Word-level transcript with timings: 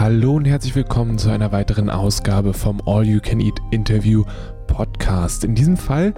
Hallo 0.00 0.36
und 0.36 0.46
herzlich 0.46 0.74
willkommen 0.74 1.18
zu 1.18 1.28
einer 1.28 1.52
weiteren 1.52 1.90
Ausgabe 1.90 2.54
vom 2.54 2.80
All 2.86 3.04
You 3.04 3.20
Can 3.20 3.38
Eat 3.38 3.60
Interview 3.70 4.24
Podcast. 4.66 5.44
In 5.44 5.54
diesem 5.54 5.76
Fall 5.76 6.14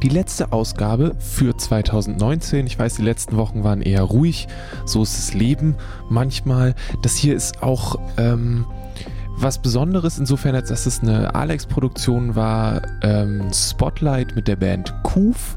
die 0.00 0.08
letzte 0.08 0.52
Ausgabe 0.52 1.16
für 1.18 1.56
2019. 1.56 2.68
Ich 2.68 2.78
weiß, 2.78 2.94
die 2.94 3.02
letzten 3.02 3.36
Wochen 3.36 3.64
waren 3.64 3.82
eher 3.82 4.02
ruhig. 4.02 4.46
So 4.84 5.02
ist 5.02 5.18
das 5.18 5.34
Leben 5.34 5.74
manchmal. 6.08 6.76
Das 7.02 7.16
hier 7.16 7.34
ist 7.34 7.64
auch 7.64 7.98
ähm, 8.16 8.64
was 9.30 9.58
Besonderes, 9.60 10.16
insofern, 10.16 10.54
als 10.54 10.68
dass 10.68 10.86
es 10.86 11.00
eine 11.00 11.34
Alex-Produktion 11.34 12.36
war. 12.36 12.82
Ähm, 13.02 13.50
Spotlight 13.52 14.36
mit 14.36 14.46
der 14.46 14.54
Band 14.54 14.94
Kuf. 15.02 15.56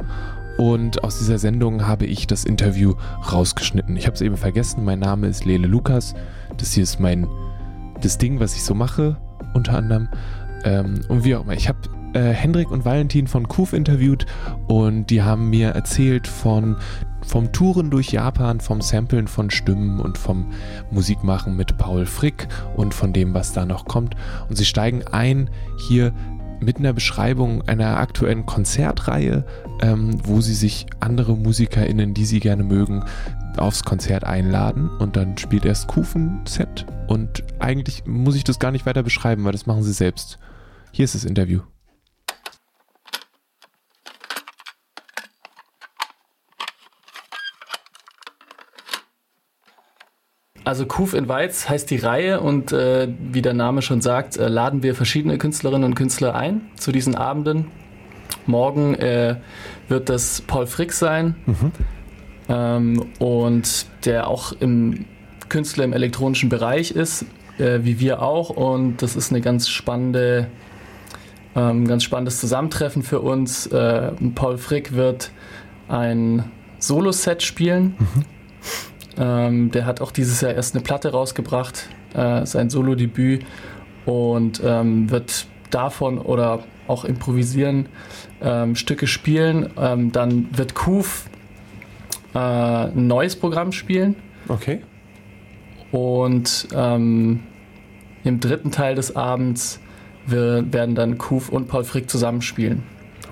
Und 0.61 1.03
aus 1.03 1.17
dieser 1.17 1.39
Sendung 1.39 1.87
habe 1.87 2.05
ich 2.05 2.27
das 2.27 2.45
Interview 2.45 2.93
rausgeschnitten. 3.31 3.97
Ich 3.97 4.05
habe 4.05 4.13
es 4.13 4.21
eben 4.21 4.37
vergessen. 4.37 4.85
Mein 4.85 4.99
Name 4.99 5.25
ist 5.25 5.43
Lele 5.43 5.65
Lukas. 5.65 6.13
Das 6.57 6.73
hier 6.73 6.83
ist 6.83 6.99
mein 6.99 7.27
das 7.99 8.19
Ding, 8.19 8.39
was 8.39 8.55
ich 8.55 8.63
so 8.63 8.75
mache, 8.75 9.17
unter 9.55 9.75
anderem. 9.75 10.07
Ähm, 10.63 11.01
und 11.07 11.23
wie 11.23 11.35
auch 11.35 11.45
immer. 11.45 11.53
Ich 11.53 11.67
habe 11.67 11.79
äh, 12.13 12.31
Hendrik 12.31 12.69
und 12.69 12.85
Valentin 12.85 13.25
von 13.25 13.47
Kuf 13.47 13.73
interviewt 13.73 14.27
und 14.67 15.07
die 15.07 15.23
haben 15.23 15.49
mir 15.49 15.69
erzählt 15.69 16.27
von 16.27 16.75
vom 17.25 17.51
Touren 17.51 17.89
durch 17.89 18.11
Japan, 18.11 18.59
vom 18.59 18.81
Samplen 18.81 19.27
von 19.27 19.49
Stimmen 19.49 19.99
und 19.99 20.17
vom 20.17 20.47
Musikmachen 20.91 21.55
mit 21.55 21.77
Paul 21.77 22.05
Frick 22.05 22.47
und 22.75 22.93
von 22.93 23.13
dem, 23.13 23.33
was 23.33 23.53
da 23.53 23.65
noch 23.65 23.85
kommt. 23.85 24.15
Und 24.49 24.57
sie 24.57 24.65
steigen 24.65 25.03
ein 25.11 25.49
hier 25.87 26.13
mit 26.61 26.77
einer 26.77 26.93
Beschreibung 26.93 27.67
einer 27.67 27.97
aktuellen 27.97 28.45
Konzertreihe, 28.45 29.45
ähm, 29.81 30.19
wo 30.23 30.41
sie 30.41 30.53
sich 30.53 30.85
andere 30.99 31.35
MusikerInnen, 31.35 32.13
die 32.13 32.25
sie 32.25 32.39
gerne 32.39 32.63
mögen, 32.63 33.03
aufs 33.57 33.83
Konzert 33.83 34.23
einladen 34.23 34.89
und 34.99 35.15
dann 35.15 35.37
spielt 35.37 35.65
erst 35.65 35.87
Kufen-Set 35.87 36.85
und 37.07 37.43
eigentlich 37.59 38.05
muss 38.05 38.35
ich 38.35 38.43
das 38.43 38.59
gar 38.59 38.71
nicht 38.71 38.85
weiter 38.85 39.03
beschreiben, 39.03 39.43
weil 39.43 39.51
das 39.51 39.65
machen 39.65 39.83
sie 39.83 39.91
selbst. 39.93 40.39
Hier 40.91 41.05
ist 41.05 41.15
das 41.15 41.25
Interview. 41.25 41.61
Also 50.71 50.85
Kuf 50.85 51.13
in 51.13 51.27
Weiz 51.27 51.67
heißt 51.67 51.91
die 51.91 51.97
Reihe 51.97 52.39
und 52.39 52.71
äh, 52.71 53.09
wie 53.19 53.41
der 53.41 53.53
Name 53.53 53.81
schon 53.81 53.99
sagt, 53.99 54.37
äh, 54.37 54.47
laden 54.47 54.83
wir 54.83 54.95
verschiedene 54.95 55.37
Künstlerinnen 55.37 55.83
und 55.83 55.95
Künstler 55.95 56.33
ein 56.33 56.61
zu 56.77 56.93
diesen 56.93 57.13
Abenden. 57.13 57.67
Morgen 58.45 58.95
äh, 58.95 59.35
wird 59.89 60.07
das 60.07 60.39
Paul 60.39 60.67
Frick 60.67 60.93
sein 60.93 61.35
mhm. 61.45 61.71
ähm, 62.47 63.05
und 63.19 63.85
der 64.05 64.29
auch 64.29 64.53
im 64.61 65.03
Künstler 65.49 65.83
im 65.83 65.91
elektronischen 65.91 66.47
Bereich 66.47 66.91
ist, 66.91 67.25
äh, 67.57 67.79
wie 67.81 67.99
wir 67.99 68.21
auch. 68.21 68.49
Und 68.49 69.01
das 69.01 69.17
ist 69.17 69.29
eine 69.31 69.41
ganz 69.41 69.67
spannende, 69.67 70.47
ähm, 71.53 71.85
ganz 71.85 72.05
spannendes 72.05 72.39
Zusammentreffen 72.39 73.03
für 73.03 73.19
uns. 73.19 73.67
Äh, 73.67 74.13
Paul 74.35 74.57
Frick 74.57 74.93
wird 74.93 75.31
ein 75.89 76.45
Solo-Set 76.79 77.43
spielen. 77.43 77.95
Mhm 77.99 78.23
ähm, 79.17 79.71
der 79.71 79.85
hat 79.85 80.01
auch 80.01 80.11
dieses 80.11 80.41
Jahr 80.41 80.53
erst 80.53 80.75
eine 80.75 80.83
Platte 80.83 81.11
rausgebracht, 81.11 81.89
äh, 82.13 82.45
sein 82.45 82.69
Solo-Debüt 82.69 83.45
und 84.05 84.61
ähm, 84.63 85.09
wird 85.09 85.45
davon 85.69 86.17
oder 86.17 86.63
auch 86.87 87.05
improvisieren 87.05 87.87
ähm, 88.41 88.75
Stücke 88.75 89.07
spielen. 89.07 89.69
Ähm, 89.77 90.11
dann 90.11 90.47
wird 90.57 90.73
Kuf 90.73 91.29
äh, 92.33 92.37
ein 92.37 93.07
neues 93.07 93.35
Programm 93.35 93.71
spielen. 93.71 94.15
Okay. 94.47 94.81
Und 95.91 96.67
ähm, 96.73 97.41
im 98.23 98.39
dritten 98.39 98.71
Teil 98.71 98.95
des 98.95 99.15
Abends 99.15 99.79
wir, 100.25 100.63
werden 100.71 100.95
dann 100.95 101.17
Kuf 101.17 101.49
und 101.49 101.67
Paul 101.67 101.83
Frick 101.83 102.09
zusammenspielen. 102.09 102.83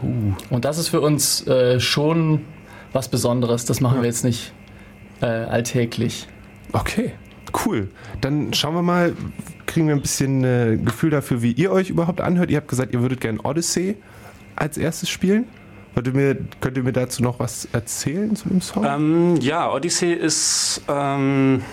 Uh. 0.02 0.34
Und 0.50 0.66
das 0.66 0.78
ist 0.78 0.90
für 0.90 1.02
uns 1.02 1.46
äh, 1.48 1.80
schon 1.80 2.42
was 2.94 3.08
Besonderes. 3.08 3.66
Das 3.66 3.82
machen 3.82 3.98
ja. 3.98 4.02
wir 4.04 4.08
jetzt 4.08 4.24
nicht 4.24 4.54
äh, 5.22 5.26
alltäglich. 5.26 6.28
Okay, 6.72 7.14
cool. 7.66 7.90
Dann 8.22 8.54
schauen 8.54 8.76
wir 8.76 8.82
mal, 8.82 9.14
kriegen 9.66 9.88
wir 9.88 9.96
ein 9.96 10.02
bisschen 10.02 10.44
äh, 10.44 10.78
Gefühl 10.78 11.10
dafür, 11.10 11.42
wie 11.42 11.52
ihr 11.52 11.72
euch 11.72 11.90
überhaupt 11.90 12.22
anhört. 12.22 12.50
Ihr 12.52 12.58
habt 12.58 12.68
gesagt, 12.68 12.94
ihr 12.94 13.02
würdet 13.02 13.22
gerne 13.22 13.40
Odyssey 13.44 13.98
als 14.56 14.78
erstes 14.78 15.10
spielen. 15.10 15.46
Könnt 15.96 16.08
ihr, 16.08 16.14
mir, 16.14 16.38
könnt 16.62 16.78
ihr 16.78 16.84
mir 16.84 16.94
dazu 16.94 17.24
noch 17.24 17.40
was 17.40 17.68
erzählen 17.74 18.36
zu 18.36 18.48
dem 18.50 18.62
Song? 18.62 18.86
Ähm, 18.86 19.38
ja, 19.42 19.72
Odyssey 19.72 20.14
ist 20.14 20.82
ähm, 20.88 21.64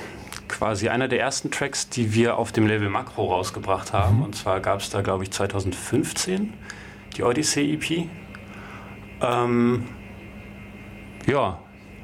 quasi 0.49 0.89
einer 0.89 1.07
der 1.09 1.21
ersten 1.21 1.51
Tracks, 1.51 1.89
die 1.89 2.15
wir 2.15 2.39
auf 2.39 2.53
dem 2.53 2.67
Label 2.67 2.89
Makro 2.89 3.27
rausgebracht 3.33 3.93
haben. 3.93 4.17
Mhm. 4.17 4.23
Und 4.25 4.37
zwar 4.37 4.61
gab 4.61 4.81
es 4.81 4.91
da, 4.91 5.03
glaube 5.03 5.25
ich, 5.25 5.31
2015 5.31 6.53
die 7.17 7.23
Odyssey 7.23 7.75
EP. 7.75 8.09
Ähm, 9.21 9.85
ja, 11.27 11.59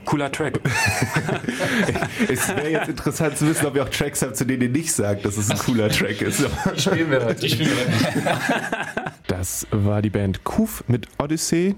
Cooler 0.05 0.31
Track. 0.31 0.61
es 2.29 2.49
wäre 2.49 2.71
jetzt 2.71 2.89
interessant 2.89 3.39
zu 3.39 3.49
wissen, 3.49 3.67
ob 3.67 3.77
ihr 3.77 3.83
auch 3.83 3.89
Tracks 3.89 4.23
habt, 4.23 4.37
zu 4.37 4.45
denen 4.45 4.63
ihr 4.63 4.69
nicht 4.69 4.93
sagt, 4.93 5.25
dass 5.25 5.37
es 5.37 5.51
ein 5.51 5.59
cooler 5.59 5.89
Track 5.89 6.23
ist. 6.23 6.45
Die 6.75 6.81
spielen 6.81 7.11
wir 7.11 7.25
heute. 7.25 7.41
Die 7.41 7.49
spielen 7.49 7.71
wir 7.71 7.87
heute. 7.87 9.13
Das 9.29 9.67
war 9.71 10.03
die 10.03 10.11
Band 10.11 10.45
Kuf 10.45 10.85
mit 10.89 11.09
Odyssey. 11.19 11.75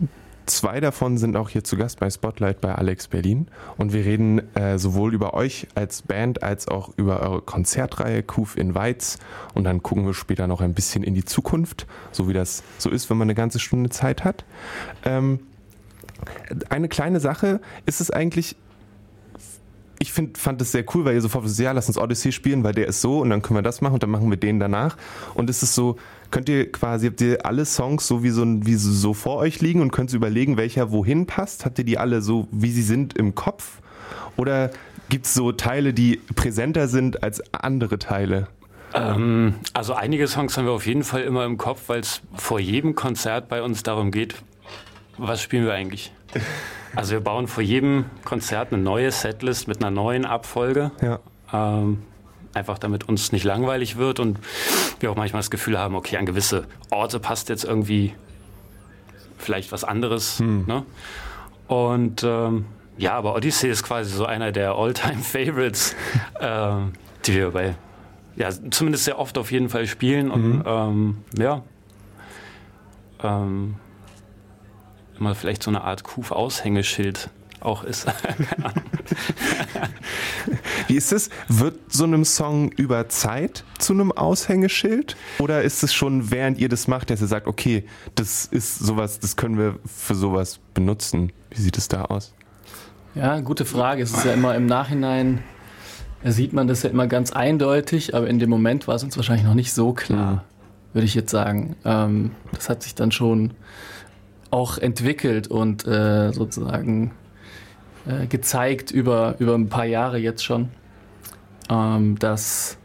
Zwei 0.47 0.81
davon 0.81 1.17
sind 1.17 1.37
auch 1.37 1.49
hier 1.49 1.65
zu 1.65 1.77
Gast 1.77 2.01
bei 2.01 2.11
Spotlight 2.11 2.61
bei 2.61 2.75
Alex 2.75 3.09
Berlin. 3.09 3.47
Und 3.79 3.93
wir 3.95 4.05
reden 4.05 4.55
äh, 4.55 4.79
sowohl 4.79 5.15
über 5.15 5.33
euch 5.33 5.69
als 5.75 6.03
Band 6.03 6.43
als 6.43 6.69
auch 6.69 6.91
über 6.97 7.21
eure 7.21 7.41
Konzertreihe 7.41 8.23
Kuf 8.23 8.59
in 8.59 8.75
Weiz. 8.75 9.19
Und 9.55 9.65
dann 9.65 9.83
gucken 9.83 10.05
wir 10.05 10.13
später 10.13 10.47
noch 10.47 10.61
ein 10.61 10.75
bisschen 10.75 11.03
in 11.03 11.15
die 11.15 11.25
Zukunft, 11.25 11.87
so 12.13 12.29
wie 12.29 12.35
das 12.35 12.63
so 12.77 12.91
ist, 12.91 13.09
wenn 13.09 13.17
man 13.17 13.27
eine 13.27 13.35
ganze 13.35 13.59
Stunde 13.59 13.89
Zeit 13.89 14.25
hat. 14.25 14.45
Ähm, 15.05 15.41
eine 16.69 16.89
kleine 16.89 17.21
Sache 17.21 17.61
ist 17.87 18.01
es 18.01 18.11
eigentlich, 18.11 18.57
ich 19.99 20.13
find, 20.13 20.39
fand 20.39 20.61
es 20.61 20.73
sehr 20.73 20.85
cool, 20.95 21.05
weil 21.05 21.15
ihr 21.15 21.21
sofort 21.21 21.49
so, 21.49 21.63
ja, 21.63 21.73
lass 21.73 21.89
uns 21.89 21.99
Odyssey 21.99 22.33
spielen, 22.33 22.65
weil 22.65 22.75
der 22.75 22.87
ist 22.89 23.01
so 23.01 23.21
und 23.21 23.31
dann 23.31 23.43
können 23.43 23.59
wir 23.59 23.63
das 23.63 23.81
machen 23.81 23.95
und 23.95 24.03
dann 24.03 24.11
machen 24.11 24.29
wir 24.29 24.37
den 24.37 24.59
danach. 24.61 24.97
Und 25.35 25.49
es 25.49 25.63
ist 25.63 25.75
so, 25.75 25.97
könnt 26.31 26.49
ihr 26.49 26.71
quasi, 26.71 27.07
habt 27.07 27.21
ihr 27.21 27.45
alle 27.47 27.65
Songs 27.65 28.07
so 28.07 28.23
wie 28.23 28.31
so, 28.31 28.45
wie 28.45 28.75
so 28.75 29.15
vor 29.15 29.37
euch 29.37 29.61
liegen 29.61 29.81
und 29.81 29.93
könnt 29.93 30.13
überlegen, 30.13 30.57
welcher 30.57 30.91
wohin 30.91 31.27
passt? 31.27 31.65
Habt 31.65 31.79
ihr 31.79 31.85
die 31.85 31.99
alle 31.99 32.23
so, 32.23 32.49
wie 32.51 32.71
sie 32.71 32.83
sind 32.83 33.17
im 33.17 33.35
Kopf? 33.35 33.81
Oder 34.37 34.71
gibt 35.09 35.27
es 35.27 35.35
so 35.35 35.53
Teile, 35.53 35.95
die 35.95 36.21
präsenter 36.35 36.89
sind 36.89 37.23
als 37.23 37.43
andere 37.55 37.99
Teile? 37.99 38.49
Ähm, 38.95 39.55
also 39.73 39.95
einige 39.95 40.27
Songs 40.29 40.57
haben 40.57 40.67
wir 40.67 40.73
auf 40.73 40.87
jeden 40.87 41.05
Fall 41.05 41.23
immer 41.23 41.45
im 41.45 41.57
Kopf, 41.57 41.89
weil 41.89 42.01
es 42.01 42.21
vor 42.35 42.61
jedem 42.61 42.95
Konzert 42.95 43.49
bei 43.49 43.63
uns 43.63 43.83
darum 43.83 44.11
geht, 44.11 44.37
was 45.19 45.43
spielen 45.43 45.65
wir 45.65 45.73
eigentlich? 45.73 46.13
Also 46.95 47.13
wir 47.13 47.21
bauen 47.21 47.49
vor 47.49 47.63
jedem 47.63 48.07
Konzert 48.25 48.73
eine 48.73 48.83
neue 48.83 49.11
Setlist 49.11 49.69
mit 49.69 49.79
einer 49.79 49.91
neuen 49.91 50.25
Abfolge. 50.25 50.93
Ja. 51.03 51.19
Ähm, 51.53 52.03
einfach 52.53 52.79
damit 52.79 53.09
uns 53.09 53.33
nicht 53.33 53.45
langweilig 53.45 53.97
wird 53.97 54.21
und 54.21 54.39
wir 55.01 55.11
auch 55.11 55.17
manchmal 55.17 55.41
das 55.41 55.51
Gefühl 55.51 55.79
haben, 55.79 55.95
okay, 55.97 56.17
an 56.17 56.27
gewisse 56.27 56.67
Orte 56.91 57.19
passt 57.19 57.49
jetzt 57.49 57.65
irgendwie 57.65 58.15
vielleicht 59.39 59.73
was 59.73 59.85
anderes. 59.85 60.39
Hm. 60.39 60.65
Ne? 60.67 60.85
Und 61.67 62.23
ähm, 62.23 62.67
ja, 62.97 63.15
aber 63.15 63.35
Odyssey 63.35 63.71
ist 63.71 63.83
quasi 63.83 64.15
so 64.15 64.25
einer 64.25 64.53
der 64.53 64.73
All-Time-Favorites, 64.73 65.97
äh, 66.41 66.73
die 67.27 67.35
wir 67.35 67.51
bei, 67.51 67.75
ja, 68.37 68.51
zumindest 68.71 69.05
sehr 69.05 69.19
oft 69.19 69.37
auf 69.39 69.51
jeden 69.51 69.69
Fall 69.69 69.87
spielen. 69.87 70.31
Und 70.31 70.59
mhm. 70.59 70.63
ähm, 70.67 71.17
ja, 71.37 71.63
ähm, 73.23 73.77
immer 75.19 75.35
vielleicht 75.35 75.63
so 75.63 75.71
eine 75.71 75.83
Art 75.83 76.05
Kuf-Aushängeschild 76.05 77.31
auch 77.61 77.85
ist. 77.85 78.07
Wie 80.87 80.97
ist 80.97 81.13
es? 81.13 81.31
Wird 81.49 81.79
so 81.89 82.05
einem 82.05 82.25
Song 82.25 82.71
über 82.73 83.09
Zeit 83.09 83.65
zu 83.79 83.93
einem 83.93 84.13
Aushängeschild? 84.13 85.17
Oder 85.39 85.63
ist 85.63 85.83
es 85.83 85.95
schon, 85.95 86.31
während 86.31 86.59
ihr 86.59 86.69
das 86.69 86.89
macht, 86.89 87.11
dass 87.11 87.21
ihr 87.21 87.27
sagt, 87.27 87.47
okay, 87.47 87.85
das 88.15 88.45
ist 88.47 88.79
sowas, 88.79 89.19
das 89.19 89.37
können 89.37 89.59
wir 89.59 89.79
für 89.87 90.15
sowas 90.15 90.61
benutzen? 90.75 91.33
Wie 91.51 91.61
sieht 91.61 91.79
es 91.79 91.89
da 91.89 92.05
aus? 92.05 92.35
Ja, 93.15 93.41
gute 93.41 93.65
Frage. 93.65 94.03
Es 94.03 94.13
ist 94.13 94.25
ja 94.25 94.33
immer 94.33 94.55
im 94.55 94.67
Nachhinein, 94.67 95.43
sieht 96.25 96.53
man 96.53 96.67
das 96.67 96.83
ja 96.83 96.91
immer 96.91 97.07
ganz 97.07 97.33
eindeutig, 97.33 98.15
aber 98.15 98.29
in 98.29 98.39
dem 98.39 98.51
Moment 98.51 98.89
war 98.89 98.97
es 98.97 99.05
uns 99.05 99.17
wahrscheinlich 99.17 99.47
noch 99.47 99.55
nicht 99.55 99.73
so 99.73 99.93
klar, 99.93 100.33
mhm. 100.33 100.41
würde 100.95 101.07
ich 101.07 101.15
jetzt 101.15 101.31
sagen. 101.31 101.77
Ähm, 101.85 102.33
das 102.53 102.69
hat 102.69 102.83
sich 102.83 102.95
dann 102.95 103.13
schon 103.13 103.55
auch 104.55 104.79
entwickelt 104.79 105.49
und 105.49 105.85
äh, 105.87 106.33
sozusagen 106.33 107.11
äh, 108.07 108.27
gezeigt 108.27 108.93
über, 108.93 109.35
über 109.41 109.55
ein 109.55 109.69
paar 109.69 109.85
Jahre 109.85 110.19
jetzt 110.19 110.45
schon, 110.45 110.71
ähm, 111.69 112.19
dass, 112.21 112.79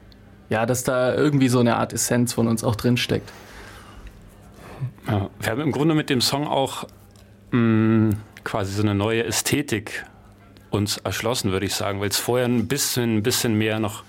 ja, 0.49 0.65
dass 0.65 0.83
da 0.83 1.13
irgendwie 1.13 1.47
so 1.47 1.59
eine 1.59 1.77
Art 1.77 1.93
Essenz 1.93 2.33
von 2.33 2.47
uns 2.47 2.63
auch 2.63 2.75
drin 2.75 2.97
steckt. 2.97 3.31
Ja, 5.07 5.29
wir 5.39 5.51
haben 5.51 5.61
im 5.61 5.71
Grunde 5.71 5.93
mit 5.93 6.09
dem 6.09 6.21
Song 6.21 6.47
auch 6.47 6.85
mh, 7.51 7.59
mm, 7.59 8.09
quasi 8.43 8.73
so 8.73 8.81
eine 8.81 8.95
neue 8.95 9.23
Ästhetik 9.23 10.05
uns 10.71 10.97
erschlossen, 10.97 11.51
würde 11.51 11.67
ich 11.67 11.75
sagen, 11.75 11.99
weil 11.99 12.09
es 12.09 12.17
vorher 12.17 12.47
ein 12.47 12.67
bisschen, 12.67 13.17
ein 13.17 13.23
bisschen 13.23 13.53
mehr 13.53 13.79
noch 13.79 14.03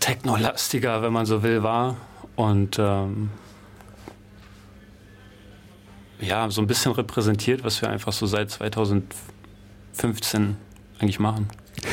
technolastiger, 0.00 1.02
wenn 1.02 1.12
man 1.12 1.24
so 1.24 1.42
will, 1.42 1.62
war. 1.62 1.96
Und 2.36 2.78
ähm, 2.78 3.30
ja, 6.20 6.50
so 6.50 6.60
ein 6.60 6.66
bisschen 6.66 6.92
repräsentiert, 6.92 7.64
was 7.64 7.82
wir 7.82 7.90
einfach 7.90 8.12
so 8.12 8.26
seit 8.26 8.50
2015 8.50 10.56
eigentlich 10.98 11.18
machen. 11.18 11.48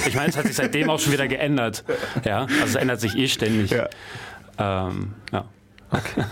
Ich 0.07 0.15
meine, 0.15 0.29
es 0.29 0.37
hat 0.37 0.47
sich 0.47 0.55
seitdem 0.55 0.89
auch 0.89 0.99
schon 0.99 1.13
wieder 1.13 1.27
geändert. 1.27 1.83
Ja, 2.23 2.41
also 2.41 2.65
es 2.65 2.75
ändert 2.75 3.01
sich 3.01 3.15
eh 3.15 3.27
ständig. 3.27 3.71
Ja. 3.71 3.87
Ähm, 4.57 5.13
ja. 5.31 5.45
Okay. 5.91 6.23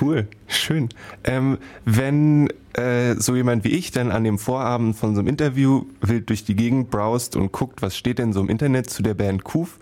Cool, 0.00 0.28
schön. 0.48 0.88
Ähm, 1.24 1.58
wenn 1.84 2.48
äh, 2.72 3.14
so 3.14 3.36
jemand 3.36 3.64
wie 3.64 3.70
ich 3.70 3.92
dann 3.92 4.10
an 4.10 4.24
dem 4.24 4.38
Vorabend 4.38 4.96
von 4.96 5.14
so 5.14 5.20
einem 5.20 5.28
Interview 5.28 5.86
wild 6.00 6.28
durch 6.28 6.44
die 6.44 6.56
Gegend 6.56 6.90
browst 6.90 7.36
und 7.36 7.52
guckt, 7.52 7.82
was 7.82 7.96
steht 7.96 8.18
denn 8.18 8.32
so 8.32 8.40
im 8.40 8.48
Internet 8.48 8.90
zu 8.90 9.02
der 9.02 9.14
Band 9.14 9.44
Kuf, 9.44 9.78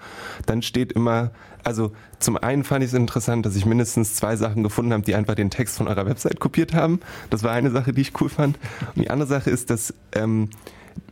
dann 0.46 0.62
steht 0.62 0.92
immer, 0.92 1.30
also 1.64 1.92
zum 2.18 2.36
einen 2.36 2.64
fand 2.64 2.84
ich 2.84 2.90
es 2.90 2.94
interessant, 2.94 3.44
dass 3.46 3.56
ich 3.56 3.66
mindestens 3.66 4.14
zwei 4.14 4.36
Sachen 4.36 4.62
gefunden 4.62 4.92
habe, 4.92 5.02
die 5.02 5.14
einfach 5.14 5.34
den 5.34 5.50
Text 5.50 5.76
von 5.76 5.88
eurer 5.88 6.06
Website 6.06 6.40
kopiert 6.40 6.74
haben. 6.74 7.00
Das 7.30 7.42
war 7.42 7.52
eine 7.52 7.70
Sache, 7.70 7.92
die 7.92 8.02
ich 8.02 8.20
cool 8.20 8.28
fand. 8.28 8.58
Und 8.94 9.02
die 9.02 9.10
andere 9.10 9.28
Sache 9.28 9.50
ist, 9.50 9.70
dass 9.70 9.94
ähm, 10.12 10.50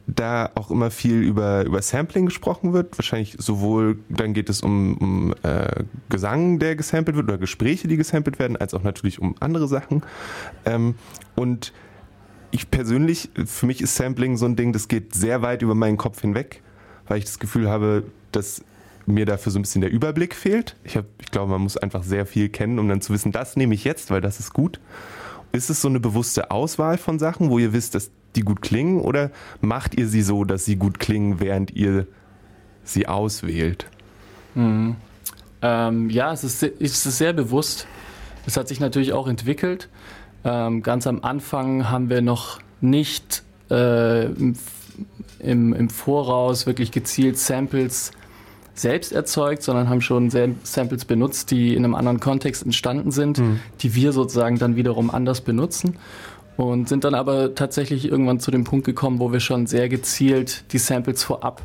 da 0.06 0.50
auch 0.54 0.70
immer 0.70 0.90
viel 0.90 1.22
über, 1.22 1.64
über 1.64 1.81
Sampling 1.82 2.26
gesprochen 2.26 2.72
wird. 2.72 2.99
Wahrscheinlich 2.99 3.37
sowohl, 3.38 3.99
dann 4.08 4.34
geht 4.34 4.50
es 4.50 4.62
um, 4.62 4.96
um 4.99 5.34
äh, 5.43 5.84
Gesang, 6.08 6.58
der 6.58 6.76
gesampelt 6.76 7.16
wird, 7.16 7.28
oder 7.28 7.38
Gespräche, 7.38 7.88
die 7.88 7.96
gesampelt 7.96 8.38
werden, 8.38 8.56
als 8.56 8.75
auch 8.75 8.82
natürlich 8.82 9.20
um 9.20 9.34
andere 9.40 9.69
Sachen. 9.69 10.02
Ähm, 10.64 10.94
und 11.34 11.72
ich 12.50 12.70
persönlich, 12.70 13.31
für 13.46 13.66
mich 13.66 13.81
ist 13.81 13.96
Sampling 13.96 14.37
so 14.37 14.44
ein 14.44 14.56
Ding, 14.56 14.72
das 14.72 14.88
geht 14.88 15.14
sehr 15.14 15.40
weit 15.40 15.62
über 15.62 15.75
meinen 15.75 15.96
Kopf 15.96 16.20
hinweg, 16.20 16.62
weil 17.08 17.19
ich 17.19 17.25
das 17.25 17.38
Gefühl 17.38 17.70
habe, 17.70 18.05
dass 18.31 18.62
mir 19.06 19.26
dafür 19.26 19.52
so 19.52 19.58
ein 19.58 19.62
bisschen 19.62 19.81
der 19.81 19.90
Überblick 19.90 20.34
fehlt. 20.34 20.76
Ich, 20.84 20.96
hab, 20.96 21.06
ich 21.20 21.31
glaube, 21.31 21.50
man 21.50 21.62
muss 21.62 21.76
einfach 21.76 22.02
sehr 22.02 22.26
viel 22.26 22.49
kennen, 22.49 22.78
um 22.78 22.88
dann 22.88 23.00
zu 23.00 23.12
wissen, 23.12 23.32
das 23.32 23.56
nehme 23.56 23.75
ich 23.75 23.84
jetzt, 23.84 24.10
weil 24.10 24.20
das 24.20 24.40
ist 24.40 24.52
gut. 24.52 24.81
Ist 25.52 25.70
es 25.70 25.82
so 25.82 25.88
eine 25.88 26.00
bewusste 26.00 26.50
Auswahl 26.50 26.99
von 26.99 27.19
Sachen, 27.19 27.50
wo 27.50 27.58
ihr 27.58 27.72
wisst, 27.72 27.94
dass 27.94 28.10
die 28.37 28.43
gut 28.43 28.62
klingen 28.62 29.00
oder 29.00 29.31
macht 29.60 29.94
ihr 29.99 30.08
sie 30.08 30.22
so, 30.22 30.44
dass 30.44 30.64
sie 30.64 30.76
gut 30.76 30.99
klingen, 30.99 31.40
während 31.40 31.70
ihr 31.72 32.06
sie 32.84 33.06
auswählt? 33.06 33.87
Mhm. 34.54 34.96
Ähm, 35.60 36.10
ja, 36.10 36.32
es 36.32 36.43
ist, 36.44 36.62
es 36.62 37.06
ist 37.06 37.19
sehr 37.19 37.32
bewusst. 37.32 37.87
Es 38.46 38.56
hat 38.56 38.69
sich 38.69 38.81
natürlich 38.81 39.12
auch 39.12 39.28
entwickelt. 39.28 39.88
Ähm, 40.44 40.82
ganz 40.82 41.06
am 41.06 41.22
Anfang 41.22 41.88
haben 41.88 42.10
wir 42.10 42.20
noch 42.20 42.60
nicht 42.81 43.44
äh, 43.70 44.25
im, 44.25 44.55
im, 45.38 45.72
im, 45.72 45.88
Voraus 45.88 46.66
wirklich 46.66 46.90
gezielt 46.90 47.38
Samples 47.38 48.10
selbst 48.74 49.12
erzeugt, 49.12 49.62
sondern 49.62 49.88
haben 49.88 50.00
schon 50.00 50.30
Samples 50.30 51.04
benutzt, 51.04 51.50
die 51.50 51.74
in 51.74 51.84
einem 51.84 51.94
anderen 51.94 52.20
Kontext 52.20 52.64
entstanden 52.64 53.10
sind, 53.10 53.38
mhm. 53.38 53.60
die 53.80 53.94
wir 53.94 54.12
sozusagen 54.12 54.58
dann 54.58 54.76
wiederum 54.76 55.10
anders 55.10 55.40
benutzen. 55.40 55.98
Und 56.56 56.88
sind 56.88 57.04
dann 57.04 57.14
aber 57.14 57.54
tatsächlich 57.54 58.06
irgendwann 58.10 58.38
zu 58.38 58.50
dem 58.50 58.64
Punkt 58.64 58.84
gekommen, 58.84 59.20
wo 59.20 59.32
wir 59.32 59.40
schon 59.40 59.66
sehr 59.66 59.88
gezielt 59.88 60.64
die 60.72 60.78
Samples 60.78 61.22
vorab 61.22 61.62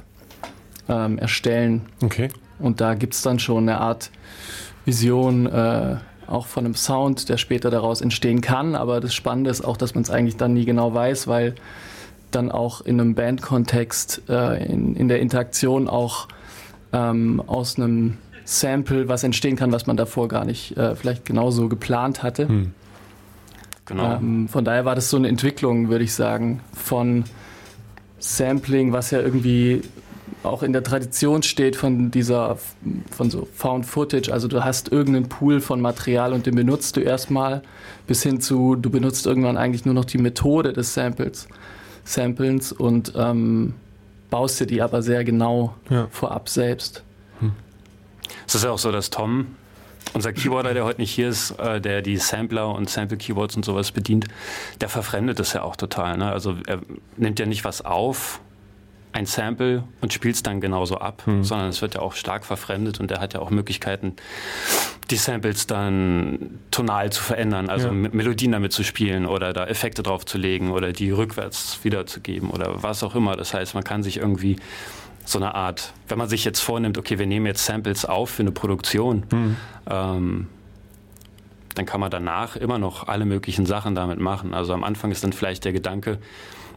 ähm, 0.88 1.18
erstellen. 1.18 1.82
Okay. 2.02 2.30
Und 2.60 2.80
da 2.82 2.94
gibt 2.96 3.14
es 3.14 3.22
dann 3.22 3.38
schon 3.40 3.70
eine 3.70 3.80
Art 3.80 4.12
Vision, 4.86 5.46
äh, 5.46 5.98
auch 6.28 6.46
von 6.46 6.66
einem 6.66 6.76
Sound, 6.76 7.30
der 7.30 7.38
später 7.38 7.70
daraus 7.70 8.02
entstehen 8.02 8.42
kann. 8.42 8.76
Aber 8.76 9.00
das 9.00 9.14
Spannende 9.14 9.50
ist 9.50 9.64
auch, 9.64 9.78
dass 9.78 9.94
man 9.96 10.04
es 10.04 10.10
eigentlich 10.10 10.38
dann 10.38 10.54
nie 10.54 10.66
genau 10.66 10.94
weiß, 10.94 11.28
weil 11.28 11.56
dann 12.32 12.52
auch 12.52 12.82
in 12.82 13.00
einem 13.00 13.16
Bandkontext, 13.16 14.24
äh, 14.30 14.66
in, 14.66 14.96
in 14.96 15.08
der 15.08 15.20
Interaktion 15.20 15.88
auch 15.88 16.28
ähm, 16.94 17.42
aus 17.46 17.78
einem 17.78 18.18
Sample 18.46 19.10
was 19.10 19.24
entstehen 19.24 19.56
kann, 19.56 19.72
was 19.72 19.88
man 19.88 19.98
davor 19.98 20.28
gar 20.28 20.46
nicht 20.46 20.78
äh, 20.78 20.96
vielleicht 20.96 21.26
genauso 21.26 21.68
geplant 21.68 22.24
hatte. 22.24 22.48
Hm. 22.48 22.74
Genau. 23.86 24.16
Ähm, 24.16 24.48
von 24.48 24.66
daher 24.66 24.86
war 24.86 24.96
das 24.96 25.10
so 25.10 25.18
eine 25.18 25.28
Entwicklung, 25.28 25.90
würde 25.90 26.04
ich 26.04 26.14
sagen, 26.14 26.62
von 26.74 27.24
Sampling, 28.20 28.94
was 28.94 29.12
ja 29.12 29.22
irgendwie 29.22 29.82
auch 30.44 30.64
in 30.64 30.74
der 30.74 30.84
Tradition 30.84 31.44
steht 31.44 31.76
von 31.76 32.12
dieser, 32.12 32.58
von 33.12 33.30
so 33.30 33.48
Found 33.54 33.86
Footage. 33.86 34.32
Also 34.32 34.48
du 34.48 34.64
hast 34.64 34.92
irgendeinen 34.92 35.30
Pool 35.30 35.62
von 35.62 35.82
Material 35.82 36.34
und 36.34 36.46
den 36.46 36.56
benutzt 36.56 36.96
du 36.98 37.02
erstmal, 37.02 37.62
bis 38.08 38.24
hin 38.24 38.40
zu, 38.42 38.76
du 38.76 38.90
benutzt 38.90 39.26
irgendwann 39.26 39.58
eigentlich 39.58 39.86
nur 39.86 39.94
noch 39.94 40.06
die 40.06 40.18
Methode 40.18 40.74
des 40.74 40.94
Samples, 40.94 41.48
Samplens 42.04 42.72
und 42.72 43.14
ähm, 43.16 43.74
baust 44.30 44.60
dir 44.60 44.66
die 44.66 44.82
aber 44.82 45.02
sehr 45.02 45.24
genau 45.24 45.76
ja. 45.90 46.08
vorab 46.12 46.50
selbst. 46.50 47.04
Hm. 47.40 47.54
Es 48.46 48.56
ist 48.56 48.64
ja 48.64 48.72
auch 48.72 48.80
so, 48.80 48.92
dass 48.92 49.10
Tom 49.10 49.56
unser 50.14 50.34
Keyboarder, 50.34 50.74
der 50.74 50.86
heute 50.86 51.02
nicht 51.02 51.12
hier 51.12 51.30
ist, 51.30 51.52
äh, 51.60 51.82
der 51.82 52.02
die 52.02 52.18
Sampler 52.18 52.70
und 52.70 52.90
Sample-Keyboards 52.90 53.56
und 53.56 53.66
sowas 53.66 53.92
bedient, 53.92 54.26
der 54.82 54.90
verfremdet 54.90 55.40
das 55.40 55.54
ja 55.54 55.64
auch 55.64 55.76
total. 55.76 56.18
Ne? 56.18 56.32
Also 56.32 56.56
er 56.66 56.80
nimmt 57.18 57.40
ja 57.40 57.46
nicht 57.46 57.66
was 57.66 57.84
auf, 57.84 58.40
ein 59.18 59.26
Sample 59.26 59.84
und 60.00 60.14
spielt 60.14 60.36
es 60.36 60.44
dann 60.44 60.62
genauso 60.62 61.00
ab, 61.00 61.24
hm. 61.26 61.44
sondern 61.44 61.70
es 61.70 61.82
wird 61.82 61.96
ja 61.96 62.02
auch 62.02 62.14
stark 62.14 62.46
verfremdet 62.46 63.00
und 63.00 63.10
er 63.10 63.20
hat 63.20 63.34
ja 63.34 63.40
auch 63.40 63.50
Möglichkeiten, 63.50 64.16
die 65.10 65.16
Samples 65.16 65.66
dann 65.66 66.60
tonal 66.70 67.12
zu 67.12 67.24
verändern, 67.24 67.68
also 67.68 67.88
ja. 67.88 67.94
Melodien 67.94 68.52
damit 68.52 68.74
zu 68.74 68.84
spielen 68.84 69.26
oder 69.26 69.54
da 69.54 69.66
Effekte 69.66 70.04
drauf 70.04 70.26
zu 70.26 70.38
legen 70.38 70.72
oder 70.72 70.94
die 70.94 71.10
rückwärts 71.10 71.80
wiederzugeben 71.82 72.52
oder 72.52 72.84
was 72.84 73.02
auch 73.02 73.16
immer. 73.16 73.36
Das 73.36 73.56
heißt, 73.56 73.74
man 73.74 73.84
kann 73.84 74.04
sich 74.04 74.18
irgendwie 74.18 74.58
so 75.26 75.40
eine 75.40 75.56
Art, 75.56 75.94
wenn 76.08 76.20
man 76.20 76.30
sich 76.30 76.46
jetzt 76.46 76.60
vornimmt, 76.60 77.00
okay, 77.00 77.18
wir 77.18 77.26
nehmen 77.26 77.48
jetzt 77.48 77.66
Samples 77.66 78.06
auf 78.06 78.30
für 78.30 78.44
eine 78.44 78.52
Produktion, 78.52 79.24
mhm. 79.32 79.56
ähm, 79.90 80.48
dann 81.74 81.86
kann 81.88 82.00
man 82.00 82.12
danach 82.12 82.56
immer 82.56 82.78
noch 82.78 83.08
alle 83.08 83.26
möglichen 83.26 83.66
Sachen 83.66 83.96
damit 83.96 84.20
machen. 84.20 84.54
Also 84.54 84.74
am 84.74 84.84
Anfang 84.84 85.12
ist 85.12 85.24
dann 85.24 85.34
vielleicht 85.34 85.66
der 85.66 85.74
Gedanke, 85.74 86.20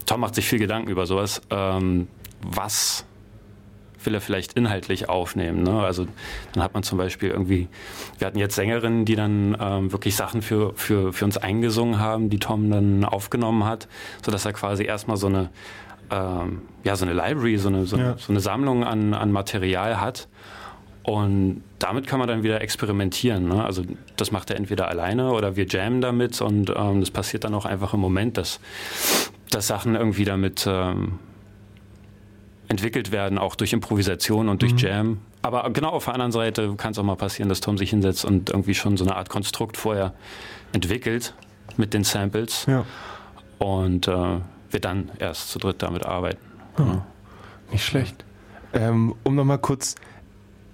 Tom 0.06 0.20
macht 0.20 0.34
sich 0.34 0.48
viel 0.48 0.58
Gedanken 0.58 0.90
über 0.90 1.06
sowas, 1.06 1.42
ähm, 1.50 2.08
was 2.42 3.04
will 4.02 4.14
er 4.14 4.20
vielleicht 4.20 4.54
inhaltlich 4.54 5.08
aufnehmen. 5.08 5.62
Ne? 5.62 5.82
Also 5.82 6.06
dann 6.52 6.62
hat 6.62 6.72
man 6.72 6.82
zum 6.82 6.96
Beispiel 6.96 7.28
irgendwie, 7.28 7.68
wir 8.18 8.26
hatten 8.26 8.38
jetzt 8.38 8.54
Sängerinnen, 8.54 9.04
die 9.04 9.14
dann 9.14 9.56
ähm, 9.60 9.92
wirklich 9.92 10.16
Sachen 10.16 10.40
für, 10.40 10.72
für, 10.74 11.12
für 11.12 11.26
uns 11.26 11.36
eingesungen 11.36 11.98
haben, 11.98 12.30
die 12.30 12.38
Tom 12.38 12.70
dann 12.70 13.04
aufgenommen 13.04 13.64
hat, 13.64 13.88
sodass 14.24 14.46
er 14.46 14.54
quasi 14.54 14.84
erstmal 14.84 15.18
so 15.18 15.26
eine 15.26 15.50
ähm, 16.10 16.62
ja, 16.82 16.96
so 16.96 17.04
eine 17.04 17.14
Library, 17.14 17.56
so 17.56 17.68
eine, 17.68 17.86
so, 17.86 17.96
ja. 17.96 18.16
so 18.18 18.32
eine 18.32 18.40
Sammlung 18.40 18.84
an, 18.84 19.14
an 19.14 19.30
Material 19.32 20.00
hat. 20.00 20.28
Und 21.02 21.62
damit 21.78 22.06
kann 22.06 22.18
man 22.18 22.28
dann 22.28 22.42
wieder 22.42 22.60
experimentieren. 22.60 23.48
Ne? 23.48 23.64
Also 23.64 23.84
das 24.16 24.32
macht 24.32 24.50
er 24.50 24.56
entweder 24.56 24.88
alleine 24.88 25.32
oder 25.32 25.56
wir 25.56 25.66
jammen 25.66 26.00
damit 26.00 26.40
und 26.40 26.70
ähm, 26.76 27.00
das 27.00 27.10
passiert 27.10 27.44
dann 27.44 27.54
auch 27.54 27.64
einfach 27.64 27.94
im 27.94 28.00
Moment, 28.00 28.36
dass, 28.36 28.60
dass 29.50 29.66
Sachen 29.66 29.94
irgendwie 29.94 30.24
damit 30.24 30.66
ähm, 30.68 31.18
entwickelt 32.70 33.10
werden, 33.10 33.36
auch 33.36 33.56
durch 33.56 33.72
Improvisation 33.72 34.48
und 34.48 34.62
durch 34.62 34.72
mhm. 34.72 34.78
Jam. 34.78 35.18
Aber 35.42 35.68
genau 35.70 35.90
auf 35.90 36.04
der 36.04 36.14
anderen 36.14 36.32
Seite 36.32 36.74
kann 36.76 36.92
es 36.92 36.98
auch 36.98 37.02
mal 37.02 37.16
passieren, 37.16 37.48
dass 37.48 37.60
Tom 37.60 37.76
sich 37.76 37.90
hinsetzt 37.90 38.24
und 38.24 38.50
irgendwie 38.50 38.74
schon 38.74 38.96
so 38.96 39.04
eine 39.04 39.16
Art 39.16 39.28
Konstrukt 39.28 39.76
vorher 39.76 40.14
entwickelt 40.72 41.34
mit 41.76 41.92
den 41.92 42.04
Samples. 42.04 42.66
Ja. 42.66 42.86
Und 43.58 44.06
äh, 44.06 44.12
wir 44.70 44.80
dann 44.80 45.10
erst 45.18 45.50
zu 45.50 45.58
dritt 45.58 45.82
damit 45.82 46.06
arbeiten. 46.06 46.40
Oh, 46.78 46.82
ja. 46.82 47.06
Nicht 47.72 47.84
schlecht. 47.84 48.24
Ähm, 48.72 49.16
um 49.24 49.34
nochmal 49.34 49.58
kurz 49.58 49.96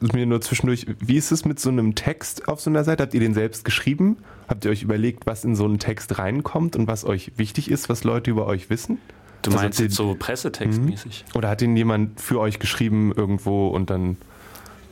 mir 0.01 0.27
nur 0.27 0.43
zwischendurch, 0.43 0.87
wie 1.01 1.17
ist 1.17 1.33
es 1.33 1.47
mit 1.47 1.59
so 1.59 1.71
einem 1.71 1.95
Text 1.95 2.47
auf 2.49 2.61
so 2.61 2.69
einer 2.69 2.85
Seite? 2.85 3.05
Habt 3.05 3.15
ihr 3.15 3.21
den 3.21 3.33
selbst 3.33 3.65
geschrieben? 3.65 4.19
Habt 4.49 4.67
ihr 4.67 4.71
euch 4.71 4.83
überlegt, 4.83 5.27
was 5.27 5.45
in 5.45 5.57
so 5.57 5.65
einen 5.65 5.79
Text 5.79 6.19
reinkommt 6.19 6.77
und 6.77 6.87
was 6.87 7.07
euch 7.07 7.33
wichtig 7.37 7.71
ist, 7.71 7.89
was 7.89 8.05
Leute 8.05 8.31
über 8.31 8.47
euch 8.47 8.69
wissen? 8.69 8.99
Du 9.43 9.51
also 9.51 9.63
meinst 9.63 9.81
jetzt 9.81 9.95
so 9.95 10.17
pressetextmäßig? 10.19 11.25
Mhm. 11.29 11.39
Oder 11.39 11.49
hat 11.49 11.61
den 11.61 11.77
jemand 11.77 12.21
für 12.21 12.41
euch 12.41 12.59
geschrieben 12.59 13.13
irgendwo 13.15 13.69
und 13.69 13.91
dann 13.91 14.17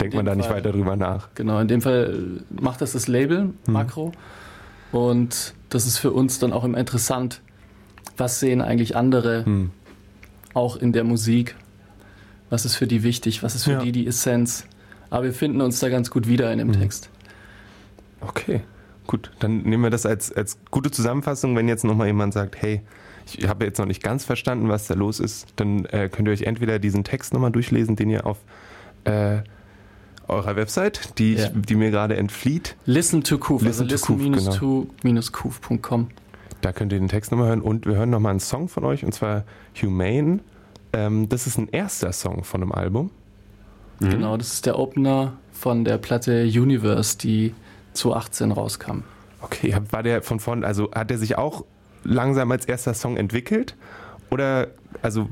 denkt 0.01 0.15
man 0.15 0.25
da 0.25 0.35
nicht 0.35 0.47
Fall, 0.47 0.57
weiter 0.57 0.73
drüber 0.73 0.97
nach? 0.97 1.29
Genau, 1.35 1.59
in 1.61 1.69
dem 1.69 1.83
Fall 1.83 2.43
macht 2.51 2.81
das 2.81 2.93
das 2.93 3.09
Label 3.09 3.45
mhm. 3.45 3.55
Makro 3.67 4.13
und 4.93 5.55
das 5.71 5.87
ist 5.87 5.99
für 5.99 6.13
uns 6.13 6.39
dann 6.39 6.53
auch 6.53 6.63
immer 6.63 6.79
interessant, 6.79 7.41
was 8.17 8.39
sehen 8.39 8.61
eigentlich 8.61 8.97
andere 8.97 9.45
hm. 9.45 9.71
auch 10.55 10.77
in 10.77 10.93
der 10.93 11.03
Musik? 11.03 11.57
Was 12.49 12.65
ist 12.65 12.77
für 12.77 12.87
die 12.87 13.03
wichtig? 13.03 13.43
Was 13.43 13.57
ist 13.57 13.65
für 13.65 13.73
ja. 13.73 13.79
die 13.81 13.91
die 13.91 14.07
Essenz? 14.07 14.67
Aber 15.11 15.25
wir 15.25 15.33
finden 15.33 15.61
uns 15.61 15.81
da 15.81 15.89
ganz 15.89 16.11
gut 16.11 16.29
wieder 16.29 16.53
in 16.53 16.59
dem 16.59 16.73
hm. 16.73 16.81
Text. 16.81 17.11
Okay, 18.21 18.61
gut. 19.09 19.33
Dann 19.41 19.63
nehmen 19.63 19.83
wir 19.83 19.91
das 19.91 20.07
als, 20.07 20.33
als 20.33 20.59
gute 20.71 20.91
Zusammenfassung. 20.91 21.57
Wenn 21.57 21.67
jetzt 21.67 21.85
nochmal 21.85 22.07
jemand 22.07 22.33
sagt, 22.33 22.61
hey, 22.63 22.83
ich 23.27 23.49
habe 23.49 23.65
jetzt 23.65 23.79
noch 23.79 23.87
nicht 23.87 24.03
ganz 24.03 24.25
verstanden, 24.25 24.69
was 24.69 24.87
da 24.87 24.95
los 24.95 25.21
ist, 25.21 25.47
dann 25.57 25.85
äh, 25.87 26.09
könnt 26.09 26.29
ihr 26.29 26.33
euch 26.33 26.43
entweder 26.43 26.79
diesen 26.79 27.05
Text 27.05 27.33
nochmal 27.33 27.53
durchlesen, 27.53 27.97
den 27.97 28.11
ihr 28.11 28.27
auf 28.27 28.39
äh, 29.05 29.39
eurer 30.29 30.57
Website, 30.57 31.19
die, 31.19 31.35
ja. 31.35 31.49
die 31.49 31.75
mir 31.75 31.91
gerade 31.91 32.17
entflieht. 32.17 32.77
Listen 32.87 33.23
to 33.23 33.39
Kuf, 33.39 33.63
listen 33.63 33.91
also 33.91 34.17
listen-to-kuf.com. 34.25 35.79
Genau. 35.81 36.21
Da 36.61 36.73
könnt 36.73 36.93
ihr 36.93 36.99
den 36.99 37.09
Text 37.09 37.31
nochmal 37.31 37.49
hören 37.49 37.61
und 37.61 37.87
wir 37.87 37.97
hören 37.97 38.11
nochmal 38.11 38.31
einen 38.31 38.41
Song 38.41 38.69
von 38.69 38.85
euch 38.85 39.05
und 39.05 39.13
zwar 39.13 39.45
Humane. 39.81 40.41
Ähm, 40.93 41.29
das 41.29 41.47
ist 41.47 41.59
ein 41.59 41.69
erster 41.69 42.13
Song 42.13 42.45
von 42.45 42.63
einem 42.63 42.73
Album. 42.73 43.11
Mhm. 44.01 44.11
Genau, 44.11 44.37
das 44.37 44.55
ist 44.55 44.67
der 44.67 44.79
Opener 44.79 45.35
von 45.53 45.85
der 45.85 45.99
Platte 45.99 46.45
Universe, 46.45 47.19
die 47.19 47.55
2018 47.93 48.53
rauskam. 48.53 48.99
Okay, 49.43 49.77
war 49.91 50.03
der 50.03 50.23
von 50.23 50.41
vorn, 50.41 50.65
also 50.65 50.91
hat 50.93 51.11
er 51.11 51.19
sich 51.19 51.37
auch 51.37 51.65
langsam 52.05 52.51
als 52.53 52.67
erster 52.67 52.95
Song 52.95 53.17
entwickelt? 53.17 53.77
Oder, 54.31 54.69
also 55.03 55.29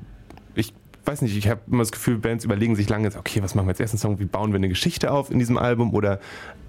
ich 0.54 0.74
weiß 1.04 1.22
nicht, 1.22 1.36
ich 1.36 1.48
habe 1.48 1.60
immer 1.66 1.82
das 1.82 1.92
Gefühl, 1.92 2.18
Bands 2.18 2.44
überlegen 2.44 2.76
sich 2.76 2.88
lange, 2.88 3.10
okay, 3.16 3.42
was 3.42 3.54
machen 3.54 3.66
wir 3.66 3.70
als 3.72 3.80
ersten 3.80 3.98
Song? 3.98 4.18
Wie 4.18 4.24
bauen 4.24 4.52
wir 4.52 4.56
eine 4.56 4.68
Geschichte 4.68 5.10
auf 5.10 5.30
in 5.30 5.38
diesem 5.38 5.58
Album? 5.58 5.94
Oder 5.94 6.20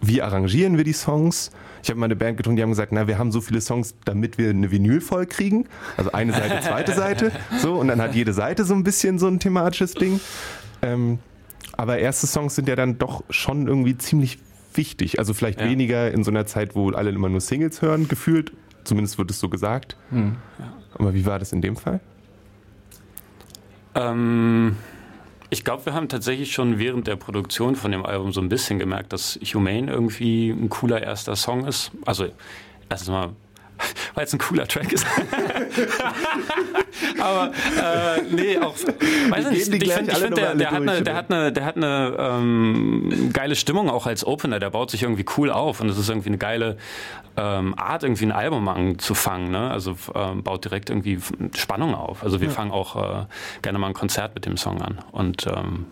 wie 0.02 0.22
arrangieren 0.22 0.78
wir 0.78 0.84
die 0.84 0.94
Songs? 0.94 1.52
Ich 1.84 1.90
habe 1.90 2.00
mal 2.00 2.06
eine 2.06 2.16
Band 2.16 2.38
getroffen, 2.38 2.56
die 2.56 2.64
haben 2.64 2.70
gesagt, 2.70 2.92
na, 2.92 3.08
wir 3.08 3.18
haben 3.18 3.32
so 3.32 3.42
viele 3.42 3.62
Songs, 3.62 3.96
damit 4.06 4.38
wir 4.38 4.50
eine 4.50 4.72
Vinyl 4.72 5.02
voll 5.02 5.26
kriegen. 5.26 5.68
Also 5.98 6.12
eine 6.12 6.34
Seite, 6.34 6.62
zweite 6.62 6.94
Seite. 6.96 7.32
So, 7.60 7.76
und 7.76 7.88
dann 7.88 8.02
hat 8.02 8.16
jede 8.16 8.34
Seite 8.34 8.64
so 8.64 8.74
ein 8.74 8.84
bisschen 8.84 9.20
so 9.20 9.28
ein 9.28 9.40
thematisches 9.40 9.94
Ding. 9.94 10.20
Ähm, 10.82 11.20
aber 11.74 12.00
erste 12.00 12.28
Songs 12.28 12.56
sind 12.56 12.68
ja 12.68 12.76
dann 12.76 12.98
doch 12.98 13.24
schon 13.30 13.68
irgendwie 13.68 13.98
ziemlich 13.98 14.40
wichtig. 14.74 15.20
Also 15.20 15.34
vielleicht 15.34 15.60
ja. 15.60 15.70
weniger 15.70 16.12
in 16.12 16.24
so 16.24 16.32
einer 16.32 16.46
Zeit, 16.46 16.76
wo 16.76 16.90
alle 16.92 17.10
immer 17.10 17.30
nur 17.30 17.42
Singles 17.42 17.82
hören, 17.82 18.08
gefühlt. 18.08 18.52
Zumindest 18.84 19.18
wird 19.18 19.32
es 19.32 19.40
so 19.40 19.50
gesagt. 19.50 19.96
Hm. 20.10 20.36
Aber 20.96 21.14
wie 21.14 21.26
war 21.26 21.40
das 21.40 21.54
in 21.54 21.62
dem 21.62 21.76
Fall? 21.76 22.00
Ähm, 23.96 24.76
ich 25.50 25.64
glaube, 25.64 25.86
wir 25.86 25.94
haben 25.94 26.10
tatsächlich 26.10 26.52
schon 26.52 26.80
während 26.80 27.08
der 27.08 27.16
Produktion 27.16 27.76
von 27.76 27.92
dem 27.92 28.06
Album 28.06 28.34
so 28.34 28.42
ein 28.42 28.50
bisschen 28.50 28.80
gemerkt, 28.80 29.14
dass 29.14 29.40
Humane 29.54 29.92
irgendwie 29.92 30.50
ein 30.50 30.70
cooler 30.70 31.02
erster 31.02 31.36
Song 31.36 31.66
ist. 31.66 31.92
Also 32.06 32.28
erstens 32.90 33.10
mal 33.10 33.30
weil 34.14 34.26
es 34.26 34.34
ein 34.34 34.40
cooler 34.40 34.68
Track 34.68 34.92
ist. 34.92 35.06
Aber 37.20 37.52
äh, 37.52 38.22
nee, 38.32 38.58
auch 38.58 38.76
weiß 39.30 39.50
nicht, 39.50 39.68
ich 39.68 39.94
finde, 39.94 40.16
find, 40.16 40.38
der, 40.38 40.56
der, 40.56 40.72
hat 40.72 40.82
eine, 40.82 41.02
der 41.02 41.16
hat 41.16 41.32
eine, 41.32 41.52
der 41.52 41.66
hat 41.66 41.78
eine 41.78 42.16
ähm, 42.18 43.30
geile 43.34 43.56
Stimmung 43.56 43.90
auch 43.90 44.06
als 44.06 44.26
Opener. 44.26 44.60
Der 44.60 44.70
baut 44.70 44.92
sich 44.92 45.04
irgendwie 45.04 45.26
cool 45.38 45.50
auf 45.50 45.82
und 45.82 45.90
es 45.90 45.98
ist 45.98 46.10
irgendwie 46.10 46.30
eine 46.30 46.38
geile 46.38 46.78
ähm, 47.38 47.74
Art, 47.78 48.04
irgendwie 48.04 48.26
ein 48.26 48.32
Album 48.32 48.68
anzufangen. 48.68 49.52
Ne? 49.52 49.72
Also 49.72 49.96
ähm, 50.16 50.44
baut 50.44 50.66
direkt 50.66 50.90
irgendwie 50.90 51.20
Spannung 51.56 51.96
auf. 51.96 52.24
Also 52.24 52.42
wir 52.42 52.48
ja. 52.48 52.54
fangen 52.54 52.72
auch 52.72 52.96
äh, 52.96 53.26
gerne 53.62 53.80
mal 53.80 53.88
ein 53.88 53.94
Konzert 53.94 54.36
mit 54.36 54.46
dem 54.46 54.58
Song 54.58 54.82
an 54.82 55.00
und 55.12 55.48
ähm, 55.48 55.86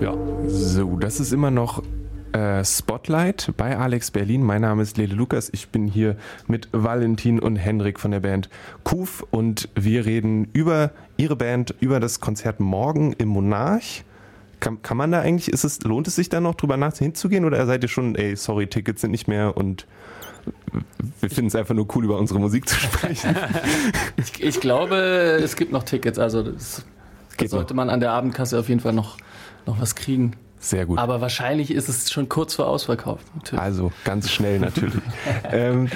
ja. 0.00 0.14
So, 0.46 0.96
das 0.96 1.20
ist 1.20 1.32
immer 1.32 1.50
noch 1.50 1.82
Spotlight 2.64 3.52
bei 3.56 3.76
Alex 3.76 4.10
Berlin. 4.10 4.42
Mein 4.42 4.62
Name 4.62 4.82
ist 4.82 4.96
Lele 4.96 5.14
Lukas. 5.14 5.48
Ich 5.52 5.68
bin 5.68 5.86
hier 5.86 6.16
mit 6.46 6.68
Valentin 6.72 7.38
und 7.38 7.56
Henrik 7.56 7.98
von 8.00 8.10
der 8.10 8.20
Band 8.20 8.48
Kuf 8.84 9.24
und 9.30 9.68
wir 9.74 10.04
reden 10.04 10.48
über 10.52 10.90
ihre 11.16 11.36
Band, 11.36 11.74
über 11.80 12.00
das 12.00 12.20
Konzert 12.20 12.60
morgen 12.60 13.12
im 13.14 13.28
Monarch. 13.28 14.04
Kann, 14.60 14.82
kann 14.82 14.96
man 14.96 15.12
da 15.12 15.20
eigentlich, 15.20 15.52
ist 15.52 15.64
es, 15.64 15.82
lohnt 15.82 16.08
es 16.08 16.16
sich 16.16 16.28
da 16.28 16.40
noch 16.40 16.54
drüber 16.54 16.76
nachzugehen 16.76 17.44
oder 17.44 17.64
seid 17.66 17.82
ihr 17.82 17.88
schon, 17.88 18.14
ey, 18.14 18.36
sorry, 18.36 18.66
Tickets 18.66 19.02
sind 19.02 19.10
nicht 19.10 19.28
mehr 19.28 19.56
und 19.56 19.86
wir 21.20 21.30
finden 21.30 21.48
es 21.48 21.54
einfach 21.54 21.74
nur 21.74 21.86
cool, 21.94 22.04
über 22.04 22.18
unsere 22.18 22.40
Musik 22.40 22.68
zu 22.68 22.76
sprechen. 22.76 23.36
ich, 24.16 24.42
ich, 24.42 24.60
glaube, 24.60 24.96
es 25.42 25.56
gibt 25.56 25.72
noch 25.72 25.82
Tickets, 25.82 26.18
also 26.18 26.42
das, 26.42 26.84
das 27.36 27.50
sollte 27.50 27.74
man 27.74 27.90
an 27.90 28.00
der 28.00 28.12
Abendkasse 28.12 28.58
auf 28.58 28.68
jeden 28.68 28.80
Fall 28.80 28.92
noch, 28.92 29.16
noch 29.66 29.80
was 29.80 29.94
kriegen. 29.94 30.36
Sehr 30.66 30.84
gut. 30.84 30.98
Aber 30.98 31.20
wahrscheinlich 31.20 31.70
ist 31.70 31.88
es 31.88 32.10
schon 32.10 32.28
kurz 32.28 32.56
vor 32.56 32.66
ausverkauft. 32.66 33.24
Natürlich. 33.36 33.62
Also 33.62 33.92
ganz 34.02 34.32
schnell 34.32 34.58
natürlich. 34.58 35.00
ähm, 35.52 35.88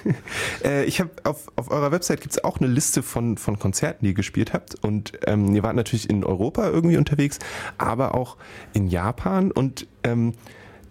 äh, 0.64 0.84
ich 0.84 1.00
habe 1.00 1.10
auf, 1.24 1.50
auf 1.56 1.70
eurer 1.70 1.92
Website 1.92 2.20
gibt 2.20 2.34
es 2.34 2.44
auch 2.44 2.58
eine 2.58 2.68
Liste 2.68 3.02
von, 3.02 3.38
von 3.38 3.58
Konzerten, 3.58 4.04
die 4.04 4.10
ihr 4.10 4.14
gespielt 4.14 4.52
habt. 4.52 4.74
Und 4.74 5.12
ähm, 5.26 5.54
ihr 5.54 5.62
wart 5.62 5.76
natürlich 5.76 6.10
in 6.10 6.24
Europa 6.24 6.68
irgendwie 6.68 6.98
unterwegs, 6.98 7.38
aber 7.78 8.14
auch 8.14 8.36
in 8.74 8.86
Japan. 8.88 9.50
Und 9.50 9.86
ähm, 10.04 10.34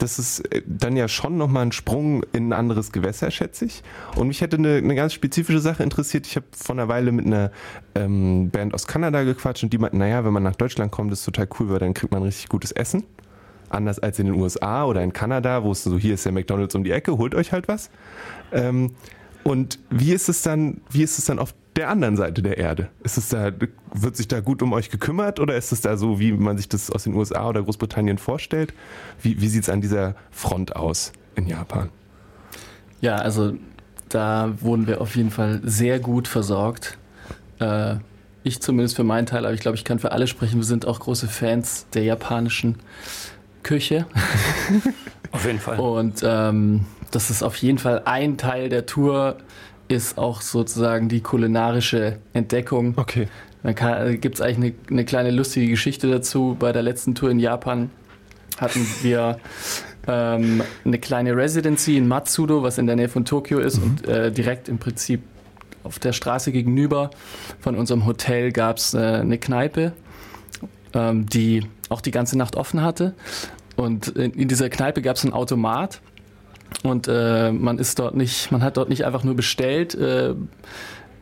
das 0.02 0.20
ist 0.20 0.40
äh, 0.54 0.62
dann 0.66 0.96
ja 0.96 1.08
schon 1.08 1.38
nochmal 1.38 1.66
ein 1.66 1.72
Sprung 1.72 2.24
in 2.34 2.50
ein 2.50 2.54
anderes 2.54 2.92
Gewässer, 2.92 3.32
schätze 3.32 3.66
ich. 3.66 3.84
Und 4.16 4.28
mich 4.28 4.42
hätte 4.42 4.58
eine, 4.58 4.78
eine 4.78 4.96
ganz 4.96 5.14
spezifische 5.14 5.60
Sache 5.60 5.84
interessiert. 5.84 6.28
Ich 6.28 6.36
habe 6.36 6.46
vor 6.52 6.76
einer 6.76 6.88
Weile 6.88 7.12
mit 7.12 7.26
einer 7.26 7.52
ähm, 7.96 8.50
Band 8.50 8.74
aus 8.74 8.88
Kanada 8.88 9.24
gequatscht 9.24 9.64
und 9.64 9.74
die 9.74 9.78
meinten, 9.78 9.98
naja, 9.98 10.26
wenn 10.26 10.34
man 10.34 10.44
nach 10.44 10.56
Deutschland 10.56 10.92
kommt, 10.92 11.12
ist 11.12 11.24
total 11.24 11.48
cool, 11.60 11.70
weil 11.70 11.80
dann 11.80 11.94
kriegt 11.94 12.12
man 12.12 12.24
richtig 12.24 12.50
gutes 12.50 12.72
Essen. 12.72 13.04
Anders 13.70 14.00
als 14.00 14.20
in 14.20 14.26
den 14.26 14.36
USA 14.36 14.86
oder 14.86 15.02
in 15.02 15.14
Kanada, 15.14 15.64
wo 15.64 15.72
es 15.72 15.84
so, 15.84 15.98
hier 15.98 16.16
ist 16.16 16.26
der 16.26 16.34
McDonalds 16.34 16.76
um 16.76 16.84
die 16.84 16.92
Ecke, 16.92 17.18
holt 17.18 17.36
euch 17.36 17.54
halt 17.54 17.68
was. 17.68 17.90
Ähm, 18.52 18.92
und 19.44 19.80
wie 19.90 20.14
ist 20.14 20.30
es 20.30 20.42
dann, 20.42 20.82
wie 20.90 21.04
ist 21.04 21.18
es 21.18 21.26
dann 21.26 21.40
auf 21.40 21.54
der 21.76 21.90
anderen 21.90 22.18
Seite 22.18 22.42
der 22.42 22.58
Erde? 22.58 22.90
Ist 23.04 23.18
es 23.18 23.30
da, 23.30 23.52
wird 23.94 24.16
sich 24.16 24.28
da 24.28 24.40
gut 24.40 24.62
um 24.62 24.74
euch 24.74 24.90
gekümmert 24.90 25.40
oder 25.40 25.56
ist 25.56 25.72
es 25.72 25.82
da 25.82 25.98
so, 25.98 26.20
wie 26.20 26.34
man 26.34 26.58
sich 26.58 26.70
das 26.70 26.92
aus 26.92 27.04
den 27.04 27.14
USA 27.14 27.48
oder 27.48 27.64
Großbritannien 27.64 28.18
vorstellt? 28.18 28.74
Wie, 29.22 29.42
wie 29.42 29.48
sieht 29.48 29.64
es 29.64 29.70
an 29.70 29.82
dieser 29.82 30.16
Front 30.32 30.76
aus 30.76 31.14
in 31.36 31.48
Japan? 31.48 31.90
Ja, 33.00 33.16
also 33.16 33.54
da 34.10 34.54
wurden 34.60 34.88
wir 34.88 35.02
auf 35.02 35.16
jeden 35.16 35.32
Fall 35.32 35.62
sehr 35.64 36.00
gut 36.00 36.28
versorgt. 36.28 36.98
Äh, 37.60 37.96
ich 38.44 38.62
zumindest 38.62 38.96
für 38.96 39.04
meinen 39.04 39.26
Teil, 39.26 39.46
aber 39.46 39.54
ich 39.54 39.62
glaube, 39.62 39.78
ich 39.78 39.84
kann 39.84 40.00
für 40.00 40.12
alle 40.12 40.28
sprechen. 40.28 40.58
Wir 40.58 40.66
sind 40.66 40.86
auch 40.86 41.00
große 41.00 41.28
Fans 41.28 41.86
der 41.94 42.04
japanischen 42.04 42.76
Küche. 43.64 44.08
auf 45.32 45.46
jeden 45.46 45.60
Fall. 45.60 45.80
Und 45.80 46.22
ähm, 46.24 46.86
das 47.12 47.30
ist 47.30 47.44
auf 47.44 47.56
jeden 47.58 47.78
Fall 47.78 48.04
ein 48.06 48.38
Teil 48.38 48.70
der 48.70 48.86
Tour, 48.86 49.38
ist 49.88 50.18
auch 50.18 50.42
sozusagen 50.42 51.10
die 51.10 51.22
kulinarische 51.22 52.18
Entdeckung. 52.34 52.94
Okay. 52.96 53.28
Da 53.64 54.06
äh, 54.06 54.18
gibt 54.18 54.36
es 54.36 54.42
eigentlich 54.42 54.74
eine, 54.88 54.92
eine, 54.92 55.06
kleine 55.06 55.32
lustige 55.32 55.68
Geschichte 55.68 56.10
dazu. 56.10 56.56
Bei 56.58 56.72
der 56.72 56.82
letzten 56.82 57.14
Tour 57.14 57.30
in 57.30 57.40
Japan 57.40 57.92
hatten 58.58 58.88
wir 59.02 59.38
ähm, 60.08 60.64
eine 60.84 61.00
kleine 61.00 61.36
Residency 61.36 61.98
in 61.98 62.08
Matsudo, 62.08 62.64
was 62.64 62.78
in 62.78 62.88
der 62.88 62.96
Nähe 62.96 63.10
von 63.10 63.26
Tokio 63.26 63.60
ist 63.60 63.78
mhm. 63.78 63.84
und 63.84 64.08
äh, 64.08 64.32
direkt 64.32 64.68
im 64.68 64.80
Prinzip 64.80 65.22
auf 65.84 66.00
der 66.00 66.14
Straße 66.14 66.52
gegenüber 66.52 67.12
von 67.60 67.76
unserem 67.76 68.06
Hotel 68.06 68.52
gab 68.52 68.78
es 68.78 68.94
äh, 68.94 69.00
eine 69.00 69.38
Kneipe, 69.38 69.94
ähm, 70.94 71.26
die 71.28 71.68
auch 71.90 72.02
die 72.02 72.12
ganze 72.12 72.38
Nacht 72.38 72.56
offen 72.56 72.82
hatte. 72.82 73.14
Und 73.76 74.10
in, 74.10 74.32
in 74.32 74.48
dieser 74.48 74.70
Kneipe 74.70 75.02
gab 75.02 75.18
es 75.18 75.24
einen 75.24 75.34
Automat 75.34 76.02
und 76.84 77.08
äh, 77.08 77.52
man 77.52 77.78
ist 77.78 78.00
dort 78.00 78.16
nicht, 78.16 78.52
man 78.52 78.64
hat 78.64 78.78
dort 78.78 78.90
nicht 78.90 79.06
einfach 79.06 79.24
nur 79.24 79.36
bestellt 79.36 79.94
äh, 79.96 80.34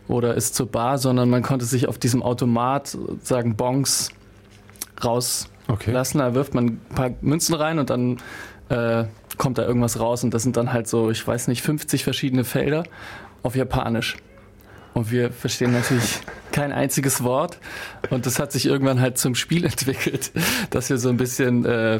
oder 0.07 0.35
ist 0.35 0.55
zur 0.55 0.67
Bar, 0.67 0.97
sondern 0.97 1.29
man 1.29 1.43
konnte 1.43 1.65
sich 1.65 1.87
auf 1.87 1.97
diesem 1.97 2.23
Automat 2.23 2.97
sagen 3.21 3.55
Bons 3.55 4.09
rauslassen. 5.03 5.49
Okay. 5.67 5.91
Da 5.93 6.33
wirft 6.33 6.55
man 6.55 6.65
ein 6.65 6.81
paar 6.95 7.11
Münzen 7.21 7.55
rein 7.55 7.79
und 7.79 7.89
dann 7.89 8.17
äh, 8.69 9.05
kommt 9.37 9.57
da 9.57 9.65
irgendwas 9.65 9.99
raus 9.99 10.23
und 10.23 10.33
das 10.33 10.43
sind 10.43 10.57
dann 10.57 10.73
halt 10.73 10.87
so, 10.87 11.11
ich 11.11 11.25
weiß 11.25 11.47
nicht, 11.47 11.61
50 11.61 12.03
verschiedene 12.03 12.43
Felder 12.43 12.83
auf 13.43 13.55
Japanisch. 13.55 14.17
Und 14.93 15.11
wir 15.11 15.31
verstehen 15.31 15.71
natürlich 15.71 16.19
kein 16.51 16.71
einziges 16.71 17.23
Wort. 17.23 17.59
Und 18.09 18.25
das 18.25 18.39
hat 18.39 18.51
sich 18.51 18.65
irgendwann 18.65 18.99
halt 18.99 19.17
zum 19.17 19.35
Spiel 19.35 19.63
entwickelt, 19.65 20.31
dass 20.71 20.89
wir 20.89 20.97
so 20.97 21.09
ein 21.09 21.17
bisschen 21.17 21.65
äh, 21.65 21.99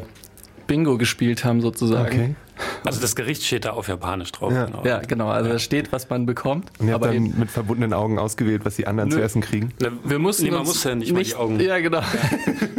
Bingo 0.66 0.98
gespielt 0.98 1.44
haben 1.44 1.60
sozusagen. 1.60 2.06
Okay. 2.06 2.34
Also 2.84 3.00
das 3.00 3.16
Gericht 3.16 3.44
steht 3.44 3.64
da 3.64 3.70
auf 3.70 3.88
Japanisch 3.88 4.32
drauf. 4.32 4.52
Ja, 4.52 4.66
genau. 4.66 4.82
Ja, 4.84 4.98
genau. 5.00 5.28
Also 5.28 5.50
da 5.50 5.58
steht, 5.58 5.92
was 5.92 6.08
man 6.08 6.26
bekommt. 6.26 6.70
Und 6.78 6.88
ihr 6.88 6.94
habt 6.94 7.04
dann 7.04 7.34
mit 7.38 7.50
verbundenen 7.50 7.92
Augen 7.92 8.18
ausgewählt, 8.18 8.64
was 8.64 8.76
die 8.76 8.86
anderen 8.86 9.10
nö, 9.10 9.16
zu 9.16 9.22
essen 9.22 9.40
kriegen? 9.42 9.72
Wir 10.04 10.18
mussten 10.18 10.44
nee, 10.44 10.50
man 10.50 10.64
musste 10.64 10.90
ja 10.90 10.94
nicht, 10.94 11.12
nicht 11.12 11.36
mal 11.36 11.46
die 11.46 11.54
Augen. 11.54 11.60
Ja, 11.60 11.78
genau. 11.78 12.00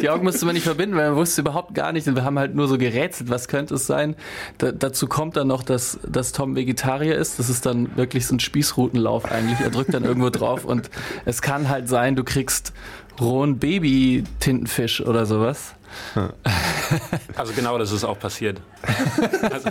Die 0.01 0.09
Augen 0.09 0.23
musste 0.23 0.45
man 0.47 0.55
nicht 0.55 0.63
verbinden, 0.63 0.95
weil 0.95 1.09
man 1.09 1.17
wusste 1.17 1.41
überhaupt 1.41 1.75
gar 1.75 1.91
nicht. 1.91 2.07
Und 2.07 2.15
wir 2.15 2.23
haben 2.23 2.39
halt 2.39 2.55
nur 2.55 2.67
so 2.67 2.79
gerätselt, 2.79 3.29
was 3.29 3.47
könnte 3.47 3.75
es 3.75 3.85
sein. 3.85 4.15
Da, 4.57 4.71
dazu 4.71 5.05
kommt 5.05 5.37
dann 5.37 5.47
noch, 5.47 5.61
dass, 5.61 5.99
dass 6.07 6.31
Tom 6.31 6.55
Vegetarier 6.55 7.15
ist. 7.15 7.37
Das 7.37 7.49
ist 7.49 7.67
dann 7.67 7.95
wirklich 7.95 8.25
so 8.25 8.35
ein 8.35 8.39
Spießrutenlauf 8.39 9.31
eigentlich. 9.31 9.59
Er 9.59 9.69
drückt 9.69 9.93
dann 9.93 10.03
irgendwo 10.03 10.31
drauf 10.31 10.65
und 10.65 10.89
es 11.25 11.43
kann 11.43 11.69
halt 11.69 11.87
sein, 11.87 12.15
du 12.15 12.23
kriegst 12.23 12.73
rohen 13.19 13.59
Baby-Tintenfisch 13.59 15.01
oder 15.01 15.25
sowas. 15.27 15.75
Also 17.35 17.53
genau 17.53 17.77
das 17.77 17.91
ist 17.91 18.03
auch 18.03 18.19
passiert. 18.19 18.61
Also, 19.49 19.69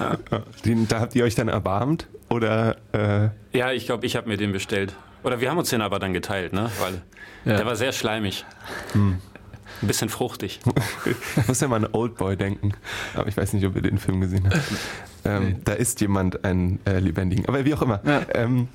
den, 0.64 0.88
da 0.88 1.00
habt 1.00 1.14
ihr 1.14 1.24
euch 1.24 1.36
dann 1.36 1.48
erbarmt? 1.48 2.08
Oder, 2.28 2.76
äh 2.92 3.28
ja, 3.56 3.72
ich 3.72 3.86
glaube, 3.86 4.06
ich 4.06 4.16
habe 4.16 4.28
mir 4.28 4.36
den 4.36 4.52
bestellt. 4.52 4.94
Oder 5.22 5.40
wir 5.40 5.50
haben 5.50 5.58
uns 5.58 5.70
den 5.70 5.80
aber 5.80 5.98
dann 5.98 6.12
geteilt, 6.12 6.52
ne? 6.52 6.70
Weil 6.80 7.02
ja. 7.44 7.56
der 7.56 7.66
war 7.66 7.76
sehr 7.76 7.92
schleimig. 7.92 8.44
Hm. 8.92 9.20
Ein 9.82 9.86
bisschen 9.86 10.08
fruchtig. 10.08 10.60
ich 11.06 11.46
muss 11.48 11.60
ja 11.60 11.68
mal 11.68 11.84
an 11.84 11.88
Oldboy 11.92 12.36
denken. 12.36 12.72
Aber 13.14 13.28
ich 13.28 13.36
weiß 13.36 13.52
nicht, 13.54 13.64
ob 13.66 13.76
ihr 13.76 13.82
den 13.82 13.98
Film 13.98 14.20
gesehen 14.20 14.46
habt. 14.46 14.60
Ähm, 15.24 15.44
nee. 15.44 15.56
Da 15.64 15.72
ist 15.72 16.00
jemand 16.00 16.44
ein 16.44 16.80
äh, 16.86 16.98
lebendigen. 16.98 17.46
Aber 17.46 17.64
wie 17.64 17.74
auch 17.74 17.82
immer. 17.82 18.00
Ja. 18.04 18.22
Ähm, 18.34 18.68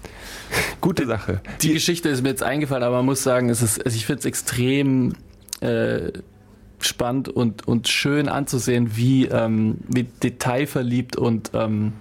gute 0.82 1.06
Sache. 1.06 1.42
Die, 1.62 1.68
Die, 1.68 1.74
Geschichte 1.74 2.10
ist 2.10 2.22
mir 2.24 2.30
jetzt 2.30 2.44
eingefallen, 2.44 2.84
aber 2.84 2.98
man 2.98 3.06
muss 3.06 3.24
sagen, 3.24 3.50
es 3.50 3.62
ist, 3.62 3.84
also 3.84 3.96
ich 3.96 4.06
finde 4.06 4.20
es 4.20 4.26
extrem 4.26 5.14
äh, 5.62 6.12
spannend 6.80 7.30
und, 7.30 7.68
und 7.68 7.88
schön 7.88 8.28
anzusehen, 8.28 8.96
wie, 8.96 9.26
ähm, 9.26 9.78
wie 9.88 10.04
detailverliebt 10.04 11.16
und 11.16 11.52
ähm, 11.54 11.94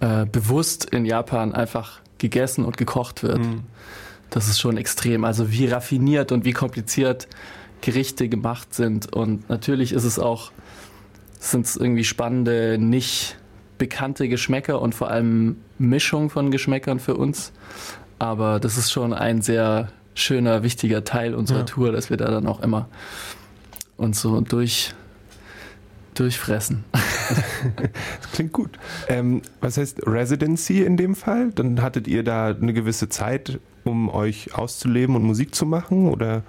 äh, 0.00 0.26
bewusst 0.26 0.86
in 0.86 1.04
Japan 1.04 1.54
einfach 1.54 2.00
gegessen 2.18 2.64
und 2.64 2.76
gekocht 2.76 3.22
wird. 3.22 3.38
Mhm. 3.38 3.62
das 4.30 4.48
ist 4.48 4.60
schon 4.60 4.76
extrem. 4.76 5.24
Also 5.24 5.50
wie 5.50 5.66
raffiniert 5.66 6.32
und 6.32 6.44
wie 6.44 6.52
kompliziert 6.52 7.28
Gerichte 7.80 8.28
gemacht 8.28 8.74
sind. 8.74 9.12
Und 9.12 9.48
natürlich 9.48 9.92
ist 9.92 10.04
es 10.04 10.18
auch, 10.18 10.52
sind 11.38 11.66
es 11.66 11.76
irgendwie 11.76 12.04
spannende, 12.04 12.78
nicht 12.78 13.36
bekannte 13.78 14.28
Geschmäcker 14.28 14.82
und 14.82 14.94
vor 14.94 15.10
allem 15.10 15.56
Mischung 15.78 16.30
von 16.30 16.50
Geschmäckern 16.50 16.98
für 16.98 17.14
uns. 17.14 17.52
Aber 18.18 18.58
das 18.58 18.76
ist 18.76 18.90
schon 18.90 19.12
ein 19.12 19.42
sehr 19.42 19.88
schöner, 20.14 20.62
wichtiger 20.62 21.04
Teil 21.04 21.34
unserer 21.34 21.60
ja. 21.60 21.64
Tour, 21.64 21.92
dass 21.92 22.10
wir 22.10 22.16
da 22.16 22.30
dann 22.30 22.46
auch 22.46 22.60
immer 22.60 22.88
uns 23.96 24.20
so 24.20 24.40
durch, 24.40 24.94
durchfressen. 26.14 26.84
das 28.22 28.32
klingt 28.32 28.52
gut. 28.52 28.70
Ähm, 29.08 29.42
was 29.60 29.76
heißt 29.76 30.06
Residency 30.06 30.82
in 30.82 30.96
dem 30.96 31.14
Fall? 31.14 31.52
Dann 31.52 31.82
hattet 31.82 32.08
ihr 32.08 32.24
da 32.24 32.48
eine 32.48 32.72
gewisse 32.72 33.08
Zeit, 33.08 33.60
um 33.84 34.08
euch 34.08 34.54
auszuleben 34.54 35.14
und 35.14 35.22
Musik 35.22 35.54
zu 35.54 35.66
machen? 35.66 36.08
Oder? 36.08 36.42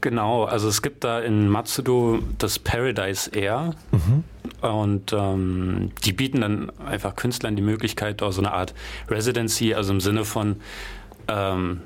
Genau, 0.00 0.44
also 0.44 0.68
es 0.68 0.82
gibt 0.82 1.04
da 1.04 1.20
in 1.20 1.48
Matsudo 1.48 2.20
das 2.38 2.58
Paradise 2.58 3.30
Air 3.34 3.74
mhm. 3.92 4.24
und 4.62 5.12
ähm, 5.12 5.90
die 6.04 6.12
bieten 6.12 6.40
dann 6.40 6.72
einfach 6.80 7.16
Künstlern 7.16 7.54
die 7.54 7.62
Möglichkeit, 7.62 8.22
auch 8.22 8.32
so 8.32 8.40
eine 8.40 8.52
Art 8.52 8.74
Residency, 9.08 9.74
also 9.74 9.92
im 9.92 10.00
Sinne 10.00 10.24
von 10.24 10.56
ähm, 11.28 11.82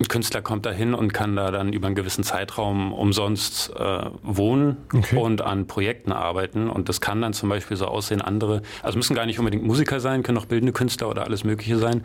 ein 0.00 0.08
Künstler 0.08 0.40
kommt 0.40 0.64
da 0.64 0.70
hin 0.72 0.94
und 0.94 1.12
kann 1.12 1.36
da 1.36 1.50
dann 1.50 1.74
über 1.74 1.86
einen 1.86 1.94
gewissen 1.94 2.24
Zeitraum 2.24 2.92
umsonst 2.92 3.70
äh, 3.76 4.00
wohnen 4.22 4.78
okay. 4.94 5.16
und 5.16 5.42
an 5.42 5.66
Projekten 5.66 6.10
arbeiten. 6.10 6.70
Und 6.70 6.88
das 6.88 7.02
kann 7.02 7.20
dann 7.20 7.34
zum 7.34 7.50
Beispiel 7.50 7.76
so 7.76 7.84
aussehen, 7.84 8.22
andere, 8.22 8.62
also 8.82 8.96
müssen 8.96 9.14
gar 9.14 9.26
nicht 9.26 9.38
unbedingt 9.38 9.62
Musiker 9.62 10.00
sein, 10.00 10.22
können 10.22 10.38
auch 10.38 10.46
bildende 10.46 10.72
Künstler 10.72 11.10
oder 11.10 11.24
alles 11.24 11.44
Mögliche 11.44 11.76
sein, 11.76 12.04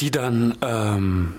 die 0.00 0.10
dann 0.10 0.54
ähm, 0.60 1.34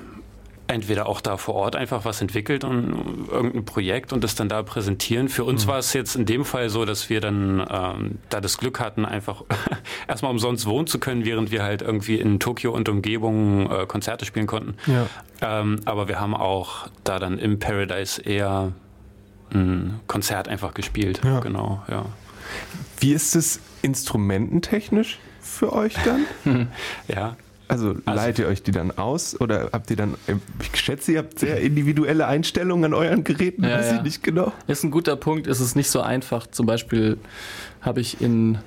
entweder 0.72 1.08
auch 1.08 1.22
da 1.22 1.38
vor 1.38 1.56
Ort 1.56 1.76
einfach 1.76 2.06
was 2.06 2.22
entwickelt 2.22 2.64
und 2.64 3.28
irgendein 3.30 3.66
Projekt 3.66 4.14
und 4.14 4.24
das 4.24 4.36
dann 4.36 4.50
da 4.50 4.64
präsentieren. 4.64 5.30
Für 5.30 5.44
uns 5.44 5.66
mhm. 5.66 5.70
war 5.70 5.80
es 5.80 5.94
jetzt 5.94 6.16
in 6.16 6.26
dem 6.26 6.46
Fall 6.46 6.70
so, 6.70 6.86
dass 6.86 7.10
wir 7.10 7.22
dann 7.22 7.66
ähm, 7.70 8.20
da 8.30 8.42
das 8.42 8.58
Glück 8.58 8.80
hatten, 8.80 9.06
einfach 9.06 9.44
erstmal 10.08 10.32
umsonst 10.32 10.66
wohnen 10.66 10.88
zu 10.88 11.00
können, 11.00 11.26
während 11.26 11.52
wir 11.52 11.64
halt 11.64 11.82
irgendwie 11.82 12.16
in 12.16 12.40
Tokio 12.40 12.72
und 12.72 12.90
Umgebung 12.90 13.70
äh, 13.72 13.86
Konzerte 13.86 14.26
spielen 14.26 14.48
konnten. 14.48 14.76
Ja. 14.88 15.08
Ähm, 15.42 15.80
aber 15.86 16.08
wir 16.08 16.20
haben 16.20 16.36
auch 16.36 16.88
da 17.04 17.20
dann 17.20 17.38
im 17.38 17.60
Paradise 17.60 18.22
eher 18.22 18.72
ein 19.54 20.00
Konzert 20.08 20.48
einfach 20.48 20.74
gespielt. 20.74 21.22
Ja. 21.24 21.40
Genau, 21.40 21.84
ja. 21.90 22.06
Wie 23.00 23.14
ist 23.14 23.36
es 23.36 23.60
instrumententechnisch 23.82 25.20
für 25.40 25.74
euch 25.74 25.96
dann? 26.06 26.70
ja, 27.08 27.36
also, 27.72 27.90
also 27.90 28.02
leitet 28.06 28.40
ihr 28.40 28.48
euch 28.48 28.64
die 28.64 28.72
dann 28.72 28.92
aus 28.98 29.40
oder 29.40 29.70
habt 29.72 29.90
ihr 29.90 29.98
dann, 29.98 30.16
ich 30.62 30.80
schätze, 30.80 31.14
ihr 31.14 31.20
habt 31.20 31.40
sehr 31.40 31.62
individuelle 31.62 32.28
Einstellungen 32.28 32.86
an 32.86 32.94
euren 32.94 33.24
Geräten, 33.24 33.64
ja, 33.64 33.78
weiß 33.78 33.92
ja. 33.92 33.98
ich 33.98 34.04
nicht 34.04 34.24
genau. 34.24 34.52
Ist 34.68 34.84
ein 34.84 34.92
guter 34.92 35.16
Punkt, 35.16 35.48
ist 35.48 35.60
es 35.60 35.76
nicht 35.76 35.90
so 35.90 36.02
einfach. 36.02 36.48
Zum 36.48 36.66
Beispiel 36.66 37.18
habe 37.82 38.02
ich 38.02 38.22
in 38.22 38.60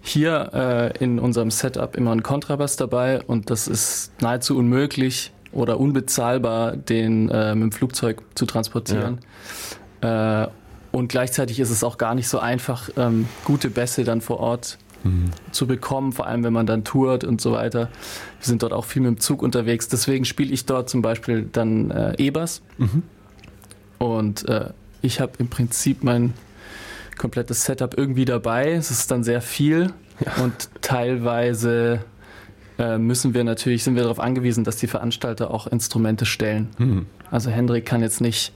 hier 0.00 0.50
äh, 0.54 1.04
in 1.04 1.18
unserem 1.18 1.50
Setup 1.50 1.96
immer 1.96 2.12
einen 2.12 2.22
Kontrabass 2.22 2.76
dabei 2.76 3.22
und 3.22 3.50
das 3.50 3.66
ist 3.66 4.12
nahezu 4.20 4.56
unmöglich 4.56 5.32
oder 5.52 5.80
unbezahlbar, 5.80 6.76
den 6.76 7.28
äh, 7.28 7.54
mit 7.54 7.62
dem 7.62 7.72
Flugzeug 7.72 8.22
zu 8.34 8.46
transportieren. 8.46 9.18
Ja. 10.02 10.44
Äh, 10.44 10.48
und 10.92 11.08
gleichzeitig 11.08 11.60
ist 11.60 11.70
es 11.70 11.82
auch 11.82 11.98
gar 11.98 12.14
nicht 12.14 12.28
so 12.28 12.38
einfach, 12.38 12.88
ähm, 12.96 13.28
gute 13.44 13.68
Bässe 13.68 14.04
dann 14.04 14.20
vor 14.20 14.40
Ort 14.40 14.78
mhm. 15.04 15.30
zu 15.52 15.66
bekommen, 15.66 16.12
vor 16.12 16.26
allem 16.26 16.44
wenn 16.44 16.52
man 16.52 16.66
dann 16.66 16.84
tourt 16.84 17.24
und 17.24 17.40
so 17.40 17.52
weiter. 17.52 17.88
Wir 18.40 18.46
sind 18.46 18.62
dort 18.62 18.72
auch 18.72 18.84
viel 18.84 19.02
mit 19.02 19.10
dem 19.10 19.20
Zug 19.20 19.42
unterwegs. 19.42 19.88
Deswegen 19.88 20.24
spiele 20.24 20.52
ich 20.52 20.66
dort 20.66 20.88
zum 20.88 21.02
Beispiel 21.02 21.48
dann 21.50 21.90
äh, 21.90 22.14
E-Bass. 22.18 22.62
Mhm. 22.78 23.02
Und 23.98 24.48
äh, 24.48 24.70
ich 25.02 25.20
habe 25.20 25.32
im 25.38 25.48
Prinzip 25.48 26.04
mein 26.04 26.34
komplettes 27.16 27.64
Setup 27.64 27.96
irgendwie 27.96 28.24
dabei. 28.24 28.72
Es 28.72 28.90
ist 28.90 29.10
dann 29.10 29.24
sehr 29.24 29.40
viel 29.40 29.92
ja. 30.24 30.42
und 30.42 30.68
teilweise 30.82 32.00
äh, 32.78 32.98
müssen 32.98 33.34
wir 33.34 33.44
natürlich, 33.44 33.84
sind 33.84 33.94
wir 33.94 34.02
darauf 34.02 34.20
angewiesen, 34.20 34.64
dass 34.64 34.76
die 34.76 34.86
Veranstalter 34.86 35.50
auch 35.50 35.66
Instrumente 35.66 36.26
stellen. 36.26 36.68
Mhm. 36.78 37.06
Also 37.30 37.50
Hendrik 37.50 37.86
kann 37.86 38.02
jetzt 38.02 38.20
nicht 38.20 38.52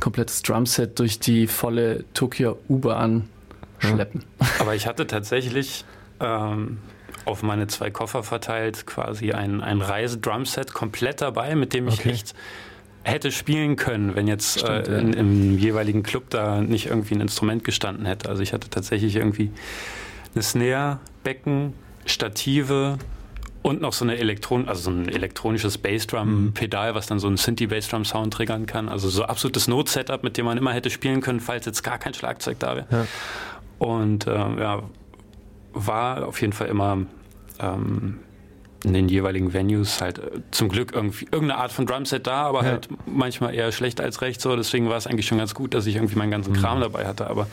komplettes 0.00 0.42
Drumset 0.42 0.98
durch 0.98 1.18
die 1.18 1.46
volle 1.46 2.04
Tokio 2.14 2.58
U-Bahn 2.68 3.28
schleppen. 3.84 4.24
Aber 4.58 4.74
ich 4.74 4.86
hatte 4.86 5.06
tatsächlich 5.06 5.84
ähm, 6.20 6.78
auf 7.24 7.42
meine 7.42 7.66
zwei 7.66 7.90
Koffer 7.90 8.22
verteilt 8.22 8.86
quasi 8.86 9.32
ein, 9.32 9.60
ein 9.60 9.80
Reise-Drumset 9.80 10.72
komplett 10.72 11.20
dabei, 11.20 11.54
mit 11.54 11.72
dem 11.72 11.88
ich 11.88 12.00
okay. 12.00 12.10
echt 12.10 12.34
hätte 13.02 13.30
spielen 13.30 13.76
können, 13.76 14.14
wenn 14.14 14.26
jetzt 14.26 14.60
Stimmt, 14.60 14.88
äh, 14.88 14.98
in, 14.98 15.12
ja. 15.12 15.18
im 15.18 15.58
jeweiligen 15.58 16.02
Club 16.02 16.30
da 16.30 16.60
nicht 16.60 16.86
irgendwie 16.86 17.14
ein 17.14 17.20
Instrument 17.20 17.62
gestanden 17.64 18.06
hätte. 18.06 18.28
Also 18.28 18.42
ich 18.42 18.52
hatte 18.52 18.70
tatsächlich 18.70 19.16
irgendwie 19.16 19.50
eine 20.34 20.42
Snare, 20.42 20.98
Becken, 21.22 21.74
Stative 22.06 22.98
und 23.62 23.80
noch 23.80 23.92
so 23.92 24.04
eine 24.04 24.18
Elektron 24.18 24.68
also 24.68 24.82
so 24.82 24.90
ein 24.90 25.08
elektronisches 25.08 25.78
Bassdrum-Pedal, 25.78 26.92
mhm. 26.92 26.94
was 26.94 27.06
dann 27.06 27.18
so 27.18 27.26
einen 27.26 27.36
Synthie-Bassdrum-Sound 27.36 28.32
triggern 28.32 28.66
kann. 28.66 28.88
Also 28.88 29.08
so 29.08 29.24
absolutes 29.24 29.68
Not-Setup, 29.68 30.22
mit 30.22 30.36
dem 30.36 30.46
man 30.46 30.58
immer 30.58 30.72
hätte 30.72 30.90
spielen 30.90 31.20
können, 31.20 31.40
falls 31.40 31.64
jetzt 31.66 31.82
gar 31.82 31.98
kein 31.98 32.14
Schlagzeug 32.14 32.58
da 32.58 32.76
wäre. 32.76 32.86
Ja. 32.90 33.06
Und 33.78 34.26
äh, 34.26 34.32
ja, 34.32 34.82
war 35.72 36.26
auf 36.26 36.40
jeden 36.40 36.52
Fall 36.52 36.68
immer 36.68 36.98
ähm, 37.60 38.20
in 38.84 38.92
den 38.92 39.08
jeweiligen 39.08 39.52
Venues 39.52 40.00
halt 40.00 40.18
äh, 40.18 40.30
zum 40.50 40.68
Glück 40.68 40.92
irgendwie 40.92 41.24
irgendeine 41.24 41.56
Art 41.56 41.72
von 41.72 41.86
Drumset 41.86 42.26
da, 42.26 42.44
aber 42.44 42.62
ja. 42.62 42.70
halt 42.70 42.88
manchmal 43.06 43.54
eher 43.54 43.72
schlecht 43.72 44.00
als 44.00 44.20
recht 44.20 44.40
so. 44.40 44.54
Deswegen 44.56 44.88
war 44.88 44.96
es 44.96 45.06
eigentlich 45.06 45.26
schon 45.26 45.38
ganz 45.38 45.54
gut, 45.54 45.74
dass 45.74 45.86
ich 45.86 45.96
irgendwie 45.96 46.16
meinen 46.16 46.30
ganzen 46.30 46.52
mhm. 46.52 46.58
Kram 46.58 46.80
dabei 46.80 47.06
hatte. 47.06 47.28
Aber 47.28 47.46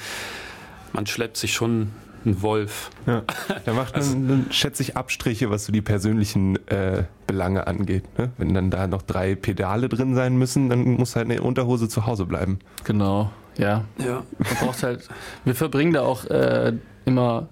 man 0.94 1.08
schleppt 1.08 1.38
sich 1.38 1.54
schon 1.54 1.92
einen 2.26 2.42
Wolf. 2.42 2.92
Ja. 3.08 3.24
Da 3.66 3.74
macht 3.74 3.94
man, 3.94 4.02
also, 4.02 4.14
dann 4.14 4.48
schätze 4.52 4.84
ich 4.84 4.98
Abstriche, 4.98 5.50
was 5.50 5.66
so 5.66 5.72
die 5.72 5.82
persönlichen 5.82 6.56
äh, 6.68 7.04
Belange 7.28 7.68
angeht. 7.68 8.04
Ne? 8.18 8.32
Wenn 8.38 8.54
dann 8.54 8.70
da 8.70 8.88
noch 8.88 9.02
drei 9.02 9.36
Pedale 9.36 9.90
drin 9.90 10.16
sein 10.16 10.38
müssen, 10.38 10.70
dann 10.70 10.84
muss 10.96 11.16
halt 11.16 11.30
eine 11.30 11.42
Unterhose 11.42 11.90
zu 11.90 12.06
Hause 12.06 12.26
bleiben. 12.26 12.60
Genau. 12.84 13.32
Ja. 13.58 13.86
ja. 13.98 14.24
Man 14.38 14.54
braucht 14.60 14.84
halt, 14.84 15.08
wir 15.46 15.56
verbringen 15.56 15.94
da 15.94 16.02
auch 16.02 16.26
äh, 16.26 16.74
immer 17.06 17.50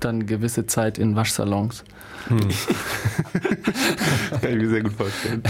dann 0.00 0.26
gewisse 0.26 0.66
Zeit 0.66 0.98
in 0.98 1.16
Waschsalons. 1.16 1.84
Hm. 2.28 2.40
kann 4.40 4.50
ich 4.50 4.56
mir 4.56 4.68
sehr 4.68 4.82
gut 4.82 4.92
vorstellen. 4.92 5.42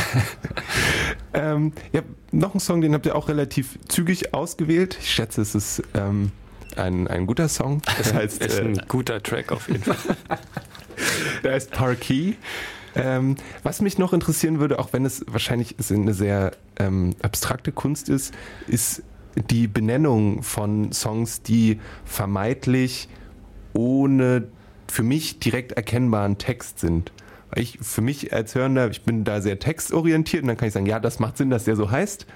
ähm, 1.35 1.73
ja, 1.93 2.03
noch 2.33 2.55
ein 2.55 2.61
Song, 2.61 2.81
den 2.81 2.95
habt 2.95 3.07
ihr 3.07 3.15
auch 3.15 3.29
relativ 3.29 3.79
zügig 3.89 4.35
ausgewählt. 4.35 4.97
Ich 5.01 5.13
schätze, 5.13 5.41
es 5.41 5.55
ist 5.55 5.83
ähm, 5.95 6.33
ein, 6.77 7.09
ein 7.09 7.27
guter 7.27 7.49
Song. 7.49 7.83
Das 7.99 8.13
heißt, 8.15 8.45
ist 8.45 8.61
ein 8.61 8.79
äh, 8.79 8.83
guter 8.89 9.23
Track 9.23 9.53
auf 9.53 9.69
jeden 9.69 9.85
Fall. 9.85 10.17
Der 11.43 11.53
heißt 11.53 11.71
Parkey. 11.71 12.37
Ähm, 12.97 13.35
was 13.65 13.81
mich 13.81 13.99
noch 13.99 14.13
interessieren 14.13 14.61
würde, 14.61 14.79
auch 14.79 14.93
wenn 14.93 15.05
es 15.05 15.25
wahrscheinlich 15.27 15.75
eine 15.91 16.15
sehr 16.15 16.53
ähm, 16.79 17.17
abstrakte 17.23 17.73
Kunst 17.73 18.09
ist, 18.09 18.33
ist 18.69 19.03
die 19.37 19.67
Benennung 19.67 20.43
von 20.43 20.93
Songs, 20.93 21.43
die 21.43 21.81
vermeintlich 22.05 23.09
ohne 23.73 24.49
für 24.89 25.03
mich 25.03 25.39
direkt 25.39 25.73
erkennbaren 25.73 26.39
Text 26.39 26.79
sind. 26.79 27.13
Ich, 27.57 27.79
für 27.81 28.01
mich 28.01 28.33
als 28.33 28.55
Hörender, 28.55 28.91
ich 28.91 29.03
bin 29.03 29.25
da 29.25 29.41
sehr 29.41 29.59
textorientiert 29.59 30.43
und 30.43 30.49
dann 30.49 30.57
kann 30.57 30.69
ich 30.69 30.75
sagen, 30.75 30.87
ja, 30.87 30.99
das 31.01 31.21
macht 31.21 31.37
Sinn, 31.37 31.51
dass 31.51 31.65
der 31.65 31.77
so 31.77 31.91
heißt. 31.91 32.27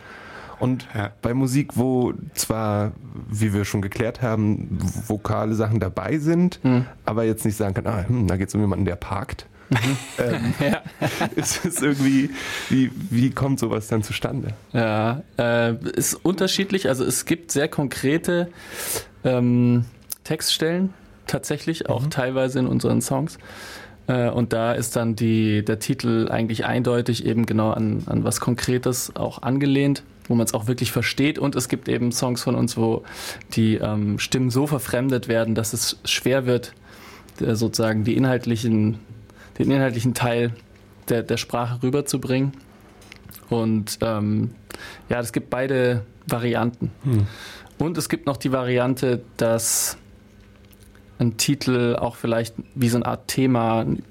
Und 0.60 0.88
ja. 0.94 1.10
bei 1.22 1.34
Musik, 1.34 1.76
wo 1.76 2.14
zwar, 2.34 2.92
wie 3.28 3.52
wir 3.52 3.64
schon 3.64 3.80
geklärt 3.80 4.22
haben, 4.22 4.78
vokale 5.06 5.54
Sachen 5.54 5.78
dabei 5.78 6.18
sind, 6.18 6.62
mhm. 6.64 6.86
aber 7.04 7.24
jetzt 7.24 7.44
nicht 7.44 7.56
sagen 7.56 7.74
kann, 7.74 7.86
ah, 7.86 8.04
hm, 8.06 8.26
da 8.26 8.36
geht 8.36 8.48
es 8.48 8.54
um 8.54 8.60
jemanden, 8.60 8.84
der 8.84 8.96
parkt. 8.96 9.46
Ähm, 10.18 10.54
ja. 10.60 10.82
ist 11.36 11.64
es 11.64 11.82
irgendwie, 11.82 12.30
wie, 12.70 12.90
wie 13.10 13.30
kommt 13.30 13.60
sowas 13.60 13.88
dann 13.88 14.02
zustande? 14.02 14.54
Ja, 14.72 15.22
äh, 15.38 15.74
ist 15.90 16.14
unterschiedlich. 16.14 16.88
Also 16.88 17.04
es 17.04 17.24
gibt 17.24 17.52
sehr 17.52 17.68
konkrete 17.68 18.48
ähm, 19.24 19.84
Textstellen, 20.24 20.94
tatsächlich, 21.26 21.88
auch 21.88 22.02
mhm. 22.02 22.10
teilweise 22.10 22.58
in 22.58 22.66
unseren 22.66 23.00
Songs. 23.00 23.38
Äh, 24.08 24.30
und 24.30 24.52
da 24.52 24.72
ist 24.72 24.96
dann 24.96 25.14
die, 25.14 25.64
der 25.64 25.78
Titel 25.78 26.28
eigentlich 26.30 26.64
eindeutig 26.64 27.24
eben 27.24 27.46
genau 27.46 27.70
an, 27.70 28.02
an 28.06 28.24
was 28.24 28.40
Konkretes 28.40 29.14
auch 29.14 29.42
angelehnt, 29.42 30.02
wo 30.26 30.34
man 30.34 30.44
es 30.44 30.54
auch 30.54 30.66
wirklich 30.66 30.90
versteht. 30.90 31.38
Und 31.38 31.54
es 31.54 31.68
gibt 31.68 31.88
eben 31.88 32.10
Songs 32.10 32.42
von 32.42 32.54
uns, 32.54 32.76
wo 32.76 33.04
die 33.54 33.76
ähm, 33.76 34.18
Stimmen 34.18 34.50
so 34.50 34.66
verfremdet 34.66 35.28
werden, 35.28 35.54
dass 35.54 35.72
es 35.72 35.98
schwer 36.04 36.46
wird, 36.46 36.72
äh, 37.40 37.54
sozusagen 37.54 38.04
die 38.04 38.16
inhaltlichen 38.16 38.98
den 39.58 39.70
inhaltlichen 39.70 40.14
Teil 40.14 40.52
der, 41.08 41.22
der 41.22 41.36
Sprache 41.36 41.82
rüberzubringen. 41.82 42.52
Und 43.50 43.98
ähm, 44.02 44.50
ja, 45.08 45.20
es 45.20 45.32
gibt 45.32 45.50
beide 45.50 46.04
Varianten. 46.26 46.90
Hm. 47.04 47.26
Und 47.78 47.96
es 47.96 48.08
gibt 48.08 48.26
noch 48.26 48.36
die 48.36 48.52
Variante, 48.52 49.22
dass 49.36 49.96
ein 51.18 51.36
Titel 51.36 51.96
auch 51.96 52.16
vielleicht 52.16 52.54
wie 52.74 52.88
so 52.88 52.96
eine 52.96 53.06
Art 53.06 53.28
Thema, 53.28 53.80
ein 53.80 54.02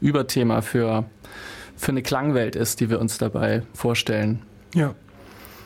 Überthema 0.00 0.62
für, 0.62 1.04
für 1.76 1.92
eine 1.92 2.02
Klangwelt 2.02 2.56
ist, 2.56 2.80
die 2.80 2.90
wir 2.90 3.00
uns 3.00 3.18
dabei 3.18 3.62
vorstellen. 3.74 4.42
Ja. 4.74 4.94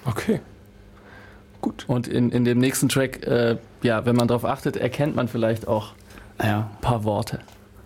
Okay. 0.05 0.41
Gut. 1.61 1.85
Und 1.89 2.09
in, 2.09 2.31
in 2.31 2.45
dem 2.45 2.59
nächsten 2.59 2.89
Track, 2.89 3.27
äh, 3.27 3.57
ja, 3.83 4.05
wenn 4.05 4.17
man 4.17 4.29
darauf 4.29 4.45
achtet, 4.45 4.77
erkennt 4.77 5.17
man 5.17 5.29
vielleicht 5.29 5.67
auch 5.67 5.95
naja, 6.39 6.71
ein 6.73 6.81
paar 6.81 7.05
Worte. 7.05 7.41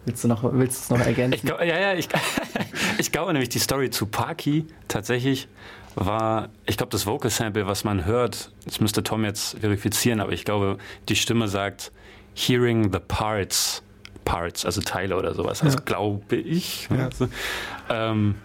Willst 0.08 0.24
du 0.24 0.28
noch, 0.28 0.42
willst 0.42 0.84
es 0.84 0.88
noch 0.90 1.00
ergänzen? 1.00 1.34
Ich 1.34 1.42
glaub, 1.42 1.60
ja, 1.60 1.78
ja, 1.78 1.92
ich, 1.92 2.08
ich 2.98 3.12
glaube 3.12 3.30
nämlich, 3.34 3.50
die 3.50 3.58
Story 3.58 3.90
zu 3.90 4.06
Parky 4.06 4.64
tatsächlich 4.88 5.48
war, 5.96 6.48
ich 6.64 6.78
glaube, 6.78 6.88
das 6.92 7.04
Vocal 7.04 7.30
Sample, 7.30 7.66
was 7.66 7.84
man 7.84 8.06
hört, 8.06 8.50
das 8.64 8.80
müsste 8.80 9.02
Tom 9.02 9.22
jetzt 9.26 9.58
verifizieren, 9.58 10.20
aber 10.20 10.32
ich 10.32 10.46
glaube, 10.46 10.78
die 11.10 11.16
Stimme 11.16 11.46
sagt 11.46 11.92
Hearing 12.34 12.90
the 12.90 13.00
Parts, 13.06 13.82
Parts, 14.24 14.64
also 14.64 14.80
Teile 14.80 15.14
oder 15.14 15.34
sowas. 15.34 15.62
Also 15.62 15.76
ja. 15.76 15.84
glaube 15.84 16.36
ich. 16.36 16.88
Ja. 16.88 17.04
Also, 17.04 17.28
ähm, 17.90 18.36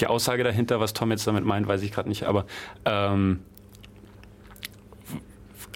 die 0.00 0.06
Aussage 0.06 0.42
dahinter, 0.42 0.80
was 0.80 0.94
Tom 0.94 1.10
jetzt 1.10 1.26
damit 1.26 1.44
meint, 1.44 1.68
weiß 1.68 1.82
ich 1.82 1.92
gerade 1.92 2.08
nicht, 2.08 2.22
aber 2.22 2.46
ähm, 2.86 3.40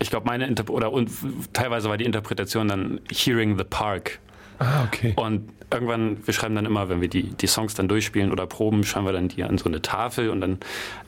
ich 0.00 0.08
glaube, 0.08 0.24
meine 0.26 0.46
Interp 0.46 0.70
oder 0.70 0.90
und 0.90 1.10
teilweise 1.52 1.90
war 1.90 1.98
die 1.98 2.06
Interpretation 2.06 2.66
dann 2.66 3.00
Hearing 3.12 3.58
the 3.58 3.64
Park. 3.64 4.20
Ah, 4.58 4.84
okay. 4.84 5.12
Und 5.16 5.48
irgendwann, 5.74 6.18
wir 6.24 6.32
schreiben 6.32 6.54
dann 6.54 6.66
immer, 6.66 6.88
wenn 6.88 7.00
wir 7.00 7.08
die, 7.08 7.24
die 7.24 7.46
Songs 7.46 7.74
dann 7.74 7.88
durchspielen 7.88 8.32
oder 8.32 8.46
proben, 8.46 8.84
schreiben 8.84 9.06
wir 9.06 9.12
dann 9.12 9.28
die 9.28 9.42
an 9.42 9.58
so 9.58 9.66
eine 9.66 9.82
Tafel 9.82 10.30
und 10.30 10.40
dann 10.40 10.58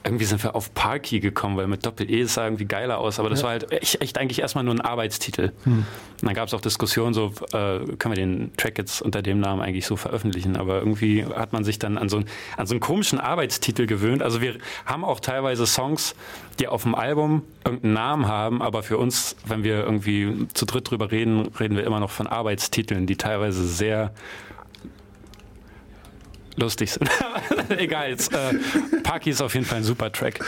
irgendwie 0.04 0.24
sind 0.24 0.42
wir 0.42 0.54
auf 0.54 0.72
Parky 0.74 1.20
gekommen, 1.20 1.56
weil 1.56 1.66
mit 1.66 1.84
Doppel-E 1.84 2.24
sah 2.24 2.44
irgendwie 2.44 2.64
geiler 2.64 2.98
aus, 2.98 3.18
aber 3.18 3.28
das 3.28 3.40
ja. 3.40 3.44
war 3.44 3.50
halt 3.52 3.72
echt, 3.72 4.00
echt, 4.00 4.18
eigentlich 4.18 4.40
erstmal 4.40 4.64
nur 4.64 4.74
ein 4.74 4.80
Arbeitstitel. 4.80 5.52
Hm. 5.64 5.78
Und 5.78 5.86
dann 6.22 6.34
gab 6.34 6.48
es 6.48 6.54
auch 6.54 6.60
Diskussionen, 6.60 7.12
so 7.12 7.32
äh, 7.52 7.80
können 7.98 8.14
wir 8.14 8.14
den 8.14 8.56
Track 8.56 8.78
jetzt 8.78 9.02
unter 9.02 9.22
dem 9.22 9.40
Namen 9.40 9.62
eigentlich 9.62 9.86
so 9.86 9.96
veröffentlichen, 9.96 10.56
aber 10.56 10.78
irgendwie 10.78 11.24
hat 11.24 11.52
man 11.52 11.64
sich 11.64 11.78
dann 11.78 11.98
an 11.98 12.08
so, 12.08 12.22
an 12.56 12.66
so 12.66 12.74
einen 12.74 12.80
komischen 12.80 13.18
Arbeitstitel 13.20 13.86
gewöhnt. 13.86 14.22
Also 14.22 14.40
wir 14.40 14.56
haben 14.84 15.04
auch 15.04 15.20
teilweise 15.20 15.66
Songs, 15.66 16.14
die 16.58 16.68
auf 16.68 16.84
dem 16.84 16.94
Album 16.94 17.42
irgendeinen 17.64 17.94
Namen 17.94 18.28
haben, 18.28 18.62
aber 18.62 18.82
für 18.82 18.98
uns, 18.98 19.36
wenn 19.46 19.64
wir 19.64 19.84
irgendwie 19.84 20.46
zu 20.54 20.66
dritt 20.66 20.90
drüber 20.90 21.10
reden, 21.10 21.48
reden 21.60 21.76
wir 21.76 21.84
immer 21.84 22.00
noch 22.00 22.10
von 22.10 22.26
Arbeitstiteln, 22.26 23.06
die 23.06 23.16
teilweise 23.16 23.35
sehr 23.52 24.12
lustig 26.56 26.92
sind. 26.92 27.10
Egal, 27.76 28.10
jetzt, 28.10 28.32
äh, 28.32 28.54
Parky 29.02 29.30
ist 29.30 29.42
auf 29.42 29.54
jeden 29.54 29.66
Fall 29.66 29.78
ein 29.78 29.84
super 29.84 30.10
Track. 30.10 30.44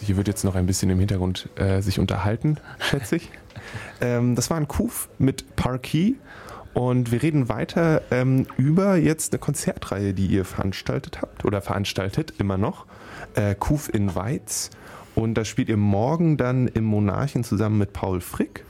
Hier 0.00 0.16
wird 0.16 0.28
jetzt 0.28 0.44
noch 0.44 0.54
ein 0.54 0.66
bisschen 0.66 0.90
im 0.90 0.98
Hintergrund 0.98 1.48
äh, 1.56 1.80
sich 1.80 1.98
unterhalten, 1.98 2.58
schätze 2.78 3.16
ich. 3.16 3.30
ähm, 4.00 4.34
das 4.34 4.50
war 4.50 4.58
ein 4.58 4.68
Kuf 4.68 5.08
mit 5.18 5.56
Parky 5.56 6.16
und 6.74 7.12
wir 7.12 7.22
reden 7.22 7.48
weiter 7.48 8.02
ähm, 8.10 8.46
über 8.58 8.96
jetzt 8.96 9.32
eine 9.32 9.38
Konzertreihe, 9.38 10.12
die 10.12 10.26
ihr 10.26 10.44
veranstaltet 10.44 11.22
habt 11.22 11.44
oder 11.44 11.62
veranstaltet 11.62 12.34
immer 12.38 12.58
noch. 12.58 12.86
Äh, 13.34 13.54
Kuf 13.54 13.92
in 13.92 14.14
Weiz. 14.14 14.70
Und 15.14 15.34
da 15.34 15.44
spielt 15.44 15.68
ihr 15.68 15.76
morgen 15.76 16.36
dann 16.36 16.66
im 16.66 16.84
Monarchen 16.84 17.44
zusammen 17.44 17.78
mit 17.78 17.92
Paul 17.92 18.20
Frick. 18.20 18.64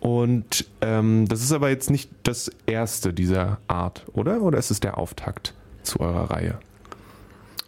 Und 0.00 0.64
ähm, 0.80 1.28
das 1.28 1.42
ist 1.42 1.52
aber 1.52 1.68
jetzt 1.68 1.90
nicht 1.90 2.10
das 2.22 2.50
erste 2.66 3.12
dieser 3.12 3.58
Art, 3.68 4.04
oder? 4.12 4.40
Oder 4.42 4.58
ist 4.58 4.70
es 4.70 4.80
der 4.80 4.98
Auftakt 4.98 5.54
zu 5.82 6.00
eurer 6.00 6.30
Reihe? 6.30 6.58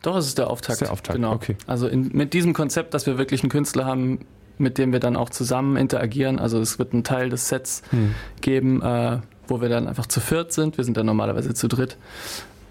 Doch, 0.00 0.16
es 0.16 0.26
ist 0.26 0.38
der 0.38 0.50
Auftakt. 0.50 0.74
Ist 0.74 0.80
der 0.80 0.92
Auftakt, 0.92 1.16
genau. 1.16 1.32
okay. 1.32 1.56
Also 1.66 1.86
in, 1.86 2.10
mit 2.12 2.32
diesem 2.32 2.54
Konzept, 2.54 2.94
dass 2.94 3.06
wir 3.06 3.18
wirklich 3.18 3.42
einen 3.42 3.50
Künstler 3.50 3.84
haben, 3.84 4.20
mit 4.58 4.78
dem 4.78 4.92
wir 4.92 5.00
dann 5.00 5.16
auch 5.16 5.30
zusammen 5.30 5.76
interagieren. 5.76 6.38
Also 6.38 6.58
es 6.60 6.78
wird 6.78 6.92
einen 6.92 7.04
Teil 7.04 7.28
des 7.28 7.48
Sets 7.48 7.82
hm. 7.90 8.14
geben, 8.40 8.82
äh, 8.82 9.18
wo 9.46 9.60
wir 9.60 9.68
dann 9.68 9.86
einfach 9.86 10.06
zu 10.06 10.20
viert 10.20 10.52
sind. 10.52 10.76
Wir 10.76 10.84
sind 10.84 10.96
dann 10.96 11.06
normalerweise 11.06 11.54
zu 11.54 11.68
dritt. 11.68 11.96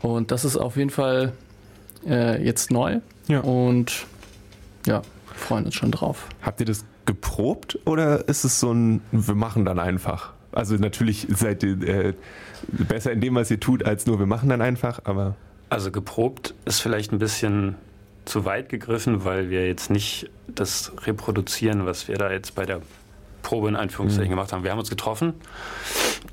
Und 0.02 0.32
das 0.32 0.44
ist 0.44 0.58
auf 0.58 0.76
jeden 0.76 0.90
Fall 0.90 1.34
äh, 2.08 2.44
jetzt 2.44 2.72
neu. 2.72 3.00
Ja. 3.28 3.42
Und 3.42 4.06
ja, 4.86 5.04
freuen 5.36 5.66
uns 5.66 5.76
schon 5.76 5.92
drauf. 5.92 6.28
Habt 6.42 6.60
ihr 6.60 6.66
das 6.66 6.84
geprobt 7.12 7.78
oder 7.84 8.30
ist 8.30 8.46
es 8.46 8.62
so 8.62 8.72
ein, 8.74 9.02
wir 9.12 9.36
machen 9.36 9.66
dann 9.66 9.80
einfach? 9.80 10.32
Also 10.54 10.76
natürlich 10.76 11.28
seid 11.30 11.62
ihr 11.62 11.82
äh, 11.82 12.14
besser 12.70 13.12
in 13.12 13.20
dem, 13.20 13.36
was 13.36 13.52
ihr 13.52 13.60
tut, 13.60 13.84
als 13.86 14.06
nur 14.06 14.18
wir 14.20 14.26
machen 14.26 14.48
dann 14.48 14.62
einfach, 14.62 15.02
aber. 15.04 15.36
Also 15.70 15.92
geprobt 15.92 16.54
ist 16.64 16.80
vielleicht 16.80 17.12
ein 17.12 17.20
bisschen 17.20 17.76
zu 18.24 18.46
weit 18.46 18.70
gegriffen, 18.70 19.26
weil 19.26 19.50
wir 19.50 19.68
jetzt 19.68 19.90
nicht 19.90 20.30
das 20.48 20.94
reproduzieren, 21.06 21.86
was 21.86 22.08
wir 22.08 22.18
da 22.18 22.32
jetzt 22.32 22.56
bei 22.56 22.66
der 22.66 22.82
Probe 23.42 23.68
in 23.68 23.76
Anführungszeichen 23.76 24.28
mhm. 24.28 24.36
gemacht 24.36 24.54
haben. 24.54 24.64
Wir 24.64 24.72
haben 24.72 24.80
uns 24.80 24.90
getroffen 24.90 25.34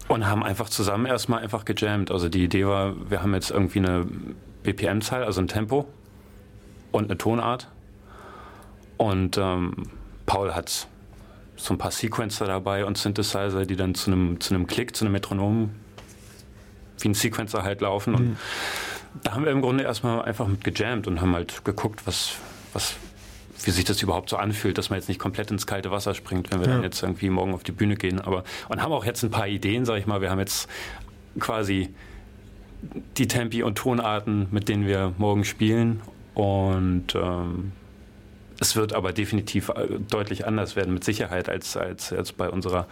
und 0.07 0.27
haben 0.27 0.45
einfach 0.45 0.69
zusammen 0.69 1.07
erstmal 1.07 1.43
einfach 1.43 1.64
gejammt. 1.64 2.12
Also 2.12 2.29
die 2.29 2.45
Idee 2.45 2.67
war, 2.67 2.95
wir 3.11 3.23
haben 3.23 3.35
jetzt 3.35 3.51
irgendwie 3.51 3.81
eine 3.81 4.07
BPM-Zahl, 4.62 5.25
also 5.25 5.41
ein 5.41 5.49
Tempo 5.49 5.88
und 6.93 7.07
eine 7.07 7.19
Tonart. 7.19 7.69
Und 8.97 9.38
ähm, 9.38 9.75
Paul 10.29 10.55
hat 10.55 10.87
so 11.57 11.75
ein 11.75 11.79
paar 11.79 11.91
Sequencer 11.91 12.47
dabei 12.47 12.85
und 12.85 12.97
Synthesizer, 12.97 13.64
die 13.64 13.75
dann 13.75 13.95
zu 13.95 14.12
einem, 14.12 14.41
zu 14.41 14.55
einem 14.55 14.69
Klick, 14.69 14.95
zu 14.95 15.05
einem 15.05 15.12
Metronom 15.12 15.71
wie 17.01 17.09
ein 17.09 17.14
Sequencer 17.14 17.62
halt 17.62 17.81
laufen. 17.81 18.14
Und 18.14 18.29
mhm. 18.31 18.37
da 19.23 19.33
haben 19.33 19.45
wir 19.45 19.53
im 19.53 19.62
Grunde 19.62 19.85
erstmal 19.85 20.23
einfach 20.23 20.47
mit 20.47 20.62
gejammt 20.62 21.07
und 21.07 21.21
haben 21.21 21.35
halt 21.35 21.64
geguckt, 21.64 22.07
was, 22.07 22.35
was, 22.73 22.97
wie 23.64 23.71
sich 23.71 23.85
das 23.85 24.03
überhaupt 24.03 24.29
so 24.29 24.37
anfühlt, 24.37 24.79
dass 24.79 24.91
man 24.91 24.99
jetzt 24.99 25.09
nicht 25.09 25.19
komplett 25.19 25.51
ins 25.51 25.67
kalte 25.67 25.91
Wasser 25.91 26.14
springt, 26.14 26.53
wenn 26.53 26.61
wir 26.61 26.67
ja. 26.67 26.75
dann 26.75 26.83
jetzt 26.83 27.03
irgendwie 27.03 27.31
morgen 27.31 27.55
auf 27.55 27.62
die 27.62 27.73
Bühne 27.73 27.97
gehen. 27.97 28.21
Aber, 28.21 28.45
und 28.69 28.83
haben 28.83 28.93
auch 28.93 29.05
jetzt 29.05 29.23
ein 29.23 29.31
paar 29.31 29.49
Ideen, 29.49 29.85
sag 29.85 29.99
ich 29.99 30.07
mal. 30.07 30.21
Wir 30.21 30.31
haben 30.31 30.41
jetzt 30.41 30.69
quasi 31.41 31.88
die 33.17 33.29
Tempi 33.29 33.62
und 33.62 33.79
Tonarten, 33.79 34.49
mit 34.51 34.69
denen 34.69 34.87
wir 34.87 35.14
morgen 35.17 35.45
spielen. 35.45 36.01
Und 36.35 37.14
ähm, 37.14 37.73
es 38.61 38.77
wird 38.77 38.92
aber 38.92 39.12
definitiv 39.12 39.68
äh, 39.71 39.87
deutlich 40.11 40.47
anders 40.47 40.77
werden, 40.77 40.92
mit 40.92 41.05
Sicherheit, 41.05 41.49
als, 41.49 41.77
als, 41.77 42.12
als 42.12 42.33
bei 42.33 42.49
unserer 42.51 42.87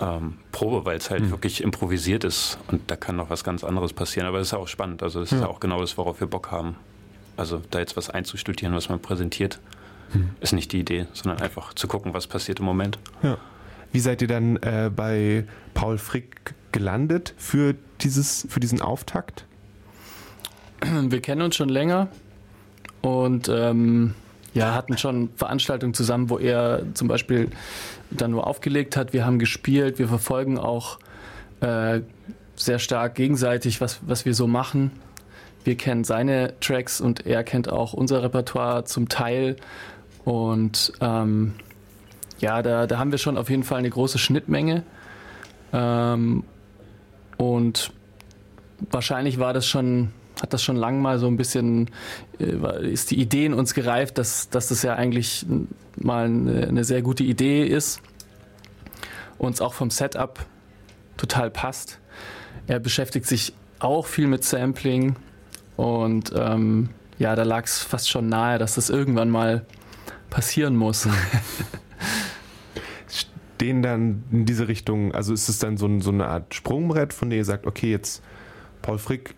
ähm, 0.00 0.38
Probe, 0.52 0.84
weil 0.84 0.96
es 0.96 1.10
halt 1.10 1.24
mhm. 1.24 1.30
wirklich 1.30 1.62
improvisiert 1.62 2.24
ist 2.24 2.58
und 2.68 2.90
da 2.90 2.96
kann 2.96 3.16
noch 3.16 3.30
was 3.30 3.44
ganz 3.44 3.64
anderes 3.64 3.92
passieren. 3.92 4.26
Aber 4.26 4.38
es 4.38 4.48
ist 4.48 4.54
auch 4.54 4.68
spannend. 4.68 5.02
Also 5.02 5.20
es 5.20 5.30
ja. 5.30 5.38
ist 5.38 5.44
auch 5.44 5.60
genau 5.60 5.80
das, 5.80 5.98
worauf 5.98 6.20
wir 6.20 6.26
Bock 6.26 6.50
haben. 6.50 6.76
Also 7.36 7.60
da 7.70 7.78
jetzt 7.78 7.96
was 7.96 8.10
einzustudieren, 8.10 8.74
was 8.74 8.88
man 8.88 9.00
präsentiert, 9.00 9.60
mhm. 10.12 10.30
ist 10.40 10.52
nicht 10.52 10.72
die 10.72 10.80
Idee, 10.80 11.06
sondern 11.12 11.42
einfach 11.42 11.74
zu 11.74 11.86
gucken, 11.86 12.14
was 12.14 12.26
passiert 12.26 12.60
im 12.60 12.66
Moment. 12.66 12.98
Ja. 13.22 13.38
Wie 13.92 14.00
seid 14.00 14.22
ihr 14.22 14.28
dann 14.28 14.56
äh, 14.56 14.90
bei 14.94 15.44
Paul 15.74 15.98
Frick 15.98 16.54
gelandet 16.72 17.34
für, 17.36 17.74
dieses, 18.00 18.46
für 18.48 18.60
diesen 18.60 18.80
Auftakt? 18.80 19.44
Wir 20.80 21.20
kennen 21.20 21.42
uns 21.42 21.56
schon 21.56 21.68
länger 21.68 22.08
und 23.02 23.50
ähm, 23.52 24.14
ja, 24.54 24.74
hatten 24.74 24.98
schon 24.98 25.30
Veranstaltungen 25.36 25.94
zusammen, 25.94 26.30
wo 26.30 26.38
er 26.38 26.82
zum 26.94 27.08
Beispiel 27.08 27.48
dann 28.10 28.32
nur 28.32 28.46
aufgelegt 28.46 28.96
hat. 28.96 29.12
Wir 29.12 29.24
haben 29.24 29.38
gespielt, 29.38 29.98
wir 29.98 30.08
verfolgen 30.08 30.58
auch 30.58 30.98
äh, 31.60 32.00
sehr 32.56 32.78
stark 32.78 33.14
gegenseitig, 33.14 33.80
was, 33.80 34.00
was 34.06 34.24
wir 34.24 34.34
so 34.34 34.46
machen. 34.46 34.90
Wir 35.64 35.76
kennen 35.76 36.04
seine 36.04 36.54
Tracks 36.60 37.00
und 37.00 37.26
er 37.26 37.44
kennt 37.44 37.70
auch 37.70 37.92
unser 37.92 38.22
Repertoire 38.22 38.84
zum 38.84 39.08
Teil. 39.08 39.56
Und 40.24 40.92
ähm, 41.00 41.54
ja, 42.38 42.62
da, 42.62 42.86
da 42.86 42.98
haben 42.98 43.12
wir 43.12 43.18
schon 43.18 43.36
auf 43.36 43.50
jeden 43.50 43.62
Fall 43.62 43.78
eine 43.78 43.90
große 43.90 44.18
Schnittmenge. 44.18 44.82
Ähm, 45.72 46.44
und 47.36 47.92
wahrscheinlich 48.90 49.38
war 49.38 49.52
das 49.52 49.66
schon 49.66 50.12
hat 50.40 50.52
das 50.52 50.62
schon 50.62 50.76
lange 50.76 51.00
mal 51.00 51.18
so 51.18 51.26
ein 51.26 51.36
bisschen, 51.36 51.90
äh, 52.38 52.90
ist 52.90 53.10
die 53.10 53.20
Idee 53.20 53.46
in 53.46 53.54
uns 53.54 53.74
gereift, 53.74 54.18
dass, 54.18 54.48
dass 54.48 54.68
das 54.68 54.82
ja 54.82 54.94
eigentlich 54.94 55.46
mal 55.96 56.26
eine, 56.26 56.68
eine 56.68 56.84
sehr 56.84 57.02
gute 57.02 57.24
Idee 57.24 57.66
ist. 57.66 58.00
Uns 59.38 59.60
auch 59.60 59.74
vom 59.74 59.90
Setup 59.90 60.44
total 61.16 61.50
passt. 61.50 61.98
Er 62.66 62.78
beschäftigt 62.78 63.26
sich 63.26 63.54
auch 63.78 64.06
viel 64.06 64.26
mit 64.26 64.44
Sampling 64.44 65.16
und 65.76 66.32
ähm, 66.36 66.90
ja, 67.18 67.34
da 67.34 67.42
lag 67.42 67.64
es 67.64 67.78
fast 67.82 68.08
schon 68.08 68.28
nahe, 68.28 68.58
dass 68.58 68.74
das 68.74 68.90
irgendwann 68.90 69.30
mal 69.30 69.64
passieren 70.30 70.76
muss. 70.76 71.08
Stehen 73.08 73.82
dann 73.82 74.24
in 74.30 74.46
diese 74.46 74.68
Richtung, 74.68 75.12
also 75.12 75.34
ist 75.34 75.48
es 75.48 75.58
dann 75.58 75.76
so, 75.76 76.00
so 76.00 76.10
eine 76.10 76.28
Art 76.28 76.54
Sprungbrett, 76.54 77.12
von 77.12 77.28
dem 77.28 77.38
ihr 77.38 77.44
sagt, 77.44 77.66
okay, 77.66 77.90
jetzt 77.90 78.22
Paul 78.80 78.98
Frick 78.98 79.34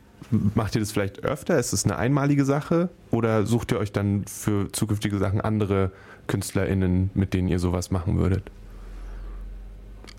Macht 0.55 0.75
ihr 0.75 0.81
das 0.81 0.93
vielleicht 0.93 1.25
öfter? 1.25 1.59
Ist 1.59 1.73
es 1.73 1.85
eine 1.85 1.97
einmalige 1.97 2.45
Sache? 2.45 2.89
Oder 3.11 3.47
sucht 3.47 3.73
ihr 3.73 3.79
euch 3.79 3.93
dann 3.93 4.25
für 4.27 4.71
zukünftige 4.73 5.19
Sachen 5.19 5.41
andere 5.41 5.91
KünstlerInnen, 6.27 7.11
mit 7.15 7.35
denen 7.35 7.49
ihr 7.49 7.59
sowas 7.59 7.91
machen 7.91 8.19
würdet? 8.19 8.51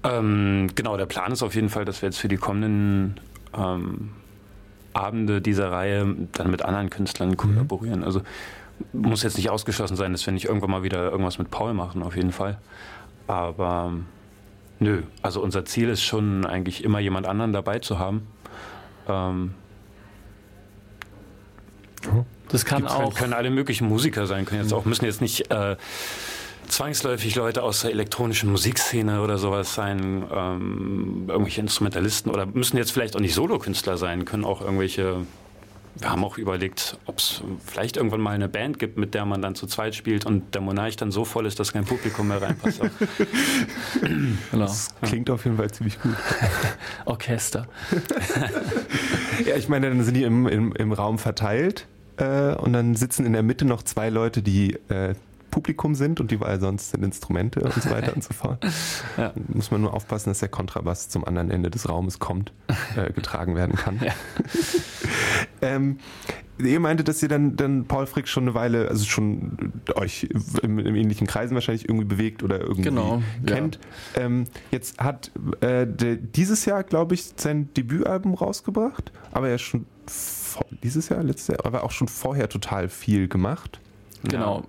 Ähm, 0.03 0.67
genau, 0.75 0.97
der 0.97 1.05
Plan 1.05 1.31
ist 1.31 1.43
auf 1.43 1.55
jeden 1.55 1.69
Fall, 1.69 1.85
dass 1.85 2.01
wir 2.01 2.07
jetzt 2.07 2.19
für 2.19 2.27
die 2.27 2.37
kommenden 2.37 3.19
ähm, 3.57 4.09
Abende 4.93 5.41
dieser 5.41 5.71
Reihe 5.71 6.15
dann 6.33 6.51
mit 6.51 6.63
anderen 6.63 6.89
Künstlern 6.89 7.29
mhm. 7.29 7.37
kollaborieren. 7.37 7.99
Mhm. 7.99 8.05
Also 8.05 8.21
muss 8.91 9.23
jetzt 9.23 9.37
nicht 9.37 9.49
ausgeschlossen 9.49 9.95
sein, 9.95 10.11
dass 10.11 10.25
wir 10.25 10.33
nicht 10.33 10.45
irgendwann 10.45 10.71
mal 10.71 10.83
wieder 10.83 11.09
irgendwas 11.11 11.37
mit 11.37 11.51
Paul 11.51 11.73
machen, 11.73 12.03
auf 12.03 12.15
jeden 12.15 12.31
Fall. 12.31 12.57
Aber 13.27 13.93
Nö, 14.83 15.03
also 15.21 15.41
unser 15.41 15.63
Ziel 15.63 15.87
ist 15.87 16.03
schon 16.03 16.45
eigentlich 16.45 16.83
immer 16.83 16.99
jemand 16.99 17.25
anderen 17.25 17.53
dabei 17.53 17.79
zu 17.79 17.99
haben. 17.99 18.27
Ähm, 19.07 19.53
das 22.49 22.65
kann 22.65 22.79
Gibt's, 22.79 22.93
auch. 22.93 23.15
Können 23.15 23.33
alle 23.33 23.49
möglichen 23.49 23.87
Musiker 23.87 24.27
sein, 24.27 24.45
können 24.45 24.61
jetzt 24.61 24.73
auch, 24.73 24.85
müssen 24.85 25.05
jetzt 25.05 25.21
nicht 25.21 25.49
äh, 25.51 25.75
zwangsläufig 26.67 27.35
Leute 27.35 27.63
aus 27.63 27.81
der 27.81 27.91
elektronischen 27.91 28.51
Musikszene 28.51 29.21
oder 29.21 29.37
sowas 29.37 29.73
sein, 29.73 30.23
ähm, 30.31 31.25
irgendwelche 31.27 31.61
Instrumentalisten 31.61 32.31
oder 32.31 32.45
müssen 32.45 32.77
jetzt 32.77 32.91
vielleicht 32.91 33.15
auch 33.15 33.19
nicht 33.19 33.33
Solokünstler 33.33 33.97
sein, 33.97 34.25
können 34.25 34.45
auch 34.45 34.61
irgendwelche. 34.61 35.25
Wir 35.95 36.09
haben 36.09 36.23
auch 36.23 36.39
überlegt, 36.39 36.97
ob 37.05 37.19
es 37.19 37.43
vielleicht 37.63 37.97
irgendwann 37.97 38.19
mal 38.19 38.31
eine 38.31 38.49
Band 38.49 38.79
gibt, 38.79 38.97
mit 38.97 39.13
der 39.13 39.25
man 39.25 39.43
dann 39.43 39.53
zu 39.53 39.67
zweit 39.67 39.93
spielt 39.93 40.25
und 40.25 40.55
der 40.55 40.61
Monarch 40.61 40.95
dann 40.95 41.11
so 41.11 41.23
voll 41.23 41.45
ist, 41.45 41.59
dass 41.59 41.71
kein 41.71 41.85
Publikum 41.85 42.29
mehr 42.29 42.41
reinpasst. 42.41 42.81
genau. 44.01 44.65
Das 44.65 44.89
klingt 45.03 45.29
auf 45.29 45.45
jeden 45.45 45.57
Fall 45.57 45.69
ziemlich 45.69 46.01
gut. 46.01 46.15
Orchester. 47.05 47.67
ja, 49.45 49.55
ich 49.55 49.69
meine, 49.69 49.89
dann 49.89 50.03
sind 50.03 50.15
die 50.15 50.23
im, 50.23 50.47
im, 50.47 50.73
im 50.73 50.91
Raum 50.93 51.19
verteilt 51.19 51.85
äh, 52.17 52.55
und 52.55 52.73
dann 52.73 52.95
sitzen 52.95 53.25
in 53.25 53.33
der 53.33 53.43
Mitte 53.43 53.65
noch 53.65 53.83
zwei 53.83 54.09
Leute, 54.09 54.41
die 54.41 54.73
äh, 54.89 55.15
Publikum 55.53 55.93
sind 55.93 56.19
und 56.19 56.31
die 56.31 56.39
weil 56.39 56.59
sonst 56.59 56.91
sind 56.91 57.03
Instrumente 57.03 57.59
und 57.59 57.71
so 57.73 57.91
weiter 57.91 58.15
und 58.15 58.23
so 58.23 58.33
fort. 58.33 58.65
Ja. 59.17 59.31
Muss 59.49 59.69
man 59.69 59.81
nur 59.81 59.93
aufpassen, 59.93 60.29
dass 60.29 60.39
der 60.39 60.49
Kontrabass 60.49 61.09
zum 61.09 61.23
anderen 61.25 61.51
Ende 61.51 61.69
des 61.69 61.87
Raumes 61.87 62.17
kommt, 62.17 62.51
äh, 62.95 63.11
getragen 63.13 63.55
werden 63.55 63.75
kann. 63.75 63.99
Ja. 64.03 64.13
ähm, 65.61 65.99
ihr 66.57 66.79
meinte, 66.79 67.03
dass 67.03 67.21
ihr 67.21 67.29
dann, 67.29 67.55
dann 67.55 67.85
Paul 67.85 68.07
Frick 68.07 68.27
schon 68.27 68.45
eine 68.45 68.55
Weile, 68.55 68.87
also 68.87 69.05
schon 69.05 69.73
euch 69.95 70.29
im, 70.63 70.79
im 70.79 70.95
ähnlichen 70.95 71.27
Kreisen 71.27 71.53
wahrscheinlich 71.53 71.87
irgendwie 71.87 72.05
bewegt 72.05 72.41
oder 72.41 72.59
irgendwie 72.61 72.83
genau, 72.83 73.21
kennt. 73.45 73.79
Ja. 74.15 74.23
Ähm, 74.23 74.45
jetzt 74.71 74.99
hat 74.99 75.31
äh, 75.61 75.85
dieses 75.87 76.65
Jahr, 76.65 76.83
glaube 76.83 77.13
ich, 77.13 77.33
sein 77.35 77.71
Debütalbum 77.75 78.33
rausgebracht, 78.33 79.11
aber 79.31 79.49
er 79.49 79.59
schon 79.59 79.85
dieses 80.83 81.09
Jahr, 81.09 81.23
letztes 81.23 81.47
Jahr, 81.47 81.65
aber 81.65 81.83
auch 81.83 81.91
schon 81.91 82.07
vorher 82.07 82.49
total 82.49 82.89
viel 82.89 83.27
gemacht. 83.27 83.79
Genau. 84.23 84.63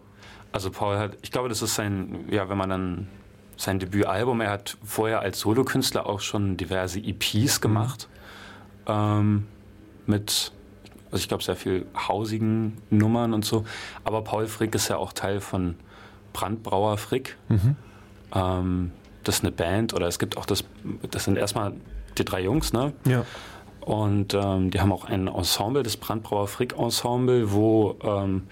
Also 0.53 0.71
Paul 0.71 0.99
hat, 0.99 1.17
ich 1.23 1.33
glaube, 1.33 1.49
das 1.49 1.63
ist 1.63 1.75
sein, 1.75 2.27
ja, 2.31 2.49
wenn 2.49 2.59
man 2.59 2.71
dann 2.71 3.09
sein 3.57 3.79
Debütalbum, 3.79 4.41
er 4.41 4.51
hat 4.51 4.77
vorher 4.85 5.21
als 5.21 5.41
Solokünstler 5.41 6.07
auch 6.07 6.21
schon 6.21 6.57
diverse 6.57 6.99
EPs 6.99 7.61
gemacht. 7.61 8.09
Mhm. 8.87 8.93
Ähm, 8.93 9.47
mit, 10.07 10.53
also 11.07 11.17
ich 11.17 11.29
glaube, 11.29 11.43
sehr 11.43 11.57
viel 11.57 11.87
hausigen 11.97 12.79
Nummern 12.91 13.33
und 13.33 13.45
so. 13.45 13.65
Aber 14.05 14.23
Paul 14.23 14.47
Frick 14.47 14.75
ist 14.75 14.89
ja 14.89 14.97
auch 14.97 15.13
Teil 15.13 15.41
von 15.41 15.77
Brandbrauer 16.33 16.99
Frick. 16.99 17.37
Mhm. 17.49 17.77
Ähm, 18.35 18.91
das 19.23 19.37
ist 19.37 19.43
eine 19.43 19.53
Band 19.53 19.95
oder 19.95 20.07
es 20.07 20.19
gibt 20.19 20.37
auch 20.37 20.47
das, 20.47 20.65
das 21.11 21.25
sind 21.25 21.39
erstmal 21.39 21.73
die 22.19 22.25
drei 22.25 22.43
Jungs, 22.43 22.73
ne? 22.73 22.93
Ja. 23.07 23.25
Und 23.85 24.33
ähm, 24.33 24.71
die 24.71 24.81
haben 24.81 24.93
auch 24.93 25.05
ein 25.05 25.29
Ensemble, 25.29 25.83
das 25.83 25.97
Brandbrauer 25.97 26.49
Frick 26.49 26.79
Ensemble, 26.79 27.53
wo 27.53 27.97
ähm, 28.03 28.45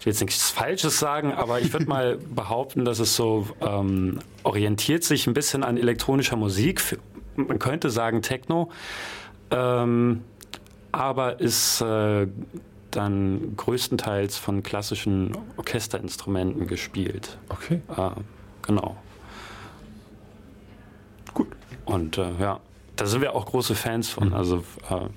ich 0.00 0.06
will 0.06 0.12
jetzt 0.12 0.20
nichts 0.20 0.50
Falsches 0.50 0.98
sagen, 0.98 1.32
aber 1.32 1.60
ich 1.60 1.72
würde 1.72 1.86
mal 1.86 2.18
behaupten, 2.34 2.84
dass 2.84 2.98
es 2.98 3.14
so 3.14 3.46
ähm, 3.60 4.18
orientiert 4.42 5.04
sich 5.04 5.28
ein 5.28 5.34
bisschen 5.34 5.62
an 5.62 5.76
elektronischer 5.76 6.34
Musik. 6.34 6.98
Man 7.36 7.60
könnte 7.60 7.90
sagen 7.90 8.22
Techno, 8.22 8.70
ähm, 9.52 10.24
aber 10.90 11.38
ist 11.38 11.80
äh, 11.80 12.26
dann 12.90 13.54
größtenteils 13.56 14.36
von 14.36 14.64
klassischen 14.64 15.36
Orchesterinstrumenten 15.56 16.66
gespielt. 16.66 17.38
Okay. 17.48 17.80
Äh, 17.96 18.10
genau. 18.62 18.96
Gut. 21.32 21.48
Und 21.84 22.18
äh, 22.18 22.32
ja, 22.40 22.60
da 22.96 23.06
sind 23.06 23.20
wir 23.20 23.34
auch 23.34 23.46
große 23.46 23.74
Fans 23.74 24.08
von. 24.08 24.28
Mhm. 24.28 24.34
Also 24.34 24.64
äh, 24.90 25.08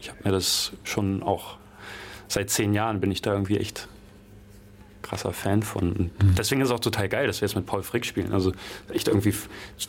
ich 0.00 0.10
habe 0.10 0.20
mir 0.24 0.32
das 0.32 0.72
schon 0.84 1.22
auch 1.22 1.56
seit 2.28 2.50
zehn 2.50 2.74
Jahren 2.74 3.00
bin 3.00 3.10
ich 3.10 3.22
da 3.22 3.32
irgendwie 3.32 3.58
echt 3.58 3.88
krasser 5.02 5.32
Fan 5.32 5.62
von. 5.62 5.92
Und 5.92 6.22
mhm. 6.22 6.34
deswegen 6.36 6.60
ist 6.60 6.68
es 6.68 6.74
auch 6.74 6.80
total 6.80 7.08
geil, 7.08 7.26
dass 7.26 7.40
wir 7.40 7.46
jetzt 7.46 7.54
mit 7.54 7.66
Paul 7.66 7.82
Frick 7.82 8.04
spielen. 8.04 8.32
Also 8.32 8.52
echt 8.92 9.08
irgendwie, 9.08 9.32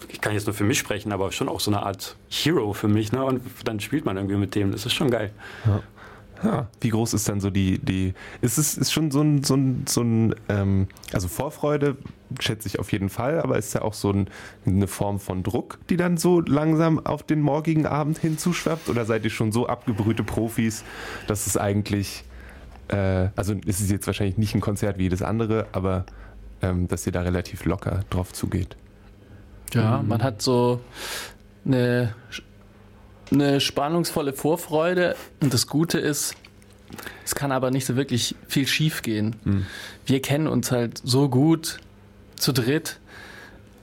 ich 0.09 0.21
kann 0.21 0.33
jetzt 0.33 0.45
nur 0.45 0.53
für 0.53 0.63
mich 0.63 0.77
sprechen, 0.77 1.11
aber 1.11 1.31
schon 1.31 1.49
auch 1.49 1.59
so 1.59 1.71
eine 1.71 1.83
Art 1.83 2.15
Hero 2.29 2.73
für 2.73 2.87
mich. 2.87 3.11
Ne? 3.11 3.23
Und 3.23 3.41
dann 3.63 3.79
spielt 3.79 4.05
man 4.05 4.17
irgendwie 4.17 4.35
mit 4.35 4.55
dem. 4.55 4.71
Das 4.71 4.85
ist 4.85 4.93
schon 4.93 5.09
geil. 5.09 5.31
Ja. 5.65 5.81
Ja, 6.43 6.67
wie 6.81 6.89
groß 6.89 7.13
ist 7.13 7.27
dann 7.29 7.39
so 7.39 7.49
die, 7.49 7.79
die 7.79 8.13
ist 8.41 8.57
es 8.57 8.77
ist 8.77 8.91
schon 8.91 9.09
so 9.11 9.21
ein, 9.21 9.43
so 9.43 9.55
ein, 9.55 9.85
so 9.87 10.01
ein 10.01 10.35
ähm, 10.49 10.87
also 11.11 11.27
Vorfreude 11.27 11.97
schätze 12.39 12.67
ich 12.67 12.79
auf 12.79 12.91
jeden 12.91 13.09
Fall, 13.09 13.41
aber 13.41 13.57
ist 13.57 13.73
ja 13.73 13.81
auch 13.81 13.93
so 13.93 14.11
ein, 14.11 14.29
eine 14.65 14.87
Form 14.87 15.19
von 15.19 15.43
Druck, 15.43 15.79
die 15.89 15.97
dann 15.97 16.17
so 16.17 16.41
langsam 16.41 16.99
auf 17.05 17.23
den 17.23 17.41
morgigen 17.41 17.85
Abend 17.85 18.19
hinzuschwappt? 18.19 18.89
Oder 18.89 19.05
seid 19.05 19.23
ihr 19.23 19.29
schon 19.29 19.51
so 19.51 19.67
abgebrühte 19.67 20.23
Profis, 20.23 20.83
dass 21.27 21.47
es 21.47 21.57
eigentlich 21.57 22.23
äh, 22.89 23.29
also 23.35 23.53
ist 23.65 23.81
es 23.81 23.89
jetzt 23.89 24.07
wahrscheinlich 24.07 24.37
nicht 24.37 24.55
ein 24.55 24.61
Konzert 24.61 24.97
wie 24.97 25.03
jedes 25.03 25.21
andere, 25.21 25.67
aber 25.71 26.05
ähm, 26.61 26.87
dass 26.87 27.05
ihr 27.05 27.11
da 27.11 27.21
relativ 27.21 27.65
locker 27.65 28.03
drauf 28.09 28.33
zugeht. 28.33 28.75
Ja, 29.73 30.01
mhm. 30.01 30.07
man 30.07 30.23
hat 30.23 30.41
so 30.41 30.79
eine, 31.65 32.15
eine 33.31 33.59
spannungsvolle 33.59 34.33
Vorfreude 34.33 35.15
und 35.41 35.53
das 35.53 35.67
Gute 35.67 35.99
ist, 35.99 36.35
es 37.25 37.35
kann 37.35 37.51
aber 37.51 37.71
nicht 37.71 37.85
so 37.85 37.95
wirklich 37.95 38.35
viel 38.47 38.67
schief 38.67 39.01
gehen. 39.01 39.35
Mhm. 39.43 39.65
Wir 40.05 40.21
kennen 40.21 40.47
uns 40.47 40.71
halt 40.71 41.01
so 41.03 41.29
gut 41.29 41.79
zu 42.35 42.53
dritt 42.53 42.99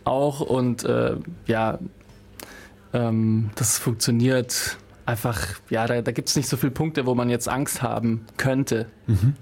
auch 0.05 0.41
und 0.41 0.85
äh, 0.85 1.17
ja, 1.47 1.79
ähm, 2.93 3.51
das 3.57 3.79
funktioniert 3.79 4.79
einfach, 5.07 5.41
ja, 5.69 5.87
da, 5.87 6.01
da 6.01 6.13
gibt 6.13 6.29
es 6.29 6.37
nicht 6.37 6.49
so 6.49 6.57
viele 6.57 6.73
Punkte, 6.73 7.07
wo 7.07 7.15
man 7.15 7.29
jetzt 7.29 7.49
Angst 7.49 7.83
haben 7.83 8.25
könnte. 8.37 8.87
Mhm. 9.07 9.35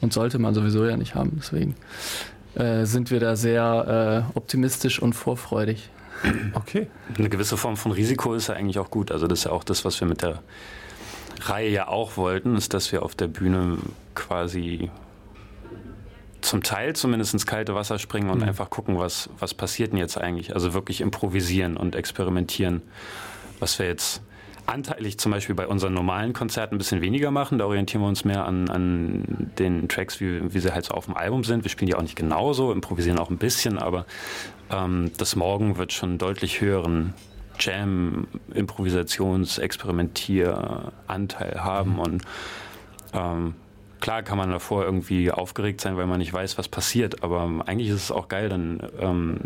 Und 0.00 0.12
sollte 0.12 0.38
man 0.38 0.54
sowieso 0.54 0.86
ja 0.86 0.96
nicht 0.96 1.16
haben. 1.16 1.38
Deswegen 1.38 1.74
äh, 2.54 2.84
sind 2.84 3.10
wir 3.10 3.18
da 3.18 3.34
sehr 3.34 4.24
äh, 4.32 4.38
optimistisch 4.38 5.02
und 5.02 5.14
vorfreudig. 5.14 5.90
Okay. 6.52 6.88
Eine 7.16 7.28
gewisse 7.28 7.56
Form 7.56 7.76
von 7.76 7.92
Risiko 7.92 8.34
ist 8.34 8.48
ja 8.48 8.54
eigentlich 8.54 8.78
auch 8.78 8.90
gut. 8.90 9.12
Also 9.12 9.26
das 9.26 9.40
ist 9.40 9.44
ja 9.44 9.52
auch 9.52 9.64
das, 9.64 9.84
was 9.84 10.00
wir 10.00 10.08
mit 10.08 10.22
der 10.22 10.42
Reihe 11.40 11.70
ja 11.70 11.88
auch 11.88 12.16
wollten, 12.16 12.56
ist, 12.56 12.74
dass 12.74 12.90
wir 12.92 13.02
auf 13.02 13.14
der 13.14 13.28
Bühne 13.28 13.78
quasi 14.14 14.90
zum 16.40 16.62
Teil 16.62 16.94
zumindest 16.94 17.32
ins 17.32 17.46
kalte 17.46 17.74
Wasser 17.74 17.98
springen 17.98 18.30
und 18.30 18.38
mhm. 18.38 18.48
einfach 18.48 18.70
gucken, 18.70 18.98
was, 18.98 19.28
was 19.38 19.54
passiert 19.54 19.92
denn 19.92 19.98
jetzt 19.98 20.18
eigentlich. 20.18 20.54
Also 20.54 20.74
wirklich 20.74 21.00
improvisieren 21.00 21.76
und 21.76 21.94
experimentieren. 21.94 22.82
Was 23.60 23.78
wir 23.78 23.86
jetzt 23.86 24.22
anteilig 24.68 25.18
zum 25.18 25.32
Beispiel 25.32 25.54
bei 25.54 25.66
unseren 25.66 25.94
normalen 25.94 26.32
Konzerten 26.32 26.74
ein 26.74 26.78
bisschen 26.78 27.00
weniger 27.00 27.30
machen. 27.30 27.58
Da 27.58 27.66
orientieren 27.66 28.02
wir 28.02 28.08
uns 28.08 28.24
mehr 28.24 28.44
an, 28.44 28.68
an 28.68 29.50
den 29.58 29.88
Tracks, 29.88 30.20
wie, 30.20 30.52
wie 30.52 30.60
sie 30.60 30.72
halt 30.72 30.84
so 30.84 30.94
auf 30.94 31.06
dem 31.06 31.16
Album 31.16 31.44
sind. 31.44 31.64
Wir 31.64 31.70
spielen 31.70 31.88
die 31.88 31.94
auch 31.94 32.02
nicht 32.02 32.16
genauso, 32.16 32.72
improvisieren 32.72 33.18
auch 33.18 33.30
ein 33.30 33.38
bisschen, 33.38 33.78
aber 33.78 34.04
ähm, 34.70 35.10
das 35.16 35.36
Morgen 35.36 35.78
wird 35.78 35.92
schon 35.92 36.18
deutlich 36.18 36.60
höheren 36.60 37.14
Jam, 37.58 38.28
Improvisations-, 38.54 39.58
Experimentier-Anteil 39.58 41.64
haben 41.64 41.94
mhm. 41.94 41.98
und 41.98 42.22
ähm, 43.14 43.54
klar 44.00 44.22
kann 44.22 44.38
man 44.38 44.50
davor 44.50 44.84
irgendwie 44.84 45.32
aufgeregt 45.32 45.80
sein, 45.80 45.96
weil 45.96 46.06
man 46.06 46.18
nicht 46.18 46.32
weiß, 46.32 46.58
was 46.58 46.68
passiert, 46.68 47.24
aber 47.24 47.64
eigentlich 47.66 47.88
ist 47.88 48.04
es 48.04 48.12
auch 48.12 48.28
geil, 48.28 48.48
dann 48.48 48.80
ähm, 49.00 49.38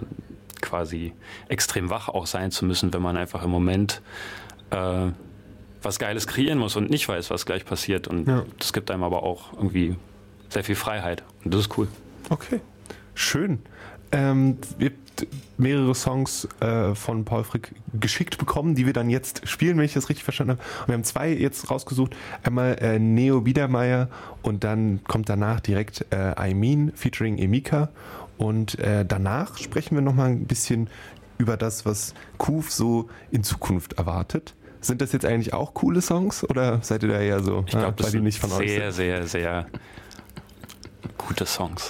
quasi 0.61 1.13
extrem 1.49 1.91
wach 1.91 2.09
auch 2.09 2.27
sein 2.27 2.51
zu 2.51 2.65
müssen, 2.65 2.93
wenn 2.93 3.03
man 3.03 3.17
einfach 3.17 3.45
im 3.45 3.51
Moment 3.51 4.03
äh, 4.73 5.13
was 5.83 5.99
Geiles 5.99 6.27
kreieren 6.27 6.59
muss 6.59 6.77
und 6.77 6.91
nicht 6.91 7.09
weiß, 7.09 7.31
was 7.31 7.47
gleich 7.47 7.65
passiert. 7.65 8.09
Und 8.09 8.29
ja. 8.29 8.45
das 8.59 8.73
gibt 8.73 8.91
einem 8.91 9.03
aber 9.03 9.23
auch 9.23 9.53
irgendwie 9.55 9.97
sehr 10.49 10.65
viel 10.65 10.77
Freiheit. 10.77 11.23
Und 11.45 11.55
das 11.55 11.63
ist 11.63 11.79
cool. 11.79 11.89
Okay, 12.29 12.61
schön. 13.15 13.61
Ähm, 14.13 14.59
habt 15.23 15.27
mehrere 15.59 15.95
Songs 15.95 16.49
äh, 16.61 16.95
von 16.95 17.25
Paul 17.25 17.45
Frick 17.45 17.75
geschickt 17.99 18.39
bekommen, 18.39 18.75
die 18.75 18.87
wir 18.87 18.93
dann 18.93 19.11
jetzt 19.11 19.47
spielen, 19.49 19.77
wenn 19.79 19.85
ich 19.85 19.93
das 19.93 20.09
richtig 20.09 20.25
verstanden 20.25 20.53
habe. 20.53 20.63
Und 20.83 20.89
wir 20.89 20.95
haben 20.95 21.05
zwei 21.05 21.31
jetzt 21.31 21.71
rausgesucht. 21.71 22.17
Einmal 22.43 22.77
äh, 22.81 22.99
Neo 22.99 23.41
Biedermeier 23.41 24.09
und 24.43 24.65
dann 24.65 25.01
kommt 25.05 25.29
danach 25.29 25.61
direkt 25.61 26.07
äh, 26.11 26.51
I 26.51 26.55
Mean 26.55 26.93
featuring 26.95 27.39
Emika. 27.39 27.91
Und 28.39 28.79
äh, 28.79 29.05
danach 29.07 29.59
sprechen 29.59 29.95
wir 29.95 30.03
nochmal 30.03 30.31
ein 30.31 30.47
bisschen 30.47 30.89
über 31.39 31.57
das, 31.57 31.87
was 31.87 32.15
Kuf 32.39 32.71
so 32.71 33.09
in 33.31 33.45
Zukunft 33.45 33.95
erwartet. 33.95 34.55
Sind 34.83 35.01
das 35.01 35.13
jetzt 35.13 35.25
eigentlich 35.25 35.55
auch 35.55 35.75
coole 35.75 36.03
Songs 36.03 36.45
oder 36.49 36.81
seid 36.83 37.03
ihr 37.05 37.09
da 37.09 37.21
eher 37.21 37.41
so, 37.41 37.65
ich 37.67 37.71
glaube, 37.71 37.87
ah, 37.87 37.95
das 37.97 38.11
sind 38.11 38.25
nicht 38.25 38.39
von 38.39 38.51
sehr, 38.51 38.59
euch 38.59 38.71
sehr, 38.71 38.93
sehr, 38.93 39.27
sehr 39.27 39.67
gute 41.17 41.47
Songs. 41.47 41.89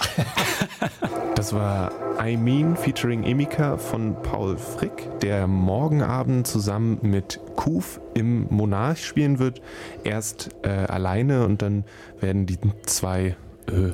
das 1.35 1.53
war 1.53 1.91
I 2.23 2.37
Mean 2.37 2.75
featuring 2.75 3.23
Emika 3.23 3.77
von 3.77 4.15
Paul 4.21 4.57
Frick, 4.57 5.19
der 5.21 5.47
morgen 5.47 6.01
Abend 6.01 6.47
zusammen 6.47 6.99
mit 7.01 7.39
Kuf 7.55 7.99
im 8.13 8.47
Monarch 8.49 9.03
spielen 9.05 9.39
wird. 9.39 9.61
Erst 10.03 10.51
äh, 10.63 10.69
alleine 10.69 11.45
und 11.45 11.61
dann 11.61 11.85
werden 12.19 12.45
die 12.45 12.57
zwei 12.85 13.35
äh, 13.67 13.91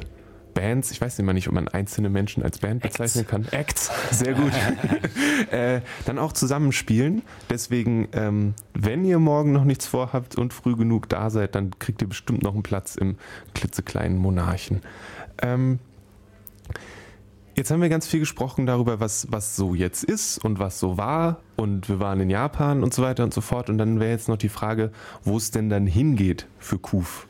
Bands, 0.54 0.92
ich 0.92 1.02
weiß 1.02 1.20
immer 1.20 1.34
nicht, 1.34 1.48
ob 1.48 1.54
man 1.54 1.68
einzelne 1.68 2.10
Menschen 2.10 2.44
als 2.44 2.60
Band 2.60 2.82
bezeichnen 2.82 3.28
kann. 3.28 3.46
Acts, 3.52 3.92
sehr 4.12 4.34
gut. 4.34 4.52
äh, 5.52 5.82
dann 6.06 6.20
auch 6.20 6.34
zusammenspielen. 6.34 7.22
Deswegen, 7.50 8.08
ähm, 8.14 8.54
wenn 8.74 9.06
ihr 9.06 9.20
morgen 9.20 9.52
noch 9.52 9.64
nichts 9.64 9.88
vorhabt 9.88 10.36
und 10.36 10.54
früh 10.54 10.76
genug 10.76 11.10
da 11.10 11.30
seid, 11.30 11.56
dann 11.56 11.72
kriegt 11.80 12.02
ihr 12.02 12.10
bestimmt 12.10 12.44
noch 12.44 12.54
einen 12.54 12.64
Platz 12.64 12.96
im 12.96 13.18
klitzekleinen 13.54 14.18
Monarchen. 14.18 14.82
Ähm, 15.42 15.80
Jetzt 17.60 17.72
haben 17.72 17.82
wir 17.82 17.90
ganz 17.90 18.08
viel 18.08 18.22
gesprochen 18.22 18.66
darüber, 18.66 19.02
was, 19.02 19.28
was 19.32 19.58
so 19.58 19.76
jetzt 19.76 20.06
ist 20.06 20.38
und 20.38 20.60
was 20.60 20.80
so 20.80 20.98
war. 20.98 21.42
Und 21.58 21.90
wir 21.90 22.00
waren 22.00 22.22
in 22.22 22.30
Japan 22.30 22.84
und 22.84 22.94
so 22.94 23.02
weiter 23.04 23.26
und 23.26 23.34
so 23.34 23.42
fort. 23.42 23.70
Und 23.70 23.78
dann 23.78 24.00
wäre 24.00 24.12
jetzt 24.12 24.30
noch 24.30 24.38
die 24.38 24.48
Frage, 24.48 24.94
wo 25.26 25.36
es 25.36 25.52
denn 25.52 25.70
dann 25.70 25.86
hingeht 25.86 26.48
für 26.58 26.80
Kuf. 26.80 27.28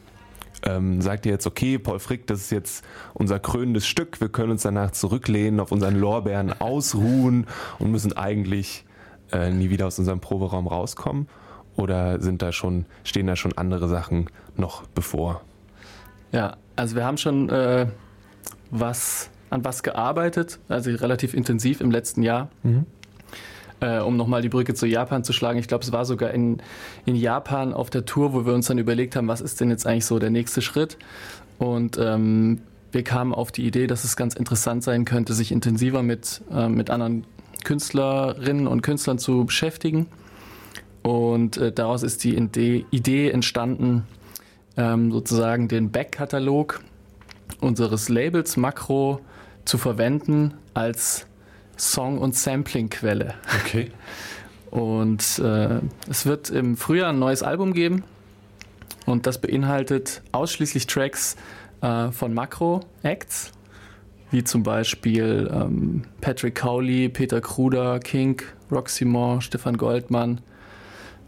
Ähm, 0.64 1.02
sagt 1.02 1.26
ihr 1.26 1.32
jetzt, 1.32 1.48
okay, 1.48 1.80
Paul 1.80 2.00
Frick, 2.00 2.28
das 2.28 2.42
ist 2.42 2.52
jetzt 2.52 2.86
unser 3.14 3.40
krönendes 3.40 3.88
Stück, 3.88 4.20
wir 4.20 4.30
können 4.30 4.52
uns 4.52 4.64
danach 4.64 4.92
zurücklehnen, 4.92 5.60
auf 5.60 5.72
unseren 5.72 5.96
Lorbeeren 5.96 6.54
ausruhen 6.60 7.48
und 7.80 7.92
müssen 7.92 8.14
eigentlich 8.18 8.86
äh, 9.32 9.52
nie 9.52 9.70
wieder 9.70 9.88
aus 9.88 10.00
unserem 10.00 10.20
Proberaum 10.20 10.68
rauskommen? 10.68 11.28
Oder 11.76 12.22
sind 12.22 12.42
da 12.42 12.52
schon, 12.52 12.86
stehen 13.04 13.28
da 13.28 13.36
schon 13.36 13.58
andere 13.58 13.88
Sachen 13.88 14.30
noch 14.58 14.86
bevor? 14.88 15.42
Ja, 16.32 16.58
also 16.76 16.96
wir 16.96 17.06
haben 17.06 17.18
schon 17.18 17.50
äh, 17.50 17.88
was 18.70 19.30
an 19.50 19.64
was 19.64 19.82
gearbeitet, 19.82 20.60
also 20.68 20.92
relativ 20.92 21.34
intensiv 21.34 21.82
im 21.82 21.90
letzten 21.90 22.22
Jahr. 22.22 22.50
Mhm. 22.64 22.86
Äh, 23.82 24.00
um 24.00 24.18
nochmal 24.18 24.42
die 24.42 24.50
Brücke 24.50 24.74
zu 24.74 24.86
Japan 24.86 25.24
zu 25.24 25.32
schlagen. 25.32 25.58
Ich 25.58 25.70
glaube, 25.70 25.86
es 25.86 25.94
war 25.94 26.04
sogar 26.04 26.32
in, 26.32 26.58
in 27.06 27.16
Japan 27.16 27.74
auf 27.74 27.90
der 27.90 28.04
Tour, 28.06 28.34
wo 28.34 28.46
wir 28.46 28.54
uns 28.54 28.68
dann 28.68 28.78
überlegt 28.78 29.16
haben, 29.16 29.30
was 29.30 29.40
ist 29.40 29.62
denn 29.62 29.70
jetzt 29.70 29.88
eigentlich 29.88 30.06
so 30.06 30.20
der 30.20 30.32
nächste 30.32 30.62
Schritt. 30.62 30.98
Und 31.60 31.98
ähm, 31.98 32.62
wir 32.92 33.04
kamen 33.04 33.34
auf 33.34 33.54
die 33.54 33.66
Idee, 33.66 33.88
dass 33.88 34.04
es 34.04 34.18
ganz 34.18 34.34
interessant 34.34 34.84
sein 34.84 35.06
könnte, 35.06 35.34
sich 35.34 35.54
intensiver 35.54 36.04
mit, 36.04 36.42
äh, 36.52 36.68
mit 36.68 36.90
anderen 36.90 37.26
Künstlerinnen 37.64 38.68
und 38.68 38.82
Künstlern 38.82 39.18
zu 39.18 39.46
beschäftigen. 39.46 40.08
Und 41.02 41.56
äh, 41.56 41.72
daraus 41.72 42.04
ist 42.04 42.24
die 42.26 42.36
Idee, 42.36 42.86
Idee 42.92 43.30
entstanden, 43.30 44.04
ähm, 44.76 45.12
sozusagen 45.12 45.70
den 45.70 45.92
Backkatalog 45.92 46.82
unseres 47.62 48.10
Labels 48.10 48.58
Makro 48.58 49.22
zu 49.64 49.78
verwenden 49.78 50.56
als 50.74 51.29
Song- 51.80 52.18
und 52.20 52.36
Sampling-Quelle. 52.36 53.34
Okay. 53.62 53.92
Und 54.72 55.40
äh, 55.40 55.80
es 56.08 56.26
wird 56.26 56.50
im 56.50 56.78
Frühjahr 56.78 57.10
ein 57.10 57.20
neues 57.20 57.42
Album 57.42 57.74
geben 57.74 58.04
und 59.06 59.26
das 59.26 59.42
beinhaltet 59.42 60.22
ausschließlich 60.32 60.86
Tracks 60.86 61.36
äh, 61.82 62.12
von 62.12 62.34
Makro-Acts, 62.34 63.52
wie 64.30 64.44
zum 64.44 64.62
Beispiel 64.62 65.50
ähm, 65.52 66.04
Patrick 66.22 66.56
Cowley, 66.56 67.10
Peter 67.10 67.42
Kruder, 67.42 68.00
King, 68.00 68.42
Roxy 68.72 69.06
Moore, 69.06 69.42
Stefan 69.42 69.78
Goldmann, 69.78 70.42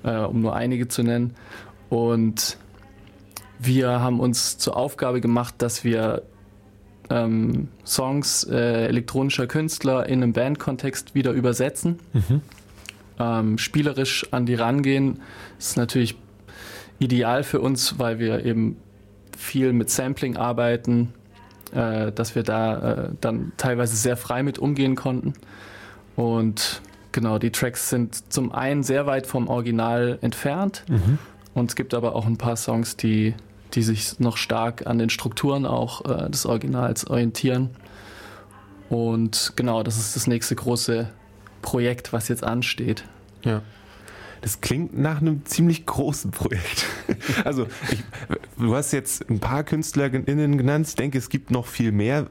äh, 0.04 0.18
um 0.18 0.42
nur 0.42 0.56
einige 0.56 0.88
zu 0.88 1.02
nennen. 1.02 1.34
Und 1.90 2.58
wir 3.58 3.90
haben 4.00 4.20
uns 4.20 4.58
zur 4.60 4.78
Aufgabe 4.78 5.20
gemacht, 5.20 5.56
dass 5.58 5.84
wir 5.84 6.22
ähm, 7.12 7.68
Songs 7.86 8.46
äh, 8.46 8.88
elektronischer 8.88 9.46
Künstler 9.46 10.08
in 10.08 10.24
einem 10.24 10.34
Bandkontext 10.34 11.14
wieder 11.14 11.32
übersetzen. 11.32 12.00
Mhm. 12.14 12.42
Ähm, 13.20 13.58
spielerisch 13.58 14.26
an 14.32 14.46
die 14.46 14.56
rangehen. 14.56 15.20
Das 15.58 15.70
ist 15.70 15.78
natürlich 15.78 16.16
ideal 17.00 17.44
für 17.44 17.60
uns, 17.60 18.00
weil 18.00 18.18
wir 18.20 18.46
eben 18.46 18.78
viel 19.38 19.74
mit 19.74 19.90
Sampling 19.90 20.38
arbeiten, 20.38 21.14
äh, 21.74 22.12
dass 22.12 22.36
wir 22.36 22.44
da 22.44 22.94
äh, 22.94 23.10
dann 23.20 23.52
teilweise 23.58 23.96
sehr 23.96 24.16
frei 24.16 24.42
mit 24.42 24.58
umgehen 24.58 24.96
konnten. 24.96 25.34
Und 26.16 26.82
genau, 27.12 27.38
die 27.40 27.52
Tracks 27.52 27.90
sind 27.90 28.32
zum 28.32 28.52
einen 28.52 28.84
sehr 28.84 29.06
weit 29.06 29.28
vom 29.28 29.48
Original 29.50 30.18
entfernt. 30.22 30.86
Mhm. 30.88 31.18
Und 31.54 31.72
es 31.72 31.76
gibt 31.76 31.94
aber 31.94 32.16
auch 32.16 32.26
ein 32.26 32.38
paar 32.38 32.56
Songs, 32.56 32.96
die 32.96 33.34
die 33.76 33.84
sich 33.84 34.20
noch 34.20 34.38
stark 34.38 34.88
an 34.88 34.98
den 34.98 35.10
Strukturen 35.10 35.66
auch 35.66 36.06
äh, 36.06 36.30
des 36.30 36.46
Originals 36.46 37.08
orientieren. 37.08 37.70
Und 38.90 39.54
genau, 39.56 39.84
das 39.84 39.98
ist 39.98 40.16
das 40.16 40.28
nächste 40.28 40.56
große 40.56 41.10
Projekt, 41.62 42.12
was 42.14 42.28
jetzt 42.28 42.44
ansteht. 42.44 43.06
Ja. 43.44 43.62
Das 44.42 44.60
klingt 44.60 44.98
nach 44.98 45.22
einem 45.22 45.46
ziemlich 45.46 45.86
großen 45.86 46.32
Projekt. 46.32 46.86
Also, 47.46 47.68
ich, 47.92 48.04
du 48.58 48.76
hast 48.76 48.92
jetzt 48.94 49.30
ein 49.30 49.40
paar 49.40 49.64
KünstlerInnen 49.64 50.58
genannt. 50.58 50.88
Ich 50.88 50.96
denke, 50.96 51.18
es 51.18 51.30
gibt 51.30 51.52
noch 51.52 51.68
viel 51.68 51.92
mehr. 51.92 52.28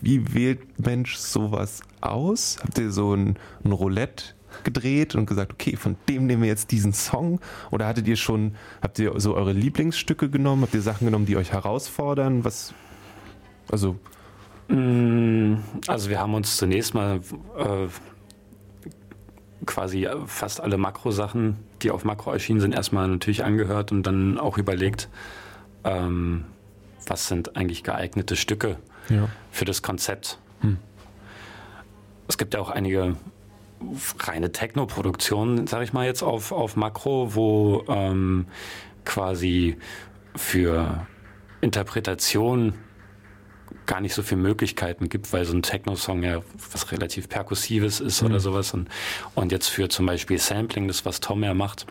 Wie 0.00 0.34
wählt 0.34 0.60
Mensch 0.84 1.16
sowas 1.16 1.82
aus? 2.00 2.56
Habt 2.60 2.78
ihr 2.78 2.90
so 2.90 3.14
ein, 3.14 3.36
ein 3.64 3.72
Roulette 3.72 4.34
gedreht 4.62 5.14
und 5.14 5.26
gesagt, 5.26 5.52
okay, 5.52 5.76
von 5.76 5.96
dem 6.08 6.26
nehmen 6.26 6.42
wir 6.42 6.48
jetzt 6.48 6.70
diesen 6.70 6.92
Song? 6.92 7.40
Oder 7.70 7.86
hattet 7.86 8.06
ihr 8.06 8.16
schon, 8.16 8.54
habt 8.82 8.98
ihr 8.98 9.12
so 9.20 9.34
eure 9.34 9.52
Lieblingsstücke 9.52 10.30
genommen? 10.30 10.62
Habt 10.62 10.74
ihr 10.74 10.82
Sachen 10.82 11.06
genommen, 11.06 11.26
die 11.26 11.36
euch 11.36 11.52
herausfordern? 11.52 12.44
Was, 12.44 12.74
also. 13.70 13.96
Mm, 14.68 15.56
also 15.86 16.10
wir 16.10 16.20
haben 16.20 16.34
uns 16.34 16.56
zunächst 16.56 16.94
mal 16.94 17.20
äh, 17.58 17.88
quasi 19.66 20.08
fast 20.26 20.60
alle 20.60 20.76
Makro-Sachen, 20.76 21.56
die 21.82 21.90
auf 21.90 22.04
Makro 22.04 22.32
erschienen 22.32 22.60
sind, 22.60 22.74
erstmal 22.74 23.08
natürlich 23.08 23.44
angehört 23.44 23.92
und 23.92 24.04
dann 24.04 24.38
auch 24.38 24.58
überlegt, 24.58 25.08
ähm, 25.84 26.44
was 27.06 27.28
sind 27.28 27.56
eigentlich 27.56 27.82
geeignete 27.82 28.36
Stücke 28.36 28.78
ja. 29.08 29.28
für 29.50 29.64
das 29.64 29.82
Konzept. 29.82 30.38
Hm. 30.60 30.78
Es 32.28 32.38
gibt 32.38 32.54
ja 32.54 32.60
auch 32.60 32.70
einige 32.70 33.16
reine 34.20 34.52
Techno-Produktion, 34.52 35.66
sage 35.66 35.84
ich 35.84 35.92
mal 35.92 36.06
jetzt 36.06 36.22
auf, 36.22 36.52
auf 36.52 36.76
Makro, 36.76 37.34
wo 37.34 37.84
ähm, 37.88 38.46
quasi 39.04 39.76
für 40.36 41.06
Interpretation 41.60 42.74
gar 43.86 44.00
nicht 44.00 44.14
so 44.14 44.22
viele 44.22 44.40
Möglichkeiten 44.40 45.08
gibt, 45.08 45.32
weil 45.32 45.44
so 45.44 45.54
ein 45.54 45.62
Techno-Song 45.62 46.22
ja 46.22 46.40
was 46.72 46.90
relativ 46.92 47.28
Perkussives 47.28 48.00
ist 48.00 48.22
mhm. 48.22 48.28
oder 48.28 48.40
sowas. 48.40 48.72
Und, 48.74 48.88
und 49.34 49.52
jetzt 49.52 49.68
für 49.68 49.88
zum 49.88 50.06
Beispiel 50.06 50.38
Sampling, 50.38 50.88
das 50.88 51.04
was 51.04 51.20
Tom 51.20 51.42
ja 51.42 51.54
macht, 51.54 51.86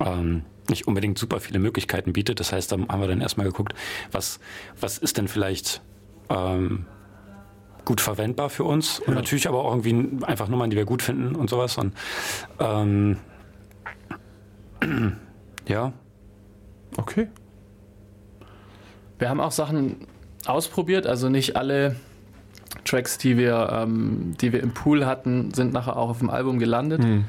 ähm, 0.00 0.44
nicht 0.68 0.86
unbedingt 0.86 1.18
super 1.18 1.40
viele 1.40 1.58
Möglichkeiten 1.58 2.12
bietet. 2.12 2.40
Das 2.40 2.52
heißt, 2.52 2.72
da 2.72 2.76
haben 2.76 3.00
wir 3.00 3.08
dann 3.08 3.20
erstmal 3.20 3.46
geguckt, 3.46 3.74
was, 4.12 4.38
was 4.80 4.98
ist 4.98 5.18
denn 5.18 5.28
vielleicht 5.28 5.82
ähm, 6.28 6.86
gut 7.88 8.02
verwendbar 8.02 8.50
für 8.50 8.64
uns 8.64 9.00
und 9.00 9.14
natürlich 9.14 9.48
aber 9.48 9.64
auch 9.64 9.70
irgendwie 9.70 10.22
einfach 10.26 10.46
Nummern, 10.48 10.68
die 10.68 10.76
wir 10.76 10.84
gut 10.84 11.00
finden 11.00 11.34
und 11.34 11.48
sowas. 11.48 11.78
Und 11.78 11.94
ähm, 12.60 13.16
ja. 15.66 15.94
Okay. 16.98 17.28
Wir 19.18 19.30
haben 19.30 19.40
auch 19.40 19.52
Sachen 19.52 20.06
ausprobiert, 20.44 21.06
also 21.06 21.30
nicht 21.30 21.56
alle 21.56 21.96
Tracks, 22.84 23.16
die 23.16 23.38
wir, 23.38 23.70
ähm, 23.72 24.34
die 24.38 24.52
wir 24.52 24.62
im 24.62 24.74
Pool 24.74 25.06
hatten, 25.06 25.54
sind 25.54 25.72
nachher 25.72 25.96
auch 25.96 26.10
auf 26.10 26.18
dem 26.18 26.28
Album 26.28 26.58
gelandet. 26.58 27.02
Mhm. 27.02 27.24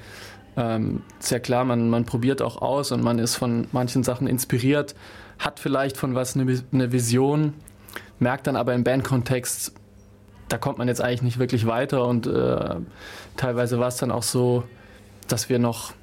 Ähm, 0.58 1.04
ist 1.22 1.32
ja 1.32 1.40
klar, 1.40 1.64
man, 1.64 1.90
man 1.90 2.04
probiert 2.04 2.42
auch 2.42 2.62
aus 2.62 2.92
und 2.92 3.02
man 3.02 3.18
ist 3.18 3.38
von 3.38 3.70
manchen 3.72 4.04
Sachen 4.04 4.28
inspiriert, 4.28 4.94
hat 5.40 5.58
vielleicht 5.62 5.96
von 5.96 6.16
was 6.16 6.36
eine, 6.36 6.62
eine 6.74 6.92
Vision, 6.92 7.54
merkt 8.20 8.48
dann 8.48 8.58
aber 8.58 8.74
im 8.74 8.84
Bandkontext, 8.84 9.79
da 10.50 10.58
kommt 10.58 10.78
man 10.78 10.88
jetzt 10.88 11.02
eigentlich 11.02 11.22
nicht 11.22 11.40
wirklich 11.40 11.66
weiter 11.66 12.06
und 12.06 12.28
äh, 12.28 12.76
teilweise 13.38 13.80
war 13.80 13.88
es 13.88 13.98
dann 13.98 14.12
auch 14.12 14.24
so, 14.24 14.64
dass 15.28 15.48
wir 15.48 15.60
noch 15.60 15.94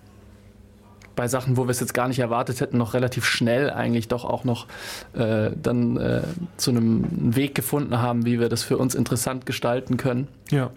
bei 1.16 1.28
Sachen, 1.28 1.56
wo 1.56 1.64
wir 1.64 1.70
es 1.70 1.80
jetzt 1.80 1.94
gar 1.94 2.09
nicht 2.09 2.18
erwartet 2.18 2.61
hätten, 2.61 2.76
noch 2.76 2.94
relativ 2.94 3.24
schnell 3.24 3.70
eigentlich 3.70 4.06
doch 4.09 4.24
auch 4.24 4.44
noch 4.44 4.66
äh, 5.14 5.50
dann 5.61 5.96
äh, 5.96 6.22
zu 6.59 6.70
einem 6.70 7.35
Weg 7.35 7.54
gefunden 7.54 8.00
haben, 8.00 8.27
wie 8.27 8.38
wir 8.38 8.48
das 8.48 8.62
für 8.62 8.77
uns 8.77 8.94
interessant 8.94 9.46
gestalten 9.46 9.96
können. 9.96 10.29
Ja. 10.50 10.71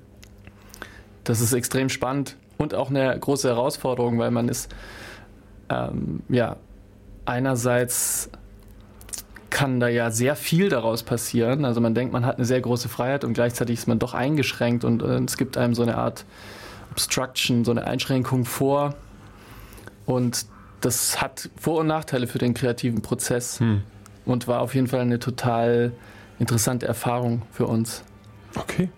Das 1.26 1.42
ist 1.42 1.54
extrem 1.54 1.90
spannend 1.90 2.38
und 2.58 2.74
auch 2.74 2.90
eine 2.90 3.18
große 3.20 3.50
Herausforderung, 3.50 4.18
weil 4.18 4.32
man 4.32 4.48
ist 4.48 4.74
ähm, 5.70 6.22
ja 6.30 6.56
einerseits 7.26 8.32
kann 9.50 9.80
da 9.80 9.88
ja 9.88 10.12
sehr 10.12 10.36
viel 10.36 10.70
daraus 10.70 11.04
passieren. 11.04 11.66
Also 11.66 11.82
man 11.82 11.94
denkt, 11.96 12.14
man 12.14 12.26
hat 12.26 12.38
eine 12.38 12.46
sehr 12.46 12.62
große 12.62 12.90
Freiheit 12.90 13.24
und 13.24 13.34
gleichzeitig 13.34 13.80
ist 13.80 13.88
man 13.88 14.00
doch 14.00 14.14
eingeschränkt 14.14 14.84
und 14.84 15.02
äh, 15.02 15.20
es 15.20 15.38
gibt 15.38 15.58
einem 15.58 15.74
so 15.74 15.82
eine 15.82 15.98
Art 15.98 16.26
Obstruction, 16.92 17.66
so 17.66 17.72
eine 17.72 17.86
Einschränkung 17.86 18.46
vor. 18.46 18.96
Und 20.06 20.46
das 20.82 21.22
hat 21.22 21.50
Vor- 21.60 21.80
und 21.80 21.88
Nachteile 21.88 22.28
für 22.28 22.40
den 22.40 22.54
kreativen 22.54 23.02
Prozess 23.02 23.60
hm. 23.60 23.82
und 24.26 24.48
war 24.48 24.62
auf 24.62 24.76
jeden 24.76 24.88
Fall 24.88 25.02
eine 25.02 25.20
total 25.20 25.92
interessante 26.40 26.88
Erfahrung 26.88 27.44
für 27.52 27.68
uns. 27.68 28.04
Okay. 28.56 28.90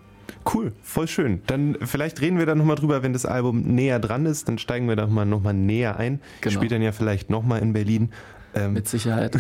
Cool, 0.52 0.72
voll 0.82 1.08
schön. 1.08 1.42
Dann 1.46 1.78
vielleicht 1.84 2.20
reden 2.22 2.40
wir 2.40 2.46
da 2.46 2.56
nochmal 2.56 2.76
drüber, 2.76 3.04
wenn 3.04 3.14
das 3.14 3.26
Album 3.26 3.62
näher 3.62 4.00
dran 4.00 4.26
ist, 4.26 4.48
dann 4.48 4.58
steigen 4.58 4.88
wir 4.88 4.96
da 4.96 5.04
nochmal 5.04 5.26
noch 5.26 5.42
mal 5.42 5.54
näher 5.54 5.98
ein. 5.98 6.20
Genau. 6.42 6.56
Spielt 6.56 6.72
dann 6.72 6.82
ja 6.82 6.92
vielleicht 6.92 7.30
nochmal 7.30 7.62
in 7.62 7.74
Berlin. 7.74 8.10
Ähm, 8.54 8.74
Mit 8.74 8.88
Sicherheit. 8.88 9.38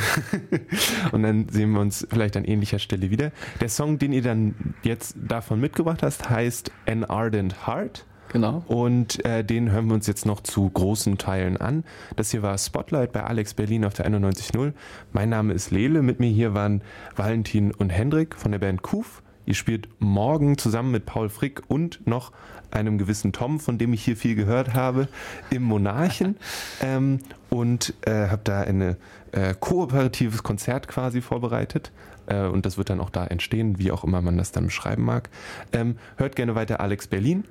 und 1.11 1.23
dann 1.23 1.49
sehen 1.49 1.71
wir 1.71 1.81
uns 1.81 2.07
vielleicht 2.09 2.37
an 2.37 2.45
ähnlicher 2.45 2.79
Stelle 2.79 3.09
wieder. 3.09 3.31
Der 3.59 3.69
Song, 3.69 3.99
den 3.99 4.13
ihr 4.13 4.21
dann 4.21 4.55
jetzt 4.83 5.15
davon 5.21 5.59
mitgebracht 5.59 6.03
hast, 6.03 6.29
heißt 6.29 6.71
An 6.87 7.03
Ardent 7.03 7.67
Heart. 7.67 8.05
Genau. 8.31 8.63
Und 8.67 9.25
äh, 9.25 9.43
den 9.43 9.71
hören 9.71 9.87
wir 9.87 9.93
uns 9.93 10.07
jetzt 10.07 10.25
noch 10.25 10.39
zu 10.39 10.69
großen 10.69 11.17
Teilen 11.17 11.57
an. 11.57 11.83
Das 12.15 12.31
hier 12.31 12.41
war 12.41 12.57
Spotlight 12.57 13.11
bei 13.11 13.23
Alex 13.23 13.53
Berlin 13.53 13.83
auf 13.83 13.93
der 13.93 14.07
91.0. 14.07 14.71
Mein 15.11 15.29
Name 15.29 15.53
ist 15.53 15.71
Lele. 15.71 16.01
Mit 16.01 16.21
mir 16.21 16.29
hier 16.29 16.53
waren 16.53 16.81
Valentin 17.17 17.73
und 17.73 17.89
Hendrik 17.89 18.35
von 18.35 18.53
der 18.53 18.59
Band 18.59 18.83
Kuf. 18.83 19.21
Ihr 19.45 19.55
spielt 19.55 19.89
morgen 19.99 20.57
zusammen 20.57 20.91
mit 20.91 21.05
Paul 21.05 21.27
Frick 21.27 21.63
und 21.67 22.07
noch 22.07 22.31
einem 22.71 22.97
gewissen 22.97 23.31
Tom, 23.33 23.59
von 23.59 23.77
dem 23.77 23.93
ich 23.93 24.03
hier 24.03 24.17
viel 24.17 24.35
gehört 24.35 24.73
habe, 24.73 25.07
im 25.49 25.63
Monarchen. 25.63 26.37
ähm, 26.81 27.19
und 27.49 27.93
äh, 28.05 28.27
habe 28.27 28.41
da 28.43 28.61
ein 28.61 28.95
äh, 29.31 29.53
kooperatives 29.59 30.43
Konzert 30.43 30.87
quasi 30.87 31.21
vorbereitet. 31.21 31.91
Äh, 32.27 32.45
und 32.45 32.65
das 32.65 32.77
wird 32.77 32.89
dann 32.89 32.99
auch 32.99 33.09
da 33.09 33.25
entstehen, 33.25 33.77
wie 33.77 33.91
auch 33.91 34.03
immer 34.03 34.21
man 34.21 34.37
das 34.37 34.51
dann 34.51 34.65
beschreiben 34.65 35.03
mag. 35.03 35.29
Ähm, 35.73 35.97
hört 36.17 36.35
gerne 36.35 36.55
weiter 36.55 36.79
Alex 36.79 37.07
Berlin. 37.07 37.45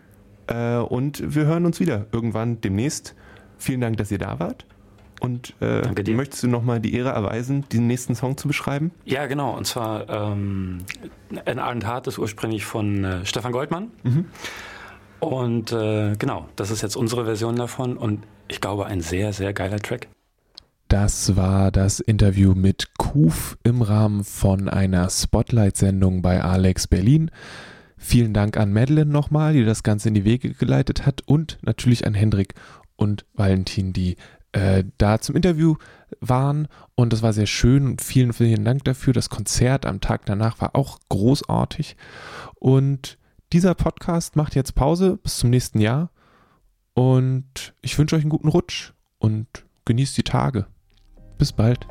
Äh, 0.46 0.76
und 0.76 1.34
wir 1.34 1.46
hören 1.46 1.66
uns 1.66 1.80
wieder 1.80 2.06
irgendwann 2.12 2.60
demnächst. 2.60 3.14
Vielen 3.58 3.80
Dank, 3.80 3.96
dass 3.98 4.10
ihr 4.10 4.18
da 4.18 4.38
wart. 4.38 4.64
Und 5.20 5.54
äh, 5.60 5.82
möchtest 6.14 6.42
du 6.42 6.48
nochmal 6.48 6.80
die 6.80 6.94
Ehre 6.94 7.10
erweisen, 7.10 7.66
diesen 7.70 7.86
nächsten 7.86 8.14
Song 8.14 8.38
zu 8.38 8.48
beschreiben? 8.48 8.90
Ja, 9.04 9.26
genau. 9.26 9.54
Und 9.54 9.66
zwar 9.66 10.08
ähm, 10.08 10.78
An 11.44 11.58
Abend 11.58 11.86
Hart 11.86 12.06
ist 12.06 12.18
ursprünglich 12.18 12.64
von 12.64 13.04
äh, 13.04 13.26
Stefan 13.26 13.52
Goldmann. 13.52 13.90
Mhm. 14.02 14.24
Und 15.20 15.72
äh, 15.72 16.14
genau, 16.16 16.48
das 16.56 16.70
ist 16.70 16.82
jetzt 16.82 16.96
unsere 16.96 17.24
Version 17.24 17.56
davon 17.56 17.96
und 17.96 18.24
ich 18.48 18.60
glaube 18.60 18.86
ein 18.86 19.00
sehr, 19.00 19.32
sehr 19.32 19.52
geiler 19.52 19.78
Track. 19.78 20.08
Das 20.88 21.36
war 21.36 21.70
das 21.70 22.00
Interview 22.00 22.54
mit 22.54 22.88
Kuf 22.98 23.56
im 23.62 23.80
Rahmen 23.82 24.24
von 24.24 24.68
einer 24.68 25.08
Spotlight-Sendung 25.08 26.20
bei 26.20 26.42
Alex 26.42 26.88
Berlin. 26.88 27.30
Vielen 27.96 28.34
Dank 28.34 28.56
an 28.56 28.72
Madeline 28.72 29.10
nochmal, 29.10 29.52
die 29.52 29.64
das 29.64 29.82
Ganze 29.82 30.08
in 30.08 30.14
die 30.14 30.24
Wege 30.24 30.52
geleitet 30.54 31.06
hat 31.06 31.22
und 31.26 31.58
natürlich 31.62 32.06
an 32.06 32.14
Hendrik 32.14 32.54
und 32.96 33.24
Valentin, 33.34 33.92
die 33.92 34.16
äh, 34.52 34.82
da 34.98 35.20
zum 35.20 35.36
Interview 35.36 35.76
waren 36.18 36.66
und 36.96 37.12
das 37.12 37.22
war 37.22 37.32
sehr 37.32 37.46
schön 37.46 37.98
vielen, 37.98 38.32
vielen 38.32 38.64
Dank 38.64 38.84
dafür. 38.84 39.12
Das 39.12 39.30
Konzert 39.30 39.86
am 39.86 40.00
Tag 40.00 40.26
danach 40.26 40.60
war 40.60 40.74
auch 40.74 40.98
großartig 41.08 41.96
und 42.56 43.16
dieser 43.52 43.74
Podcast 43.74 44.36
macht 44.36 44.54
jetzt 44.54 44.74
Pause 44.74 45.18
bis 45.22 45.38
zum 45.38 45.50
nächsten 45.50 45.80
Jahr 45.80 46.10
und 46.94 47.74
ich 47.82 47.98
wünsche 47.98 48.16
euch 48.16 48.22
einen 48.22 48.30
guten 48.30 48.48
Rutsch 48.48 48.92
und 49.18 49.46
genießt 49.84 50.16
die 50.16 50.22
Tage. 50.22 50.66
Bis 51.38 51.52
bald. 51.52 51.86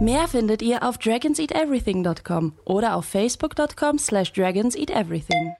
Mehr 0.00 0.28
findet 0.28 0.62
ihr 0.62 0.82
auf 0.82 0.98
dragonseateverything.com 0.98 2.52
oder 2.64 2.96
auf 2.96 3.06
facebook.com 3.06 3.98
slash 3.98 4.32
dragonseateverything. 4.32 5.56